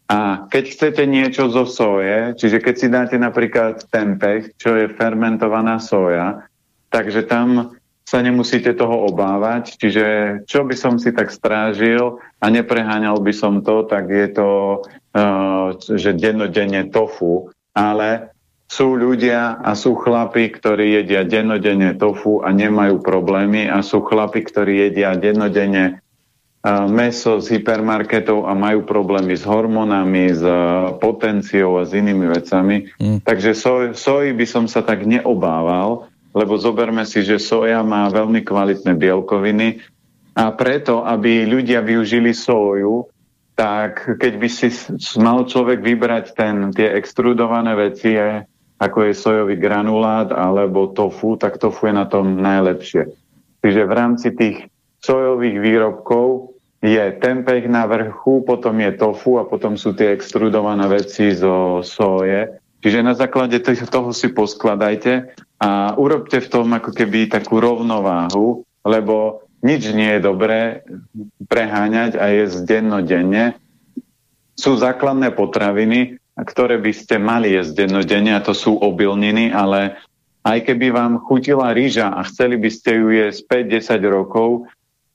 [0.09, 5.77] A keď chcete niečo zo soje, čiže keď si dáte napríklad tempeh, čo je fermentovaná
[5.77, 6.49] soja,
[6.89, 7.77] takže tam
[8.13, 9.81] sa nemusíte toho obávať.
[9.81, 10.05] Čiže
[10.45, 14.49] čo by som si tak strážil a nepreháňal by som to, tak je to
[15.13, 18.33] Eh, že dennodenne tofu, ale
[18.65, 24.41] sú ľudia a sú chlapi, ktorí jedia dennodenne tofu a nemajú problémy a sú chlapi,
[24.41, 26.01] ktorí jedia dennodenne
[26.65, 32.33] uh, meso z hypermarketov a majú problémy s hormónami, s uh, potenciou a s inými
[32.33, 32.89] vecami.
[32.97, 33.21] Mm.
[33.21, 38.41] Takže soj, soji by som sa tak neobával, lebo zoberme si, že soja má veľmi
[38.41, 39.79] kvalitné bielkoviny
[40.33, 43.05] a preto, aby ľudia využili soju,
[43.53, 44.73] tak keď by si
[45.21, 48.17] mal človek vybrať ten, tie extrudované veci,
[48.81, 53.13] ako je sojový granulát alebo tofu, tak tofu je na tom najlepšie.
[53.61, 54.57] Čiže v rámci tých
[55.05, 61.31] sojových výrobkov je tempeh na vrchu, potom je tofu a potom sú tie extrudované veci
[61.31, 62.59] zo soje.
[62.83, 65.31] Čiže na základe toho si poskladajte
[65.63, 70.83] a urobte v tom ako keby takú rovnováhu, lebo nič nie je dobré
[71.47, 73.55] preháňať a jesť dennodenne.
[74.59, 79.95] Sú základné potraviny, ktoré by ste mali jesť dennodenne a to sú obilniny, ale
[80.43, 83.63] aj keby vám chutila rýža a chceli by ste ju jesť
[83.95, 84.67] 5-10 rokov,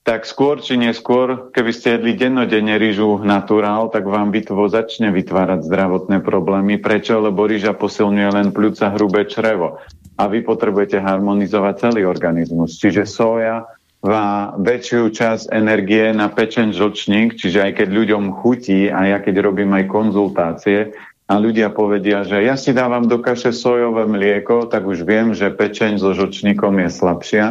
[0.09, 5.69] tak skôr či neskôr, keby ste jedli dennodenne rýžu naturál, tak vám bitvo začne vytvárať
[5.69, 6.81] zdravotné problémy.
[6.81, 7.21] Prečo?
[7.21, 9.77] Lebo rýža posilňuje len pľúca hrubé črevo.
[10.17, 12.81] A vy potrebujete harmonizovať celý organizmus.
[12.81, 13.69] Čiže soja
[14.01, 19.45] má väčšiu časť energie na pečen žlčník, čiže aj keď ľuďom chutí a ja keď
[19.45, 20.97] robím aj konzultácie
[21.29, 25.53] a ľudia povedia, že ja si dávam do kaše sojové mlieko, tak už viem, že
[25.53, 27.47] pečeň so žlčníkom je slabšia.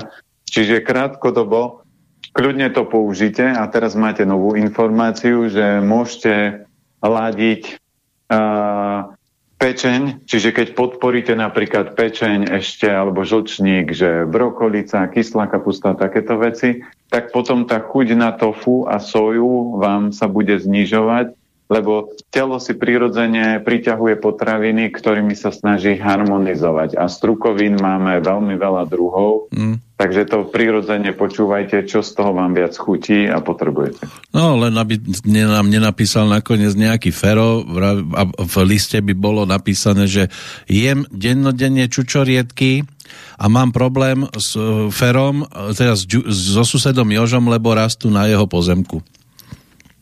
[0.50, 1.86] Čiže krátkodobo
[2.38, 6.64] kľudne to použite a teraz máte novú informáciu, že môžete
[7.02, 7.82] ladiť
[8.30, 9.18] uh,
[9.58, 16.86] pečeň, čiže keď podporíte napríklad pečeň ešte alebo žlčník, že brokolica, kyslá kapusta, takéto veci,
[17.10, 21.34] tak potom tá chuť na tofu a soju vám sa bude znižovať
[21.68, 26.96] lebo telo si prirodzene priťahuje potraviny, ktorými sa snaží harmonizovať.
[26.96, 30.00] A strukovín máme veľmi veľa druhov, mm.
[30.00, 34.08] takže to prirodzene počúvajte, čo z toho vám viac chutí a potrebujete.
[34.32, 34.96] No, len aby
[35.28, 37.68] nám nenapísal nakoniec nejaký fero
[38.16, 40.32] a v liste by bolo napísané, že
[40.72, 42.88] jem dennodenne čučoriedky
[43.36, 45.96] a mám problém s e, ferom, teda
[46.32, 49.00] so susedom Jožom, lebo rastú na jeho pozemku.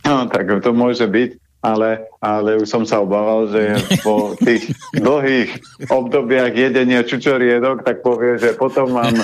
[0.05, 5.49] No, tak to môže byť ale, ale už som sa obával, že po tých dlhých
[5.89, 9.17] obdobiach jedenia čučoriedok, tak povie, že potom mám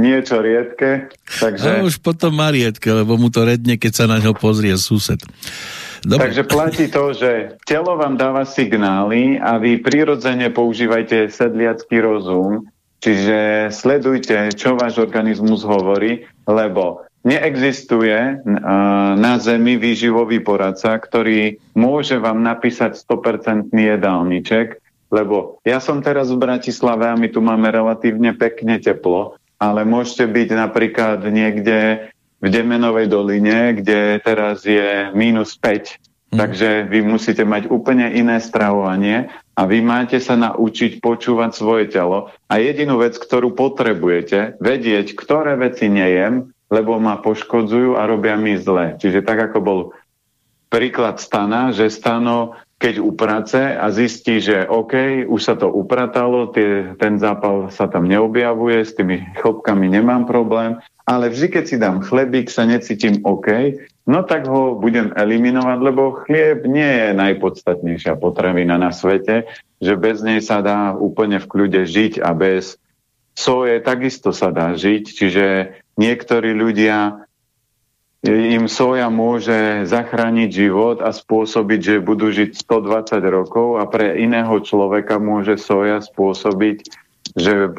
[0.00, 1.12] niečo riedke.
[1.28, 1.84] Takže...
[1.84, 5.20] A už potom má riedke, lebo mu to redne, keď sa na ňo pozrie sused.
[6.00, 6.30] Dobre.
[6.30, 12.70] Takže platí to, že telo vám dáva signály a vy prirodzene používajte sedliacký rozum,
[13.02, 18.46] čiže sledujte, čo váš organizmus hovorí, lebo Neexistuje
[19.18, 24.78] na Zemi výživový poradca, ktorý môže vám napísať 100% jedálniček,
[25.10, 30.30] lebo ja som teraz v Bratislave a my tu máme relatívne pekne teplo, ale môžete
[30.30, 32.08] byť napríklad niekde
[32.38, 35.98] v Demenovej doline, kde teraz je minus 5.
[36.28, 36.44] Hmm.
[36.44, 42.28] Takže vy musíte mať úplne iné stravovanie a vy máte sa naučiť počúvať svoje telo
[42.52, 48.56] a jedinú vec, ktorú potrebujete, vedieť, ktoré veci nejem lebo ma poškodzujú a robia mi
[48.60, 48.96] zle.
[49.00, 49.80] Čiže tak, ako bol
[50.68, 56.94] príklad stana, že stano, keď uprace a zistí, že OK, už sa to upratalo, tie,
[57.00, 60.78] ten zápal sa tam neobjavuje, s tými chlopkami nemám problém,
[61.08, 63.74] ale vždy, keď si dám chlebík, sa necítim OK,
[64.06, 69.48] no tak ho budem eliminovať, lebo chlieb nie je najpodstatnejšia potravina na svete,
[69.80, 72.76] že bez nej sa dá úplne v kľude žiť a bez
[73.38, 75.46] soje takisto sa dá žiť, čiže
[75.94, 77.22] niektorí ľudia
[78.26, 84.58] im soja môže zachrániť život a spôsobiť, že budú žiť 120 rokov a pre iného
[84.58, 86.82] človeka môže soja spôsobiť,
[87.38, 87.78] že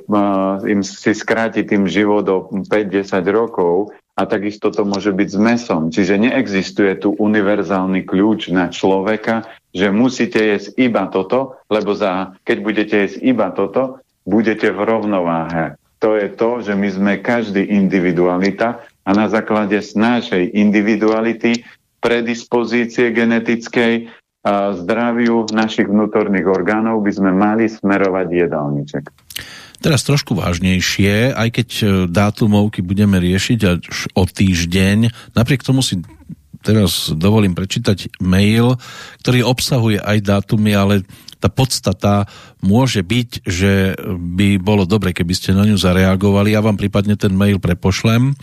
[0.63, 5.81] im si skráti tým život o 5-10 rokov a takisto to môže byť s mesom.
[5.91, 9.43] Čiže neexistuje tu univerzálny kľúč na človeka,
[9.75, 13.99] že musíte jesť iba toto, lebo za, keď budete jesť iba toto,
[14.29, 20.55] budete v rovnováhe to je to, že my sme každý individualita a na základe našej
[20.55, 21.67] individuality,
[21.99, 24.07] predispozície genetickej
[24.39, 29.03] a zdraviu našich vnútorných orgánov by sme mali smerovať jedálniček.
[29.83, 35.99] Teraz trošku vážnejšie, aj keď e, dátumovky budeme riešiť až o týždeň, napriek tomu si
[36.63, 38.75] teraz dovolím prečítať mail,
[39.23, 41.07] ktorý obsahuje aj dátumy, ale
[41.39, 42.27] tá podstata
[42.59, 46.51] môže byť, že by bolo dobre, keby ste na ňu zareagovali.
[46.51, 48.35] Ja vám prípadne ten mail prepošlem.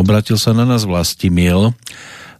[0.00, 1.76] Obratil sa na nás Vlastimil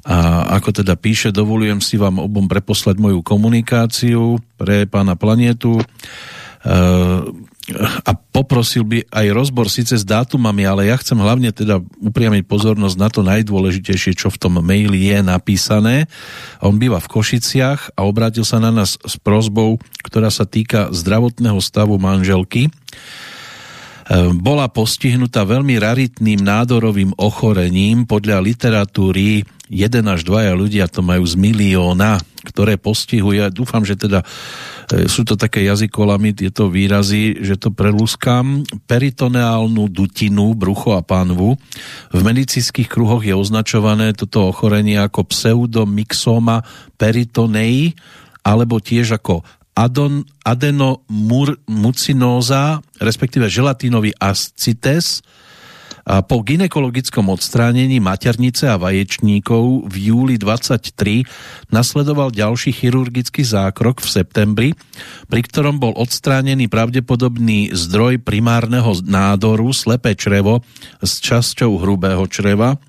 [0.09, 5.76] a ako teda píše, dovolujem si vám obom preposlať moju komunikáciu pre pána Planetu.
[5.76, 5.84] E,
[7.77, 12.97] a poprosil by aj rozbor síce s dátumami, ale ja chcem hlavne teda upriamiť pozornosť
[12.97, 16.09] na to najdôležitejšie, čo v tom maili je napísané.
[16.65, 21.61] On býva v Košiciach a obrátil sa na nás s prozbou, ktorá sa týka zdravotného
[21.61, 22.73] stavu manželky.
[24.09, 28.09] Ehm, bola postihnutá veľmi raritným nádorovým ochorením.
[28.09, 32.16] Podľa literatúry 1 až 2 ľudia to majú z milióna,
[32.48, 33.44] ktoré postihuje.
[33.52, 34.24] Dúfam, že teda
[34.89, 38.64] e, sú to také jazykolami, tieto výrazy, že to prelúskam.
[38.89, 41.60] Peritoneálnu dutinu, brucho a pánvu.
[42.09, 46.64] V medicínskych kruhoch je označované toto ochorenie ako pseudomyxoma
[46.97, 47.93] peritonei,
[48.40, 49.44] alebo tiež ako
[49.78, 55.22] adon, adenomucinóza, respektíve želatínový ascites,
[56.09, 64.09] A po ginekologickom odstránení maternice a vaječníkov v júli 23 nasledoval ďalší chirurgický zákrok v
[64.09, 64.68] septembri,
[65.28, 70.64] pri ktorom bol odstránený pravdepodobný zdroj primárneho nádoru slepé črevo
[71.05, 72.80] s časťou hrubého čreva.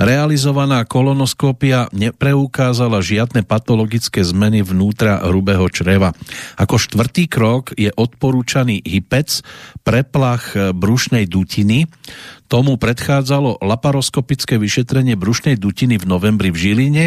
[0.00, 6.16] Realizovaná kolonoskópia nepreukázala žiadne patologické zmeny vnútra hrubého čreva.
[6.56, 9.44] Ako štvrtý krok je odporúčaný hypec,
[9.84, 11.84] preplach brušnej dutiny,
[12.50, 17.04] Tomu predchádzalo laparoskopické vyšetrenie brušnej dutiny v novembri v Žiline.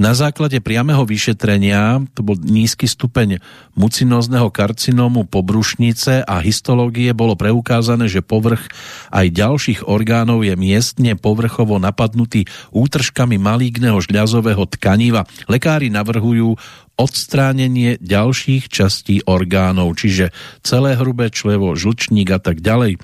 [0.00, 3.36] Na základe priameho vyšetrenia, to bol nízky stupeň
[3.76, 8.64] mucinózneho karcinómu pobrušnice a histológie, bolo preukázané, že povrch
[9.12, 12.27] aj ďalších orgánov je miestne povrchovo napadnutý
[12.74, 15.24] útržkami malígneho žľazového tkaniva.
[15.48, 16.58] Lekári navrhujú
[16.98, 20.34] odstránenie ďalších častí orgánov, čiže
[20.66, 22.98] celé hrubé člevo, žlčník a tak ďalej.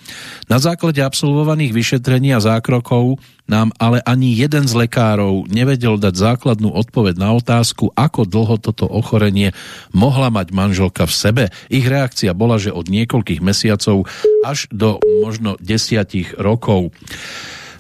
[0.51, 6.74] Na základe absolvovaných vyšetrení a zákrokov nám ale ani jeden z lekárov nevedel dať základnú
[6.74, 9.55] odpoveď na otázku, ako dlho toto ochorenie
[9.94, 11.44] mohla mať manželka v sebe.
[11.70, 14.10] Ich reakcia bola, že od niekoľkých mesiacov
[14.42, 16.90] až do možno desiatich rokov.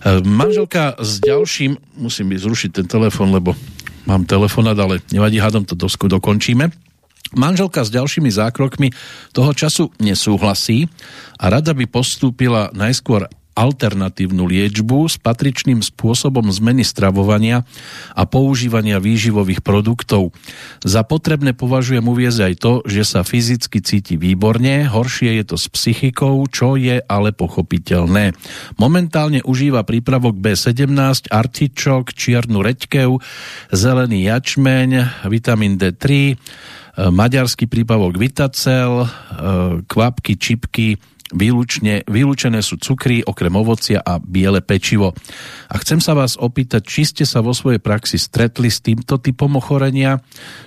[0.04, 3.56] E, manželka s ďalším, musím by zrušiť ten telefon, lebo
[4.04, 6.68] mám telefonát, ale nevadí, hádam to dosku dokončíme.
[7.34, 8.92] Manželka s ďalšími zákrokmi
[9.32, 10.86] toho času nesúhlasí
[11.40, 17.62] a rada by postúpila najskôr alternatívnu liečbu s patričným spôsobom zmeny stravovania
[18.12, 20.34] a používania výživových produktov.
[20.82, 25.70] Za potrebné považujem uviezť aj to, že sa fyzicky cíti výborne, horšie je to s
[25.70, 28.34] psychikou, čo je ale pochopiteľné.
[28.76, 33.22] Momentálne užíva prípravok B17, artičok, čiernu reďkev,
[33.70, 34.90] zelený jačmeň,
[35.30, 36.34] vitamín D3,
[36.94, 39.06] maďarský prípravok Vitacel,
[39.86, 40.98] kvapky, čipky,
[41.32, 45.16] Výlučne, vylúčené sú cukry, okrem ovocia a biele pečivo.
[45.72, 49.56] A chcem sa vás opýtať, či ste sa vo svojej praxi stretli s týmto typom
[49.56, 50.20] ochorenia,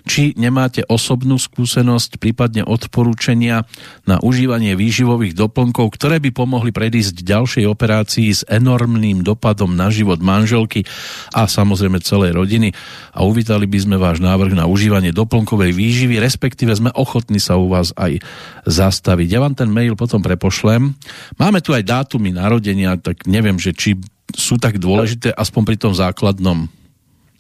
[0.09, 3.69] či nemáte osobnú skúsenosť, prípadne odporúčania
[4.09, 10.17] na užívanie výživových doplnkov, ktoré by pomohli predísť ďalšej operácii s enormným dopadom na život
[10.25, 10.89] manželky
[11.38, 12.73] a samozrejme celej rodiny.
[13.13, 17.69] A uvítali by sme váš návrh na užívanie doplnkovej výživy, respektíve sme ochotní sa u
[17.69, 18.25] vás aj
[18.65, 19.38] zastaviť.
[19.38, 20.95] Ja vám ten mail potom prepošlem pošlem.
[21.36, 23.99] Máme tu aj dátumy narodenia, tak neviem, že či
[24.32, 26.72] sú tak dôležité, aspoň pri tom základnom.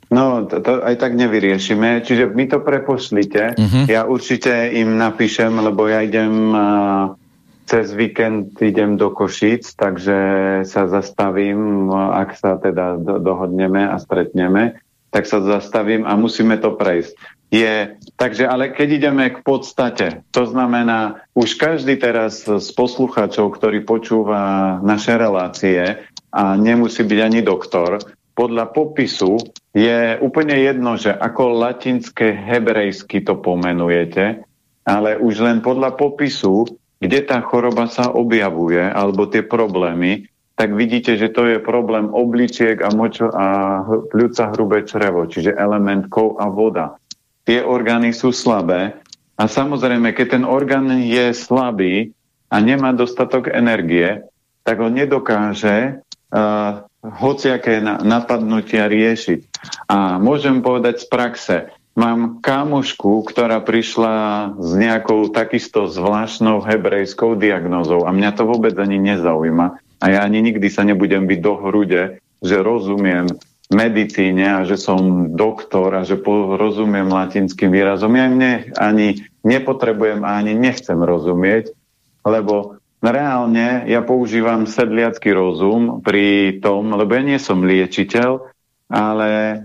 [0.07, 2.03] No, to, to aj tak nevyriešime.
[2.03, 3.59] Čiže mi to prepošlite.
[3.59, 3.83] Uh-huh.
[3.91, 7.11] Ja určite im napíšem, lebo ja idem uh,
[7.67, 10.17] cez víkend idem do Košíc, takže
[10.63, 14.79] sa zastavím, ak sa teda do, dohodneme a stretneme,
[15.11, 20.43] tak sa zastavím a musíme to prejsť je, takže ale keď ideme k podstate, to
[20.43, 28.03] znamená, už každý teraz z poslucháčov, ktorý počúva naše relácie a nemusí byť ani doktor,
[28.37, 29.39] podľa popisu
[29.73, 34.43] je úplne jedno, že ako latinské hebrejsky to pomenujete,
[34.85, 36.67] ale už len podľa popisu,
[37.01, 42.81] kde tá choroba sa objavuje, alebo tie problémy, tak vidíte, že to je problém obličiek
[42.81, 43.45] a, močo a
[44.09, 46.97] pľúca hrubé črevo, čiže element kov a voda
[47.47, 48.99] tie orgány sú slabé
[49.39, 52.11] a samozrejme, keď ten orgán je slabý
[52.51, 54.27] a nemá dostatok energie,
[54.67, 59.39] tak ho nedokáže uh, hociaké napadnutia riešiť.
[59.87, 61.55] A môžem povedať z praxe,
[61.95, 64.15] mám kamošku, ktorá prišla
[64.59, 69.79] s nejakou takisto zvláštnou hebrejskou diagnózou a mňa to vôbec ani nezaujíma.
[69.97, 72.03] A ja ani nikdy sa nebudem byť do hrude,
[72.43, 73.33] že rozumiem
[73.67, 76.19] medicíne a že som doktor a že
[76.55, 78.15] rozumiem latinským výrazom.
[78.15, 81.75] Ja ne, ani nepotrebujem a ani nechcem rozumieť,
[82.23, 88.55] lebo reálne ja používam sedliacký rozum pri tom, lebo ja nie som liečiteľ,
[88.87, 89.57] ale e,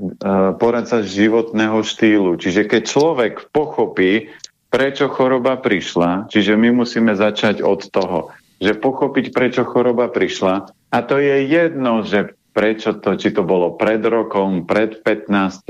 [0.58, 2.34] poradca životného štýlu.
[2.42, 4.34] Čiže keď človek pochopí,
[4.66, 10.98] prečo choroba prišla, čiže my musíme začať od toho, že pochopiť, prečo choroba prišla, a
[11.06, 15.64] to je jedno, že prečo to, či to bolo pred rokom, pred 15.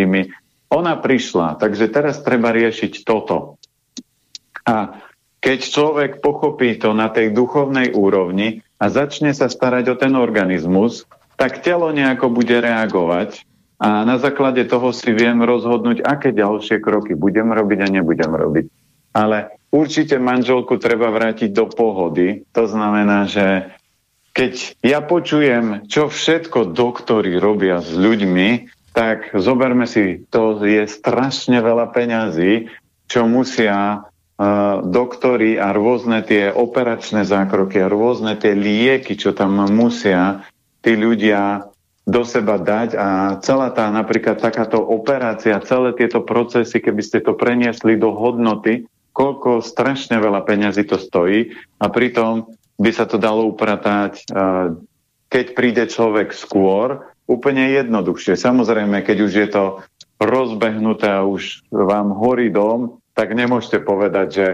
[0.74, 3.56] Ona prišla, takže teraz treba riešiť toto.
[4.66, 5.02] A
[5.42, 11.06] keď človek pochopí to na tej duchovnej úrovni a začne sa starať o ten organizmus,
[11.34, 13.42] tak telo nejako bude reagovať
[13.82, 18.66] a na základe toho si viem rozhodnúť, aké ďalšie kroky budem robiť a nebudem robiť.
[19.10, 22.46] Ale určite manželku treba vrátiť do pohody.
[22.54, 23.74] To znamená, že
[24.32, 31.60] keď ja počujem, čo všetko doktori robia s ľuďmi, tak zoberme si, to je strašne
[31.60, 32.68] veľa peňazí,
[33.08, 39.56] čo musia uh, doktori a rôzne tie operačné zákroky a rôzne tie lieky, čo tam
[39.72, 40.44] musia
[40.84, 41.68] tí ľudia
[42.08, 42.96] do seba dať.
[42.96, 43.08] A
[43.40, 49.60] celá tá napríklad takáto operácia, celé tieto procesy, keby ste to preniesli do hodnoty, koľko
[49.60, 51.52] strašne veľa peňazí to stojí.
[51.80, 52.48] A pritom
[52.82, 54.26] by sa to dalo upratať,
[55.30, 58.34] keď príde človek skôr, úplne jednoduchšie.
[58.34, 59.64] Samozrejme, keď už je to
[60.18, 64.46] rozbehnuté a už vám horí dom, tak nemôžete povedať, že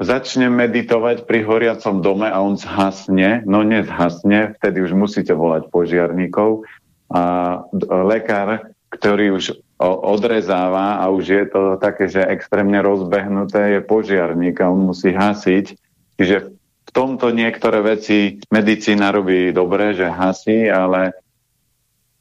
[0.00, 6.68] začnem meditovať pri horiacom dome a on zhasne, no nezhasne, vtedy už musíte volať požiarníkov
[7.12, 7.64] a
[8.04, 14.72] lekár, ktorý už odrezáva a už je to také, že extrémne rozbehnuté, je požiarník a
[14.72, 15.76] on musí hasiť.
[16.16, 16.56] Čiže
[16.86, 21.18] v tomto niektoré veci medicína robí dobre, že hasí, ale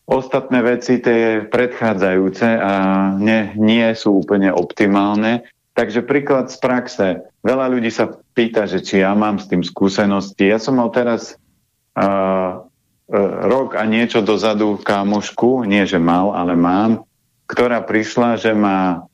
[0.09, 2.73] ostatné veci tie predchádzajúce a
[3.17, 5.45] nie, nie sú úplne optimálne.
[5.75, 7.07] Takže príklad z praxe.
[7.43, 10.47] Veľa ľudí sa pýta, že či ja mám s tým skúsenosti.
[10.47, 11.35] Ja som mal teraz
[11.99, 12.63] uh,
[13.43, 17.03] rok a niečo dozadu kámošku, nie že mal, ale mám,
[17.45, 19.05] ktorá prišla, že má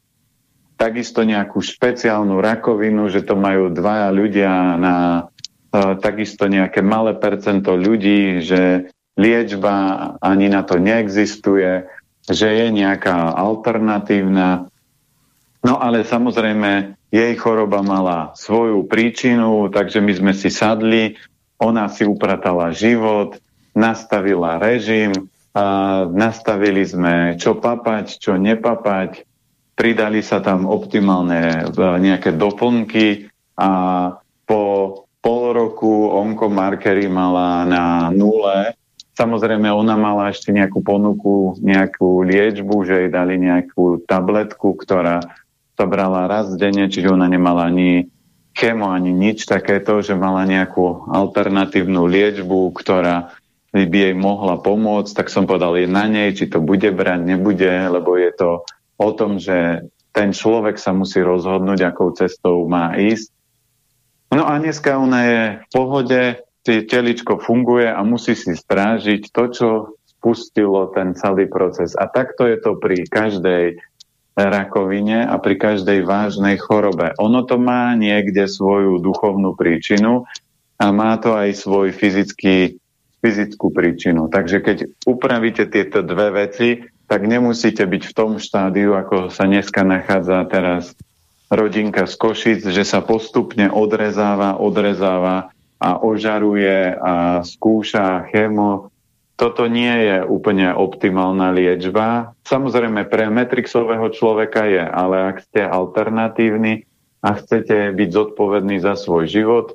[0.79, 4.95] takisto nejakú špeciálnu rakovinu, že to majú dvaja ľudia na
[5.73, 9.75] takisto nejaké malé percento ľudí, že liečba
[10.19, 11.87] ani na to neexistuje,
[12.27, 14.67] že je nejaká alternatívna.
[15.63, 21.15] No ale samozrejme, jej choroba mala svoju príčinu, takže my sme si sadli,
[21.59, 23.37] ona si upratala život,
[23.75, 29.27] nastavila režim, a nastavili sme, čo papať, čo nepapať,
[29.75, 33.27] pridali sa tam optimálne e, nejaké doplnky
[33.59, 33.69] a
[34.47, 34.63] po
[35.21, 38.73] pol roku onkomarkery mala na nule.
[39.13, 45.21] Samozrejme, ona mala ešte nejakú ponuku, nejakú liečbu, že jej dali nejakú tabletku, ktorá
[45.77, 48.09] sa brala raz denne, čiže ona nemala ani
[48.57, 53.31] chemo, ani nič takéto, že mala nejakú alternatívnu liečbu, ktorá
[53.71, 57.71] by jej mohla pomôcť, tak som povedal je na nej, či to bude brať, nebude,
[57.87, 58.49] lebo je to
[58.99, 63.31] o tom, že ten človek sa musí rozhodnúť, akou cestou má ísť.
[64.31, 66.21] No a dneska ona je v pohode,
[66.63, 69.67] teličko funguje a musí si strážiť to, čo
[70.07, 71.97] spustilo ten celý proces.
[71.97, 73.81] A takto je to pri každej
[74.37, 77.11] rakovine a pri každej vážnej chorobe.
[77.19, 80.23] Ono to má niekde svoju duchovnú príčinu
[80.79, 82.79] a má to aj svoj fyzický,
[83.19, 84.31] fyzickú príčinu.
[84.31, 89.83] Takže keď upravíte tieto dve veci, tak nemusíte byť v tom štádiu, ako sa dneska
[89.83, 90.95] nachádza teraz
[91.51, 95.51] rodinka z Košic, že sa postupne odrezáva, odrezáva
[95.83, 98.89] a ožaruje a skúša chemo,
[99.35, 102.37] toto nie je úplne optimálna liečba.
[102.45, 106.85] Samozrejme pre metrixového človeka je, ale ak ste alternatívni
[107.25, 109.73] a chcete byť zodpovední za svoj život,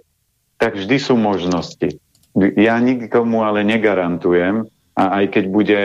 [0.63, 1.99] tak vždy sú možnosti.
[2.39, 5.83] Ja nikomu ale negarantujem, a aj keď bude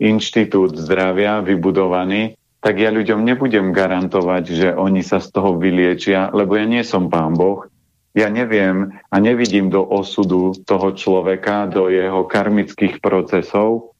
[0.00, 6.56] inštitút zdravia vybudovaný, tak ja ľuďom nebudem garantovať, že oni sa z toho vyliečia, lebo
[6.56, 7.68] ja nie som pán Boh
[8.14, 13.90] ja neviem a nevidím do osudu toho človeka, do jeho karmických procesov.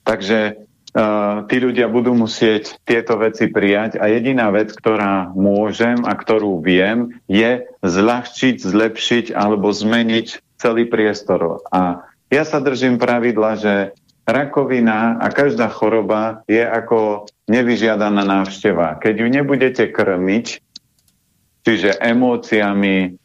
[0.00, 6.16] Takže uh, tí ľudia budú musieť tieto veci prijať a jediná vec, ktorá môžem a
[6.16, 11.60] ktorú viem, je zľahčiť, zlepšiť alebo zmeniť celý priestor.
[11.68, 12.00] A
[12.32, 13.74] ja sa držím pravidla, že
[14.24, 18.96] rakovina a každá choroba je ako nevyžiadaná návšteva.
[18.96, 20.46] Keď ju nebudete krmiť,
[21.64, 23.16] čiže emóciami,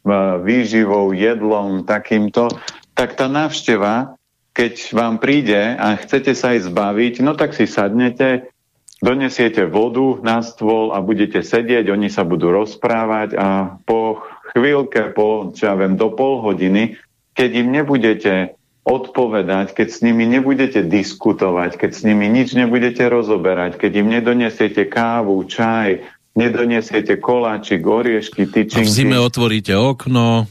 [0.44, 2.52] výživou, jedlom, takýmto,
[2.96, 4.16] tak tá návšteva,
[4.52, 8.52] keď vám príde a chcete sa aj zbaviť, no tak si sadnete,
[9.00, 14.20] donesiete vodu na stôl a budete sedieť, oni sa budú rozprávať a po
[14.52, 17.00] chvíľke, po, čo ja viem, do pol hodiny,
[17.36, 18.59] keď im nebudete
[18.90, 24.90] odpovedať, keď s nimi nebudete diskutovať, keď s nimi nič nebudete rozoberať, keď im nedonesiete
[24.90, 26.02] kávu, čaj,
[26.34, 28.82] nedoniesiete koláčik, oriešky, tyčinky.
[28.82, 30.49] A v zime otvoríte okno.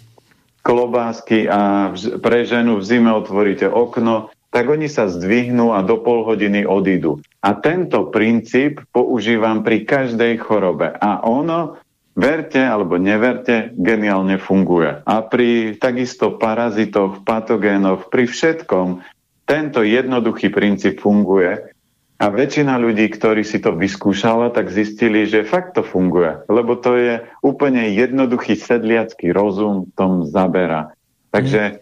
[0.62, 1.90] Klobásky a
[2.22, 7.20] pre ženu v zime otvoríte okno, tak oni sa zdvihnú a do pol hodiny odídu.
[7.44, 10.92] A tento princíp používam pri každej chorobe.
[10.94, 11.76] A ono,
[12.18, 15.06] verte alebo neverte, geniálne funguje.
[15.06, 19.06] A pri takisto parazitoch, patogénoch, pri všetkom,
[19.46, 21.70] tento jednoduchý princíp funguje
[22.18, 26.42] a väčšina ľudí, ktorí si to vyskúšala, tak zistili, že fakt to funguje.
[26.50, 30.90] Lebo to je úplne jednoduchý sedliacký rozum tom zabera.
[31.30, 31.74] Takže mm.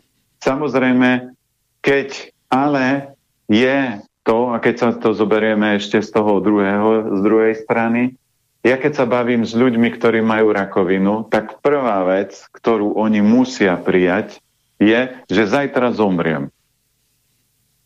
[0.45, 1.33] samozrejme,
[1.81, 3.17] keď ale
[3.49, 8.21] je to, a keď sa to zoberieme ešte z toho druhého, z druhej strany,
[8.67, 13.79] ja keď sa bavím s ľuďmi, ktorí majú rakovinu, tak prvá vec, ktorú oni musia
[13.79, 14.43] prijať,
[14.83, 16.51] je, že zajtra zomriem.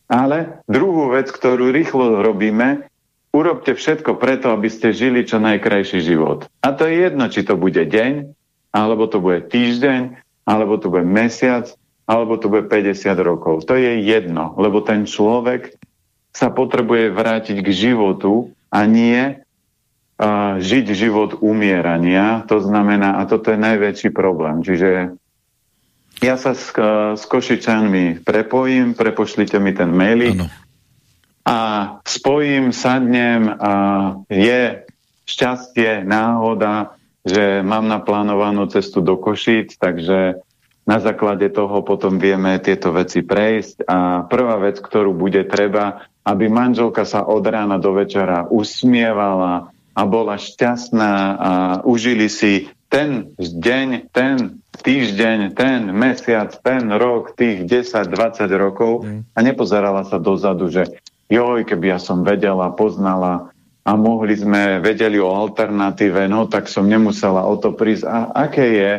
[0.09, 2.89] Ale druhú vec, ktorú rýchlo robíme,
[3.31, 6.49] urobte všetko preto, aby ste žili čo najkrajší život.
[6.59, 8.33] A to je jedno, či to bude deň,
[8.73, 11.71] alebo to bude týždeň, alebo to bude mesiac,
[12.09, 13.63] alebo to bude 50 rokov.
[13.69, 15.77] To je jedno, lebo ten človek
[16.35, 19.39] sa potrebuje vrátiť k životu a nie
[20.61, 22.45] žiť život umierania.
[22.45, 24.61] To znamená, a toto je najväčší problém.
[24.61, 25.17] Čiže
[26.21, 26.69] ja sa s,
[27.17, 30.47] s Košičanmi prepojím, prepošlite mi ten mailik ano.
[31.41, 31.57] a
[32.05, 33.73] spojím, sadnem a
[34.29, 34.85] je
[35.25, 36.93] šťastie, náhoda,
[37.25, 40.37] že mám naplánovanú cestu do Košic, takže
[40.85, 46.45] na základe toho potom vieme tieto veci prejsť a prvá vec, ktorú bude treba, aby
[46.49, 51.51] manželka sa od rána do večera usmievala a bola šťastná a
[51.83, 60.03] užili si ten deň, ten týždeň, ten mesiac, ten rok, tých 10-20 rokov a nepozerala
[60.03, 60.99] sa dozadu, že
[61.31, 63.51] joj, keby ja som vedela, poznala
[63.81, 68.03] a mohli sme, vedeli o alternatíve, no tak som nemusela o to prísť.
[68.05, 68.91] A aké je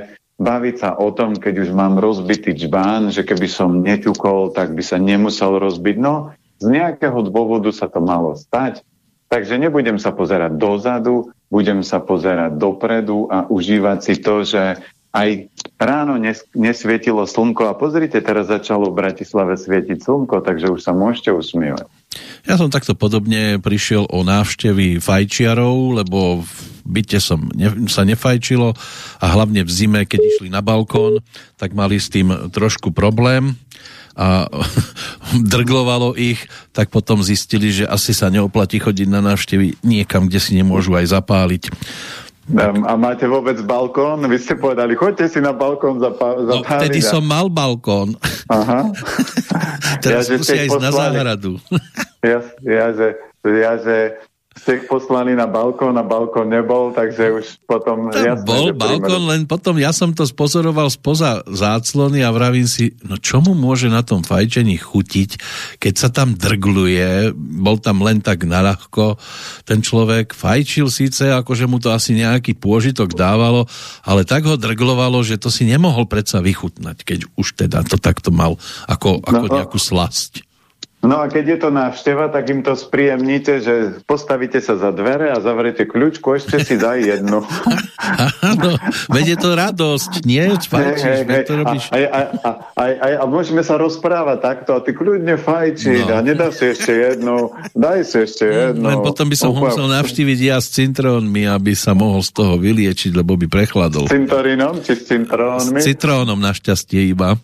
[0.43, 4.82] baviť sa o tom, keď už mám rozbitý čbán, že keby som neťukol, tak by
[4.82, 5.97] sa nemusel rozbiť.
[6.02, 8.82] No, z nejakého dôvodu sa to malo stať.
[9.33, 14.77] Takže nebudem sa pozerať dozadu, budem sa pozerať dopredu a užívať si to, že
[15.13, 15.49] aj
[15.81, 20.93] ráno nes, nesvietilo slnko a pozrite, teraz začalo v Bratislave svietiť slnko, takže už sa
[20.93, 21.89] môžete usmievať.
[22.45, 26.53] Ja som takto podobne prišiel o návštevy fajčiarov, lebo v
[26.85, 28.75] byte som ne, sa nefajčilo
[29.23, 31.23] a hlavne v zime, keď išli na balkón,
[31.57, 33.55] tak mali s tým trošku problém
[34.16, 34.48] a
[35.52, 36.40] drglovalo ich,
[36.72, 41.12] tak potom zistili, že asi sa neoplatí chodiť na návštevy niekam, kde si nemôžu aj
[41.12, 41.62] zapáliť.
[42.59, 44.26] A máte vôbec balkón?
[44.26, 46.44] Vy ste povedali, choďte si na balkón zapáliť.
[46.51, 47.06] No, vtedy a...
[47.06, 48.18] som mal balkón.
[48.51, 48.90] Aha.
[50.05, 51.62] Teraz ja, musí ísť na záhradu.
[52.18, 53.09] ja, ja, že,
[53.47, 53.97] ja, že
[54.53, 58.12] ste poslani na balkón a balkón nebol, takže už potom...
[58.12, 62.93] Tam jasné, bol balkón, len potom ja som to spozoroval spoza záclony a vravím si,
[63.03, 65.31] no čomu môže na tom fajčení chutiť,
[65.81, 69.16] keď sa tam drgluje, bol tam len tak naľahko,
[69.65, 73.65] ten človek fajčil síce, akože mu to asi nejaký pôžitok dávalo,
[74.05, 78.29] ale tak ho drglovalo, že to si nemohol predsa vychutnať, keď už teda to takto
[78.29, 80.52] mal ako, ako no, nejakú slasť.
[81.03, 83.74] No a keď je to návšteva, tak im to spríjemníte, že
[84.07, 87.43] postavíte sa za dvere a zavrete kľúčku, ešte si daj jednu.
[88.39, 88.79] Áno,
[89.19, 90.47] veď je to radosť, nie?
[90.62, 91.91] Fajčíš, hey, hey, to robíš.
[91.91, 96.15] A, a, a, a, a, a môžeme sa rozprávať takto a ty kľudne fajčiť no.
[96.15, 98.87] a nedá si ešte jednu, daj si ešte jednu.
[98.87, 102.55] Len potom by som ho musel navštíviť ja s cintrónmi, aby sa mohol z toho
[102.62, 104.07] vyliečiť, lebo by prechladol.
[104.07, 105.83] S cintorínom či s cintrónmi?
[105.83, 107.35] S citrónom našťastie iba.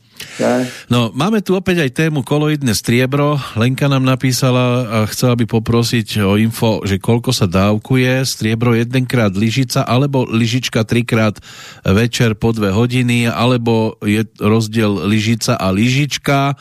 [0.87, 3.37] No, máme tu opäť aj tému koloidné striebro.
[3.59, 8.23] Lenka nám napísala a chcela by poprosiť o info, že koľko sa dávkuje.
[8.23, 11.43] Striebro jedenkrát lyžica, alebo lyžička trikrát
[11.83, 16.55] večer po dve hodiny, alebo je rozdiel lyžica a lyžička.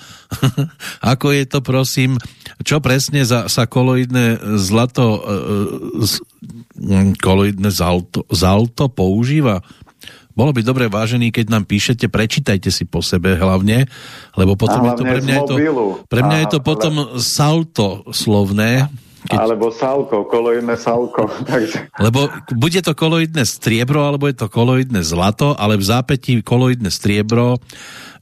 [1.14, 2.18] Ako je to, prosím?
[2.66, 5.22] Čo presne za, sa koloidné zlato, e,
[6.82, 9.62] e, koloidné zalto, zalto používa?
[10.38, 13.90] Bolo by dobre, vážený, keď nám píšete, prečítajte si po sebe hlavne,
[14.38, 15.56] lebo potom je to pre mňa, je to,
[16.06, 17.18] pre mňa je to potom ale...
[17.18, 18.86] salto slovné.
[19.26, 19.34] Keď...
[19.34, 21.26] Alebo salko, koloidné salko.
[21.50, 21.90] Takže...
[21.98, 27.58] Lebo bude to koloidné striebro, alebo je to koloidné zlato, ale v zápätí koloidné striebro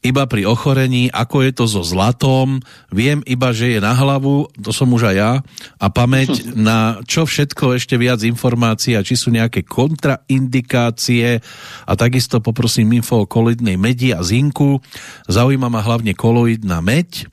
[0.01, 4.71] iba pri ochorení, ako je to so zlatom, viem iba, že je na hlavu, to
[4.73, 5.31] som už aj ja,
[5.77, 11.43] a pamäť na čo všetko ešte viac informácií a či sú nejaké kontraindikácie
[11.85, 14.81] a takisto poprosím info o koloidnej medi a zinku.
[15.29, 17.29] Zaujíma ma hlavne koloidná meď,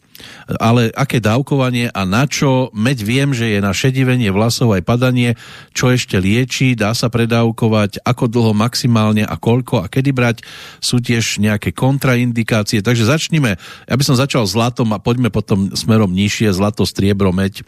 [0.58, 2.70] ale aké dávkovanie a na čo?
[2.74, 5.34] Meď viem, že je na šedivenie vlasov aj padanie,
[5.72, 10.36] čo ešte lieči, dá sa predávkovať, ako dlho maximálne a koľko a kedy brať.
[10.78, 13.58] Sú tiež nejaké kontraindikácie, takže začnime.
[13.86, 17.66] Ja by som začal zlatom a poďme potom smerom nižšie, zlato, striebro, meď.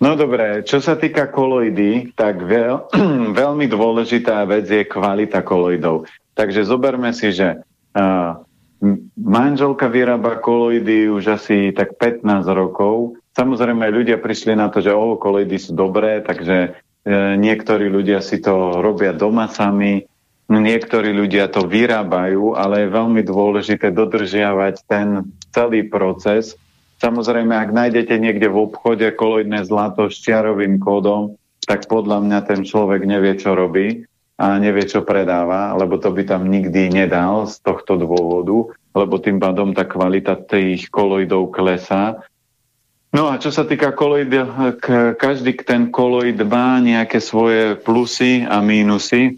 [0.00, 2.88] No dobré, čo sa týka koloidy, tak veľ,
[3.40, 6.08] veľmi dôležitá vec je kvalita koloidov.
[6.32, 7.60] Takže zoberme si, že
[7.92, 8.40] uh,
[9.20, 13.20] Manželka vyrába koloidy už asi tak 15 rokov.
[13.36, 16.68] Samozrejme, ľudia prišli na to, že oh, koloidy sú dobré, takže e,
[17.36, 20.08] niektorí ľudia si to robia doma sami,
[20.48, 26.56] niektorí ľudia to vyrábajú, ale je veľmi dôležité dodržiavať ten celý proces.
[27.04, 31.36] Samozrejme, ak nájdete niekde v obchode koloidné zlato s čiarovým kódom,
[31.68, 34.08] tak podľa mňa ten človek nevie, čo robí
[34.40, 39.36] a nevie, čo predáva, lebo to by tam nikdy nedal z tohto dôvodu, lebo tým
[39.36, 42.24] pádom tá kvalita tých koloidov klesá
[43.10, 44.30] No a čo sa týka koloid,
[45.18, 49.34] každý ten koloid má nejaké svoje plusy a mínusy,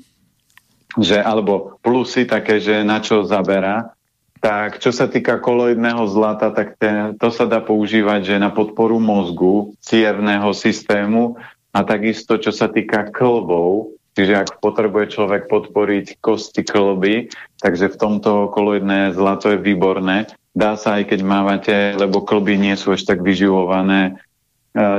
[1.01, 3.97] že, alebo plusy také, že na čo zaberá.
[4.45, 9.01] Tak čo sa týka koloidného zlata, tak ten, to sa dá používať že na podporu
[9.01, 11.41] mozgu, cievného systému
[11.73, 18.01] a takisto čo sa týka klbov, čiže ak potrebuje človek podporiť kosti klby, takže v
[18.01, 20.29] tomto koloidné zlato je výborné.
[20.53, 24.13] Dá sa aj keď mávate, lebo klby nie sú až tak vyživované e,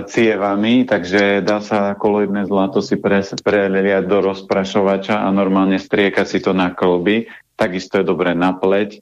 [0.10, 6.41] cievami, takže dá sa koloidné zlato si pre, preliať do rozprašovača a normálne strieka si
[6.41, 7.30] to na klby.
[7.53, 8.99] Takisto je dobré na pleť e,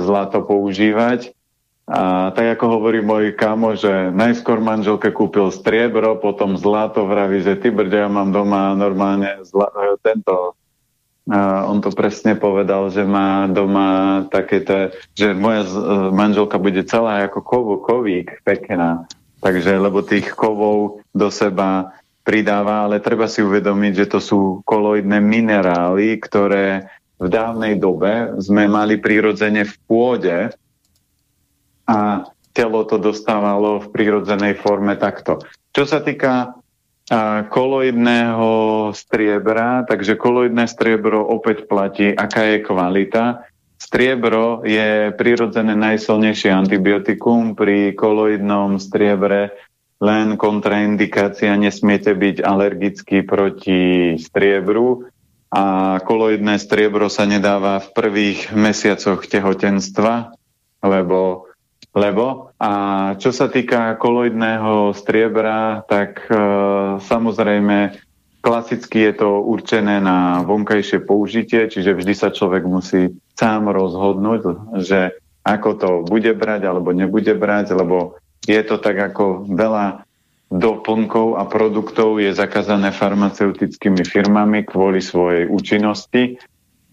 [0.00, 1.37] zlato používať.
[1.88, 7.56] A tak ako hovorí môj kamo, že najskôr manželke kúpil striebro, potom zlato, vraví, že
[7.56, 9.72] ty brďa, ja mám doma normálne zla,
[10.04, 10.58] tento
[11.28, 15.60] a on to presne povedal, že má doma takéto, že moja
[16.08, 19.04] manželka bude celá ako kovo, kovík, pekná.
[19.44, 21.92] Takže, lebo tých kovov do seba
[22.24, 26.88] pridáva, ale treba si uvedomiť, že to sú koloidné minerály, ktoré
[27.20, 30.36] v dávnej dobe sme mali prirodzene v pôde
[31.88, 35.40] a telo to dostávalo v prírodzenej forme takto.
[35.72, 36.58] Čo sa týka
[37.48, 38.50] koloidného
[38.92, 43.48] striebra, takže koloidné striebro opäť platí, aká je kvalita.
[43.80, 47.56] Striebro je prirodzené najsilnejšie antibiotikum.
[47.56, 49.56] Pri koloidnom striebre
[50.04, 55.08] len kontraindikácia, nesmiete byť alergický proti striebru
[55.48, 60.36] a koloidné striebro sa nedáva v prvých mesiacoch tehotenstva,
[60.84, 61.47] lebo
[61.96, 62.72] lebo a
[63.16, 66.34] čo sa týka koloidného striebra, tak e,
[67.00, 67.96] samozrejme
[68.44, 74.40] klasicky je to určené na vonkajšie použitie, čiže vždy sa človek musí sám rozhodnúť,
[74.84, 80.08] že ako to bude brať alebo nebude brať, lebo je to tak ako veľa
[80.48, 86.40] doplnkov a produktov je zakázané farmaceutickými firmami kvôli svojej účinnosti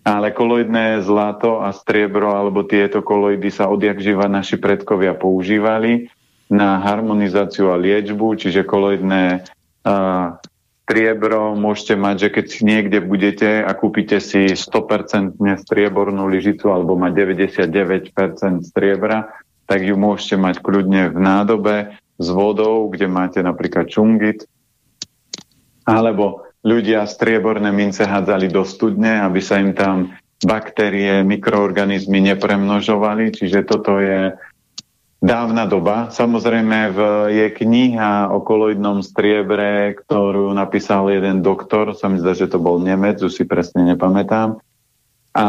[0.06, 6.14] ale koloidné zlato a striebro alebo tieto koloidy sa odjak živa naši predkovia používali
[6.46, 10.38] na harmonizáciu a liečbu, čiže koloidné uh,
[10.86, 17.10] striebro môžete mať, že keď niekde budete a kúpite si 100% striebornú lyžicu alebo má
[17.10, 18.14] 99%
[18.62, 19.34] striebra,
[19.66, 21.76] tak ju môžete mať kľudne v nádobe
[22.22, 24.46] s vodou, kde máte napríklad čungit,
[25.90, 33.64] alebo ľudia strieborné mince hádzali do studne, aby sa im tam baktérie, mikroorganizmy nepremnožovali, čiže
[33.64, 34.34] toto je
[35.22, 36.10] dávna doba.
[36.10, 37.00] Samozrejme v,
[37.32, 42.82] je kniha o koloidnom striebre, ktorú napísal jeden doktor, sa mi zdá, že to bol
[42.82, 44.60] Nemec, už si presne nepamätám.
[45.38, 45.46] A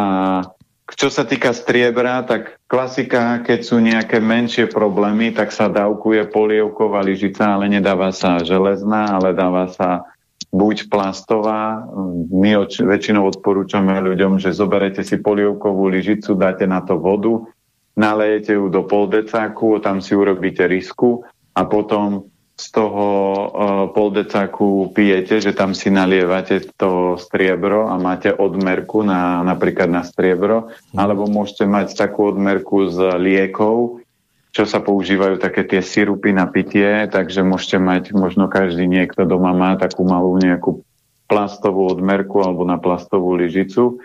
[0.86, 7.02] čo sa týka striebra, tak klasika, keď sú nejaké menšie problémy, tak sa dávkuje polievková
[7.02, 10.06] lyžica, ale nedáva sa železná, ale dáva sa
[10.54, 11.86] buď plastová,
[12.30, 17.46] my oč- väčšinou odporúčame ľuďom, že zoberete si polievkovú lyžicu, dáte na to vodu,
[17.96, 21.24] nalejete ju do poldecáku, tam si urobíte risku
[21.56, 23.44] a potom z toho uh,
[23.92, 30.72] poldecáku pijete, že tam si nalievate to striebro a máte odmerku na, napríklad na striebro,
[30.96, 34.00] alebo môžete mať takú odmerku z liekov,
[34.56, 39.52] čo sa používajú také tie sirupy na pitie, takže môžete mať, možno každý niekto doma
[39.52, 40.80] má takú malú nejakú
[41.28, 44.00] plastovú odmerku alebo na plastovú lyžicu.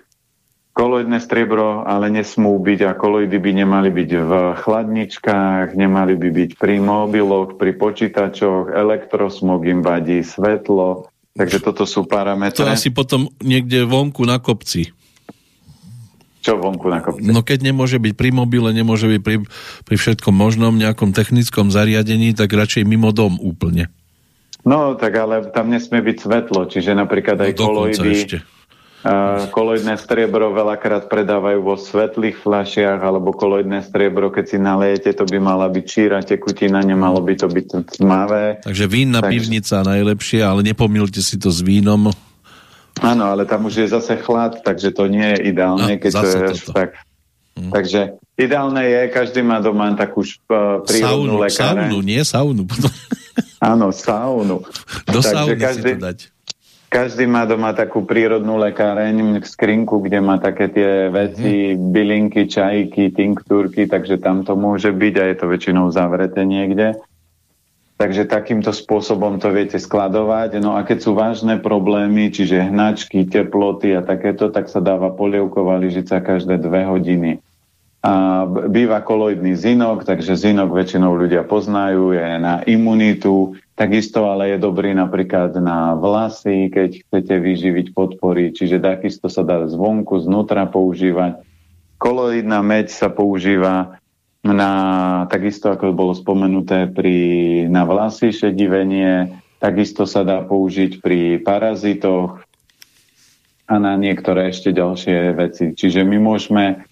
[0.76, 6.52] Koloidné striebro ale nesmú byť a koloidy by nemali byť v chladničkách, nemali by byť
[6.60, 12.60] pri mobiloch, pri počítačoch, elektrosmog im vadí, svetlo, takže toto sú parametre.
[12.60, 14.92] To asi potom niekde vonku na kopci.
[16.42, 17.30] Čo vonku na kopci?
[17.30, 19.46] No keď nemôže byť pri mobile, nemôže byť pri,
[19.86, 23.94] pri všetkom možnom nejakom technickom zariadení, tak radšej mimo dom úplne.
[24.66, 28.38] No, tak ale tam nesmie byť svetlo, čiže napríklad aj no, koloidy, ešte.
[29.02, 35.26] Uh, koloidné striebro veľakrát predávajú vo svetlých fľašiach, alebo koloidné striebro, keď si nalejete, to
[35.26, 38.62] by mala byť číra tekutina, nemalo by to byť tmavé.
[38.62, 39.34] Takže vínna Takže...
[39.34, 42.14] pivnica najlepšie, ale nepomílte si to s vínom.
[43.00, 46.40] Áno, ale tam už je zase chlad, takže to nie je ideálne, keď to je
[46.76, 46.90] tak.
[47.56, 47.72] Hm.
[47.72, 48.02] Takže
[48.36, 51.82] ideálne je, každý má doma takú uh, prírodnú saunu, lekáre.
[51.88, 52.64] Saunu, nie saunu.
[53.72, 54.66] Áno, saunu.
[55.08, 56.20] Do takže sauny každý, si to dať.
[56.92, 61.92] Každý má doma takú prírodnú lekáreň, skrinku, kde má také tie veci, mm.
[61.94, 67.00] bylinky, čajky, tinktúrky, takže tam to môže byť a je to väčšinou zavreté niekde.
[68.02, 70.58] Takže takýmto spôsobom to viete skladovať.
[70.58, 75.78] No a keď sú vážne problémy, čiže hnačky, teploty a takéto, tak sa dáva polievková
[75.78, 77.38] lyžica každé dve hodiny.
[78.02, 84.58] a býva koloidný zinok, takže zinok väčšinou ľudia poznajú, je na imunitu, takisto ale je
[84.58, 91.46] dobrý napríklad na vlasy, keď chcete vyživiť podpory, čiže takisto sa dá zvonku, znútra používať.
[92.02, 94.01] Koloidná meď sa používa
[94.42, 94.72] na,
[95.30, 97.18] takisto ako bolo spomenuté pri,
[97.70, 102.42] na vlasy šedivenie, takisto sa dá použiť pri parazitoch
[103.70, 105.72] a na niektoré ešte ďalšie veci.
[105.78, 106.84] Čiže my môžeme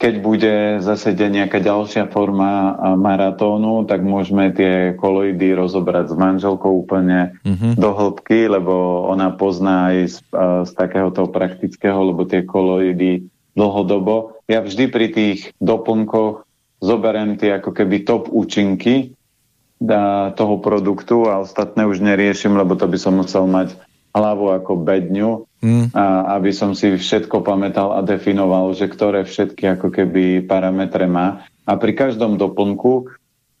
[0.00, 7.36] keď bude zase nejaká ďalšia forma maratónu, tak môžeme tie koloidy rozobrať s manželkou úplne
[7.44, 7.76] uh-huh.
[7.76, 10.16] do hĺbky, lebo ona pozná aj z,
[10.64, 14.40] z takéhoto praktického, lebo tie koloidy dlhodobo.
[14.48, 16.48] Ja vždy pri tých doplnkoch
[16.80, 19.14] zoberiem tie ako keby top účinky
[20.36, 23.76] toho produktu a ostatné už neriešim, lebo to by som musel mať
[24.12, 25.94] hlavu ako bedňu, mm.
[25.94, 31.46] a aby som si všetko pamätal a definoval, že ktoré všetky ako keby parametre má.
[31.64, 33.06] A pri každom doplnku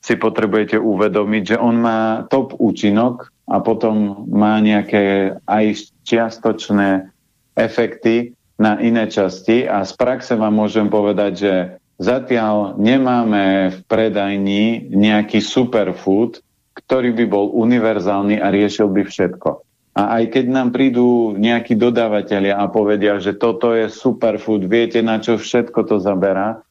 [0.00, 7.12] si potrebujete uvedomiť, že on má top účinok a potom má nejaké aj čiastočné
[7.54, 11.54] efekty na iné časti a z praxe vám môžem povedať, že
[12.00, 16.40] zatiaľ nemáme v predajni nejaký superfood,
[16.72, 19.50] ktorý by bol univerzálny a riešil by všetko.
[19.92, 25.20] A aj keď nám prídu nejakí dodávateľia a povedia, že toto je superfood, viete na
[25.20, 26.64] čo všetko to zaberá,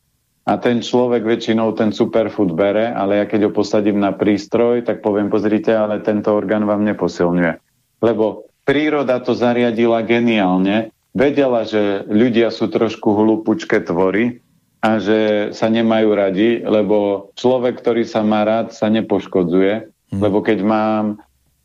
[0.49, 5.05] a ten človek väčšinou ten superfood bere, ale ja keď ho posadím na prístroj, tak
[5.05, 7.53] poviem, pozrite, ale tento orgán vám neposilňuje.
[8.01, 14.41] Lebo príroda to zariadila geniálne, vedela, že ľudia sú trošku hlupučké tvory
[14.79, 19.73] a že sa nemajú radi, lebo človek, ktorý sa má rád, sa nepoškodzuje,
[20.15, 20.19] hmm.
[20.23, 21.05] lebo keď mám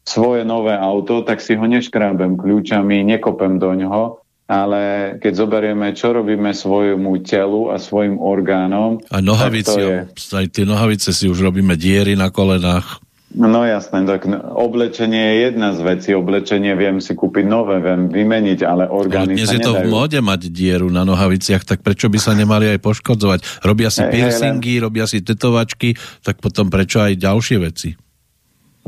[0.04, 6.12] svoje nové auto, tak si ho neškrábem kľúčami, nekopem do ňoho, ale keď zoberieme, čo
[6.12, 9.00] robíme svojmu telu a svojim orgánom...
[9.08, 10.36] A nohaviciam, je...
[10.36, 13.00] aj tie nohavice si už robíme diery na kolenách.
[13.34, 16.14] No jasné, tak oblečenie je jedna z vecí.
[16.14, 19.74] Oblečenie viem si kúpiť nové, viem vymeniť, ale orgány ale dnes sa je nedajú.
[19.74, 23.66] to v móde mať dieru na nohaviciach, tak prečo by sa nemali aj poškodzovať?
[23.66, 27.90] Robia si hey, piercingy, hey, robia si tetovačky, tak potom prečo aj ďalšie veci?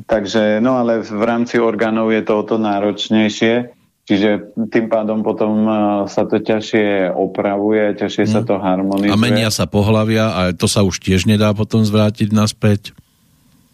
[0.07, 3.75] Takže, no ale v rámci orgánov je to o to náročnejšie,
[4.07, 5.73] čiže tým pádom potom e,
[6.07, 8.35] sa to ťažšie opravuje, ťažšie hmm.
[8.37, 8.47] sa mhm.
[8.47, 9.11] to harmonizuje.
[9.11, 12.95] A menia sa pohlavia a to sa už tiež nedá potom zvrátiť naspäť?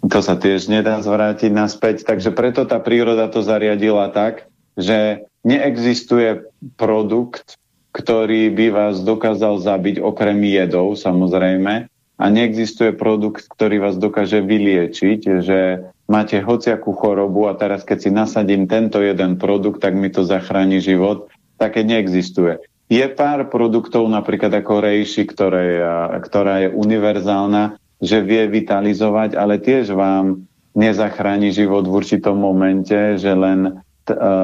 [0.02, 6.42] To sa tiež nedá zvrátiť naspäť, takže preto tá príroda to zariadila tak, že neexistuje
[6.74, 7.60] produkt,
[7.94, 11.86] ktorý by vás dokázal zabiť okrem jedov, samozrejme,
[12.22, 15.60] a neexistuje produkt, ktorý vás dokáže vyliečiť, že
[16.06, 20.78] máte hociakú chorobu a teraz keď si nasadím tento jeden produkt, tak mi to zachráni
[20.78, 22.62] život, také neexistuje.
[22.92, 25.80] Je pár produktov, napríklad ako rejši, ktoré,
[26.22, 33.30] ktorá je univerzálna, že vie vitalizovať, ale tiež vám nezachráni život v určitom momente, že
[33.30, 33.78] len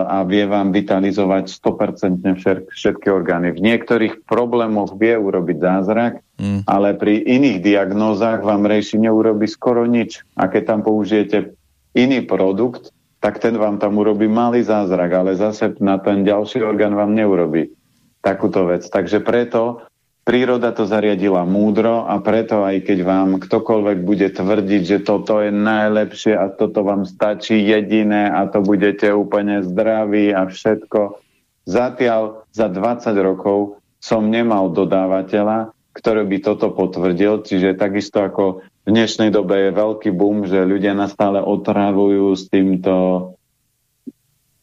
[0.07, 2.23] a vie vám vitalizovať 100%
[2.71, 3.51] všetky orgány.
[3.51, 6.63] V niektorých problémoch vie urobiť zázrak, mm.
[6.63, 10.23] ale pri iných diagnózach vám rejši neurobi skoro nič.
[10.39, 11.59] A keď tam použijete
[11.99, 16.95] iný produkt, tak ten vám tam urobí malý zázrak, ale zase na ten ďalší orgán
[16.95, 17.75] vám neurobi
[18.23, 18.87] takúto vec.
[18.87, 19.83] Takže preto
[20.29, 25.49] príroda to zariadila múdro a preto aj keď vám ktokoľvek bude tvrdiť, že toto je
[25.49, 31.25] najlepšie a toto vám stačí jediné a to budete úplne zdraví a všetko.
[31.65, 38.89] Zatiaľ za 20 rokov som nemal dodávateľa, ktorý by toto potvrdil, čiže takisto ako v
[38.93, 43.33] dnešnej dobe je veľký boom, že ľudia nás stále otravujú s týmto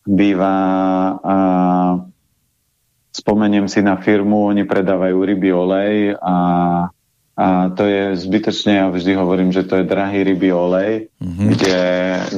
[0.05, 0.57] býva
[1.25, 1.37] a
[3.15, 6.37] spomeniem si na firmu, oni predávajú ryby olej a,
[7.39, 11.47] a to je zbytočne, ja vždy hovorím, že to je drahý ryby olej, mm-hmm.
[11.55, 11.79] kde,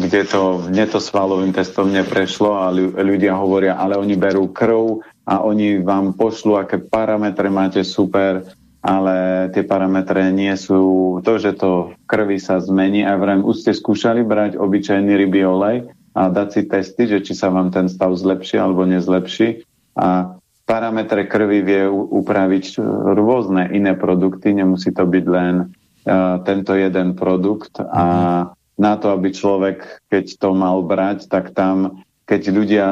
[0.05, 2.69] kde to mne to svalovým testom neprešlo a
[3.01, 8.45] ľudia hovoria, ale oni berú krv a oni vám pošlu, aké parametre máte super,
[8.87, 13.03] ale tie parametre nie sú to, že to v krvi sa zmení.
[13.03, 17.33] A vrem, už ste skúšali brať obyčajný ryby olej a dať si testy, že či
[17.35, 19.67] sa vám ten stav zlepší alebo nezlepší.
[19.99, 22.77] A parametre krvi vie upraviť
[23.15, 27.79] rôzne iné produkty, nemusí to byť len uh, tento jeden produkt.
[27.79, 28.45] A mhm.
[28.75, 32.87] na to, aby človek, keď to mal brať, tak tam, keď ľudia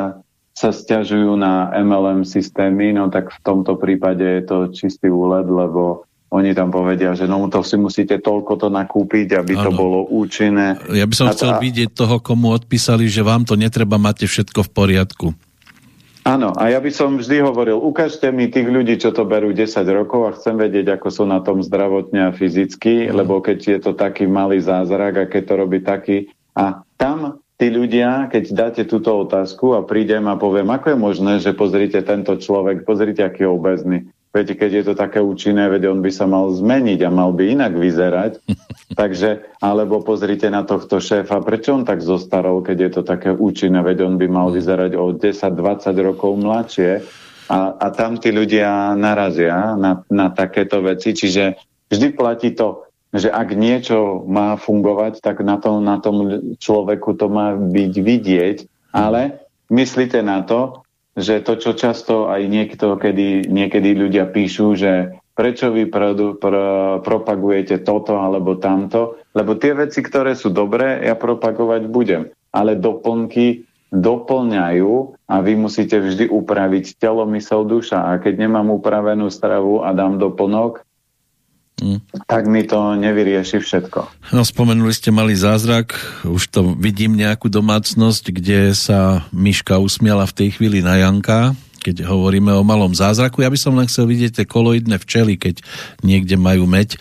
[0.56, 6.08] sa stiažujú na MLM systémy, no tak v tomto prípade je to čistý úled, lebo
[6.32, 9.64] oni tam povedia, že no to si musíte toľko to nakúpiť, aby ano.
[9.68, 10.80] to bolo účinné.
[10.96, 11.60] Ja by som a chcel tá...
[11.60, 15.28] vidieť toho, komu odpísali, že vám to netreba, máte všetko v poriadku.
[16.26, 19.78] Áno, a ja by som vždy hovoril, ukážte mi tých ľudí, čo to berú 10
[19.94, 23.14] rokov a chcem vedieť, ako sú na tom zdravotne a fyzicky, mm.
[23.14, 26.34] lebo keď je to taký malý zázrak a keď to robí taký...
[26.58, 31.34] A tam tí ľudia, keď dáte túto otázku a prídem a poviem, ako je možné,
[31.46, 34.00] že pozrite tento človek, pozrite, aký je obezný.
[34.36, 37.56] Viete, keď je to také účinné, veď on by sa mal zmeniť a mal by
[37.56, 38.44] inak vyzerať.
[39.00, 43.80] Takže, alebo pozrite na tohto šéfa, prečo on tak zostarol, keď je to také účinné,
[43.80, 45.56] veď on by mal vyzerať o 10-20
[46.04, 47.08] rokov mladšie.
[47.48, 51.56] A, a tam tí ľudia narazia na, na takéto veci, čiže
[51.88, 57.32] vždy platí to, že ak niečo má fungovať, tak na tom, na tom človeku to
[57.32, 58.58] má byť vidieť,
[58.92, 60.85] ale myslíte na to,
[61.16, 67.00] že to, čo často aj niekto, kedy, niekedy ľudia píšu, že prečo vy produ, pro,
[67.04, 72.32] propagujete toto alebo tamto, lebo tie veci, ktoré sú dobré, ja propagovať budem.
[72.56, 74.94] Ale doplnky doplňajú
[75.28, 78.12] a vy musíte vždy upraviť telo, mysel, duša.
[78.12, 80.85] A keď nemám upravenú stravu a dám doplnok,
[81.76, 82.00] Mm.
[82.24, 84.32] tak mi to nevyrieši všetko.
[84.32, 85.92] No, spomenuli ste malý zázrak,
[86.24, 91.52] už to vidím nejakú domácnosť, kde sa Miška usmiala v tej chvíli na Janka,
[91.86, 93.46] keď hovoríme o malom zázraku.
[93.46, 95.62] Ja by som len chcel vidieť tie koloidné včely, keď
[96.02, 96.98] niekde majú meď,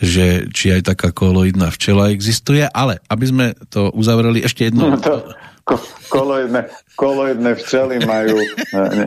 [0.00, 4.94] že či aj taká koloidná včela existuje, ale aby sme to uzavreli ešte jedno...
[4.94, 5.26] No to
[5.64, 5.80] ko,
[6.12, 8.48] koloidné, koloidné včely majú e,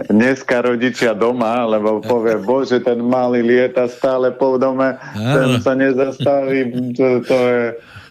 [0.09, 6.93] dneska rodičia doma, lebo povie, bože, ten malý lieta stále po dome, ten sa nezastaví,
[6.97, 7.63] to, to je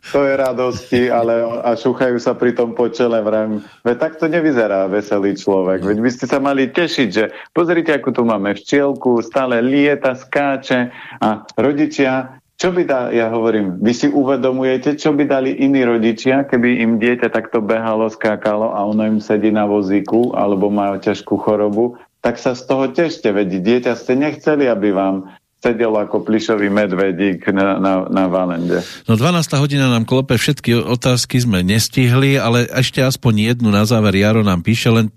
[0.06, 3.58] to je radosti, ale a šúchajú sa pri tom po čele vrem.
[3.82, 5.82] Veď takto nevyzerá veselý človek.
[5.82, 10.94] Veď by ste sa mali tešiť, že pozrite, ako tu máme včielku, stále lieta, skáče
[11.18, 16.48] a rodičia čo by dal, ja hovorím, vy si uvedomujete, čo by dali iní rodičia,
[16.48, 21.36] keby im dieťa takto behalo, skákalo a ono im sedí na vozíku alebo má ťažkú
[21.36, 26.68] chorobu, tak sa z toho tešte, veď dieťa ste nechceli, aby vám sedel ako plišový
[26.68, 28.84] medvedík na, na, na Valende.
[29.08, 29.48] No 12.
[29.56, 34.60] hodina nám klope, všetky otázky sme nestihli, ale ešte aspoň jednu na záver Jaro nám
[34.60, 35.08] píše, len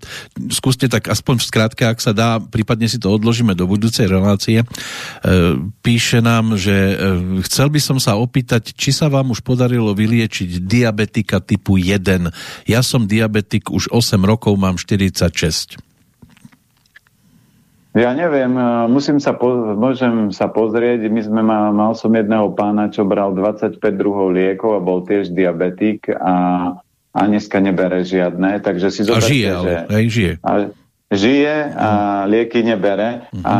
[0.48, 4.64] skúste tak aspoň v skratke, ak sa dá, prípadne si to odložíme do budúcej relácie.
[4.64, 4.66] E,
[5.84, 6.94] píše nám, že e,
[7.44, 12.00] chcel by som sa opýtať, či sa vám už podarilo vyliečiť diabetika typu 1.
[12.64, 15.89] Ja som diabetik už 8 rokov, mám 46.
[17.90, 22.54] Ja neviem, e, musím sa, po, môžem sa pozrieť, my sme mal, mal som jedného
[22.54, 26.34] pána, čo bral 25 druhov liekov a bol tiež diabetik a,
[27.10, 29.74] a dneska nebere žiadne, takže si zoberte, a žije, že...
[29.90, 30.32] aj žije.
[30.38, 30.50] A,
[31.10, 31.88] žije a
[32.30, 33.42] lieky nebere uh-huh.
[33.42, 33.56] a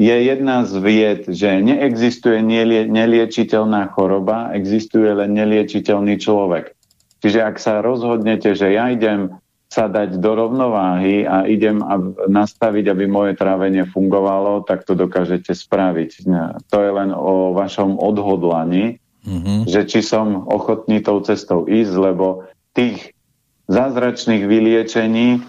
[0.00, 6.72] je jedna z vied, že neexistuje nelie, neliečiteľná choroba, existuje len neliečiteľný človek.
[7.20, 9.36] Čiže ak sa rozhodnete, že ja idem
[9.68, 11.84] sa dať do rovnováhy a idem
[12.24, 16.24] nastaviť, aby moje trávenie fungovalo, tak to dokážete spraviť.
[16.72, 18.96] To je len o vašom odhodlaní,
[19.28, 19.68] mm-hmm.
[19.68, 23.12] že či som ochotný tou cestou ísť, lebo tých
[23.68, 25.44] zázračných vyliečení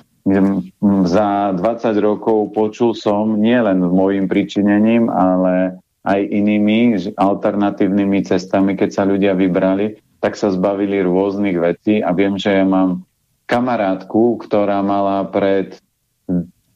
[1.08, 9.04] za 20 rokov počul som nielen môjim pričinením, ale aj inými alternatívnymi cestami, keď sa
[9.08, 13.08] ľudia vybrali, tak sa zbavili rôznych vecí a viem, že ja mám
[13.50, 15.82] kamarátku, ktorá mala pred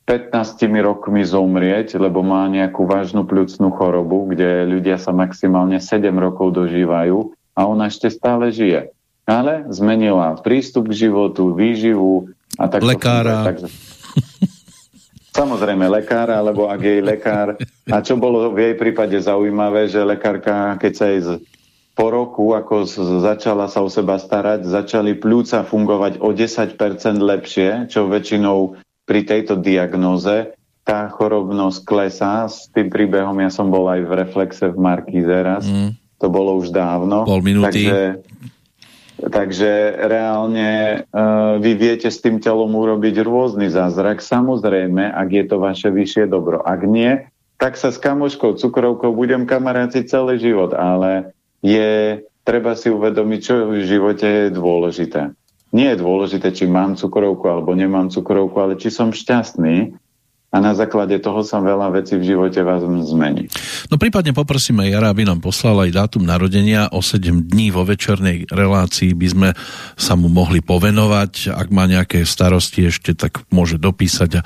[0.09, 0.33] 15
[0.81, 7.31] rokmi zomrieť, lebo má nejakú vážnu pľucnú chorobu, kde ľudia sa maximálne 7 rokov dožívajú
[7.53, 8.89] a ona ešte stále žije.
[9.23, 12.83] Ale zmenila prístup k životu, výživu a tak.
[12.83, 13.47] Lekára.
[13.47, 13.71] Takže,
[15.31, 17.55] samozrejme lekára, alebo ak jej lekár.
[17.87, 21.39] A čo bolo v jej prípade zaujímavé, že lekárka, keď sa jej
[21.93, 22.89] po roku, ako
[23.21, 26.73] začala sa o seba starať, začali pľúca fungovať o 10%
[27.21, 32.49] lepšie, čo väčšinou pri tejto diagnoze tá chorobnosť klesá.
[32.49, 35.63] S tým príbehom ja som bol aj v Reflexe v Markíze raz.
[35.63, 35.95] Mm.
[36.19, 37.29] To bolo už dávno.
[37.29, 37.87] Pol minúty.
[37.87, 38.01] Takže,
[39.29, 39.71] takže
[40.07, 44.19] reálne uh, vy viete s tým telom urobiť rôzny zázrak.
[44.19, 46.63] Samozrejme, ak je to vaše vyššie dobro.
[46.63, 47.27] Ak nie,
[47.61, 53.71] tak sa s kamoškou cukrovkou budem kamaráti celý život, ale je treba si uvedomiť, čo
[53.71, 55.31] v živote je dôležité.
[55.73, 59.97] Nie je dôležité, či mám cukrovku alebo nemám cukrovku, ale či som šťastný
[60.53, 63.49] a na základe toho sa veľa vecí v živote vás zmení.
[63.89, 66.93] No prípadne poprosíme Jara, aby nám poslal aj dátum narodenia.
[66.93, 69.49] O 7 dní vo večernej relácii by sme
[69.97, 71.49] sa mu mohli povenovať.
[71.57, 74.45] Ak má nejaké starosti ešte, tak môže dopísať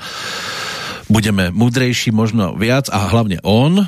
[1.12, 3.84] budeme múdrejší možno viac a hlavne on,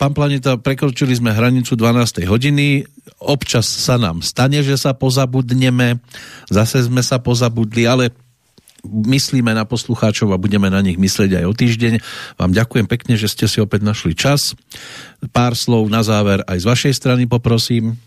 [0.00, 2.24] pán Planeta, prekročili sme hranicu 12.
[2.24, 2.88] hodiny,
[3.20, 6.00] občas sa nám stane, že sa pozabudneme,
[6.48, 8.08] zase sme sa pozabudli, ale
[8.80, 12.00] myslíme na poslucháčov a budeme na nich myslieť aj o týždeň.
[12.40, 14.56] Vám ďakujem pekne, že ste si opäť našli čas.
[15.36, 18.00] Pár slov na záver aj z vašej strany poprosím.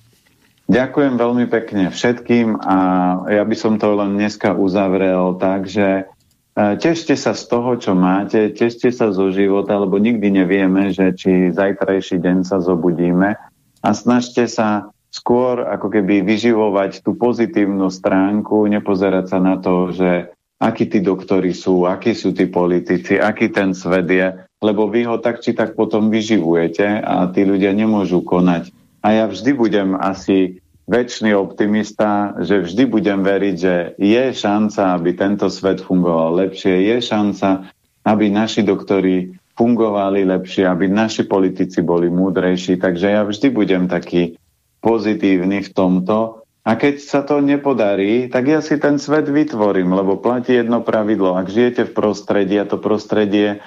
[0.65, 2.78] Ďakujem veľmi pekne všetkým a
[3.30, 6.10] ja by som to len dneska uzavrel tak, že
[6.55, 11.49] tešte sa z toho, čo máte, tešte sa zo života, lebo nikdy nevieme, že či
[11.49, 13.35] zajtrajší deň sa zobudíme.
[13.84, 20.34] A snažte sa skôr ako keby vyživovať tú pozitívnu stránku, nepozerať sa na to, že
[20.57, 24.31] akí tí doktori sú, akí sú tí politici, aký ten svet je,
[24.63, 28.71] lebo vy ho tak či tak potom vyživujete a tí ľudia nemôžu konať.
[29.03, 35.15] A ja vždy budem asi väčší optimista, že vždy budem veriť, že je šanca, aby
[35.15, 37.72] tento svet fungoval lepšie, je šanca,
[38.03, 42.81] aby naši doktori fungovali lepšie, aby naši politici boli múdrejší.
[42.81, 44.35] Takže ja vždy budem taký
[44.84, 46.43] pozitívny v tomto.
[46.64, 51.35] A keď sa to nepodarí, tak ja si ten svet vytvorím, lebo platí jedno pravidlo.
[51.35, 53.60] Ak žijete v prostredí a to prostredie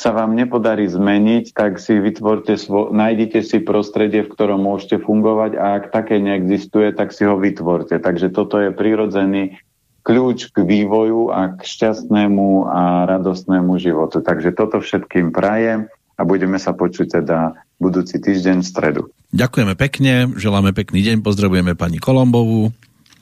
[0.00, 5.60] sa vám nepodarí zmeniť, tak si vytvorte, svo- nájdite si prostredie, v ktorom môžete fungovať
[5.60, 8.00] a ak také neexistuje, tak si ho vytvorte.
[8.00, 9.60] Takže toto je prirodzený
[10.00, 14.24] kľúč k vývoju a k šťastnému a radostnému životu.
[14.24, 19.02] Takže toto všetkým prajem a budeme sa počuť teda budúci týždeň v stredu.
[19.36, 22.72] Ďakujeme pekne, želáme pekný deň, pozdravujeme pani Kolombovú.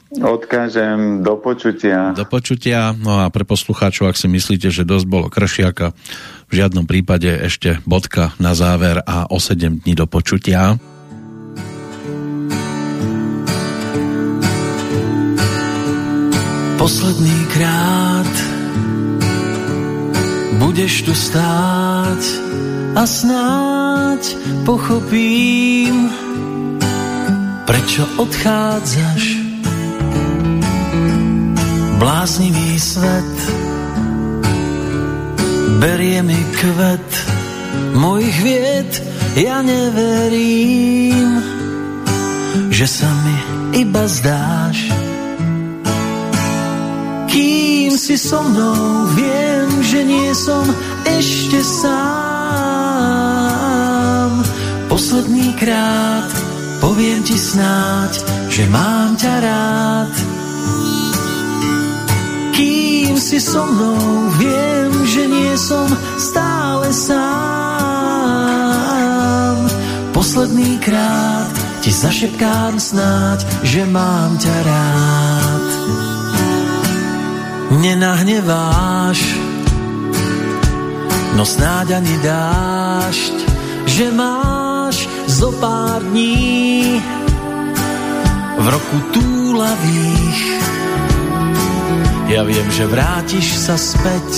[0.09, 2.17] Odkážem do počutia.
[2.17, 2.97] Do počutia.
[2.97, 5.93] No a pre poslucháčov, ak si myslíte, že dosť bolo kršiaka,
[6.49, 10.81] v žiadnom prípade ešte bodka na záver a o 7 dní do počutia.
[16.81, 18.35] Posledný krát
[20.57, 22.23] budeš tu stáť
[22.97, 24.23] a snáď
[24.65, 26.09] pochopím,
[27.69, 29.38] prečo odchádzaš.
[31.99, 33.35] Bláznivý svet
[35.83, 37.11] berie mi kvet
[37.99, 39.03] mojich vied,
[39.35, 41.43] ja neverím,
[42.71, 43.35] že sa mi
[43.83, 44.95] iba zdáš.
[47.27, 50.63] Kým si so mnou, viem, že nie som
[51.03, 51.99] ešte sám.
[54.87, 56.31] Posledný krát
[56.79, 60.38] poviem ti snáď, že mám ťa rád
[63.19, 67.19] si so mnou, viem, že nie som stále sám.
[70.15, 71.51] Posledný krát
[71.83, 75.67] ti zašepkám snáď, že mám ťa rád.
[77.83, 79.21] Nenahneváš,
[81.35, 83.35] no snáď ani dášť,
[83.87, 87.03] že máš zo pár dní
[88.59, 90.59] v roku túlavých
[92.29, 94.29] ja viem, že vrátiš sa späť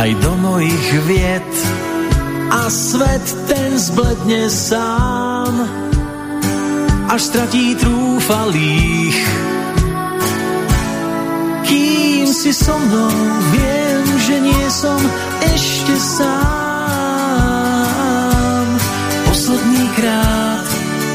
[0.00, 1.52] aj do mojich vied
[2.48, 5.68] a svet ten zbledne sám
[7.12, 9.20] až stratí trúfalých.
[11.68, 13.12] Kým si so mnou,
[13.52, 14.96] viem, že nie som
[15.52, 16.28] ešte sám.
[19.28, 20.64] Posledný krát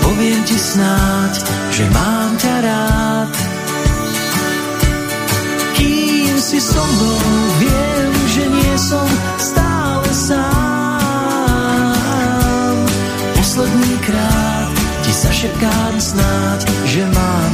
[0.06, 1.42] poviem ti snáď,
[1.74, 3.43] že mám ťa rád
[6.54, 7.18] si so mnou,
[7.58, 9.10] viem, že nie som
[9.42, 10.38] stále sám.
[13.34, 14.70] Posledný krát
[15.02, 17.53] ti zašepkám snáď, že mám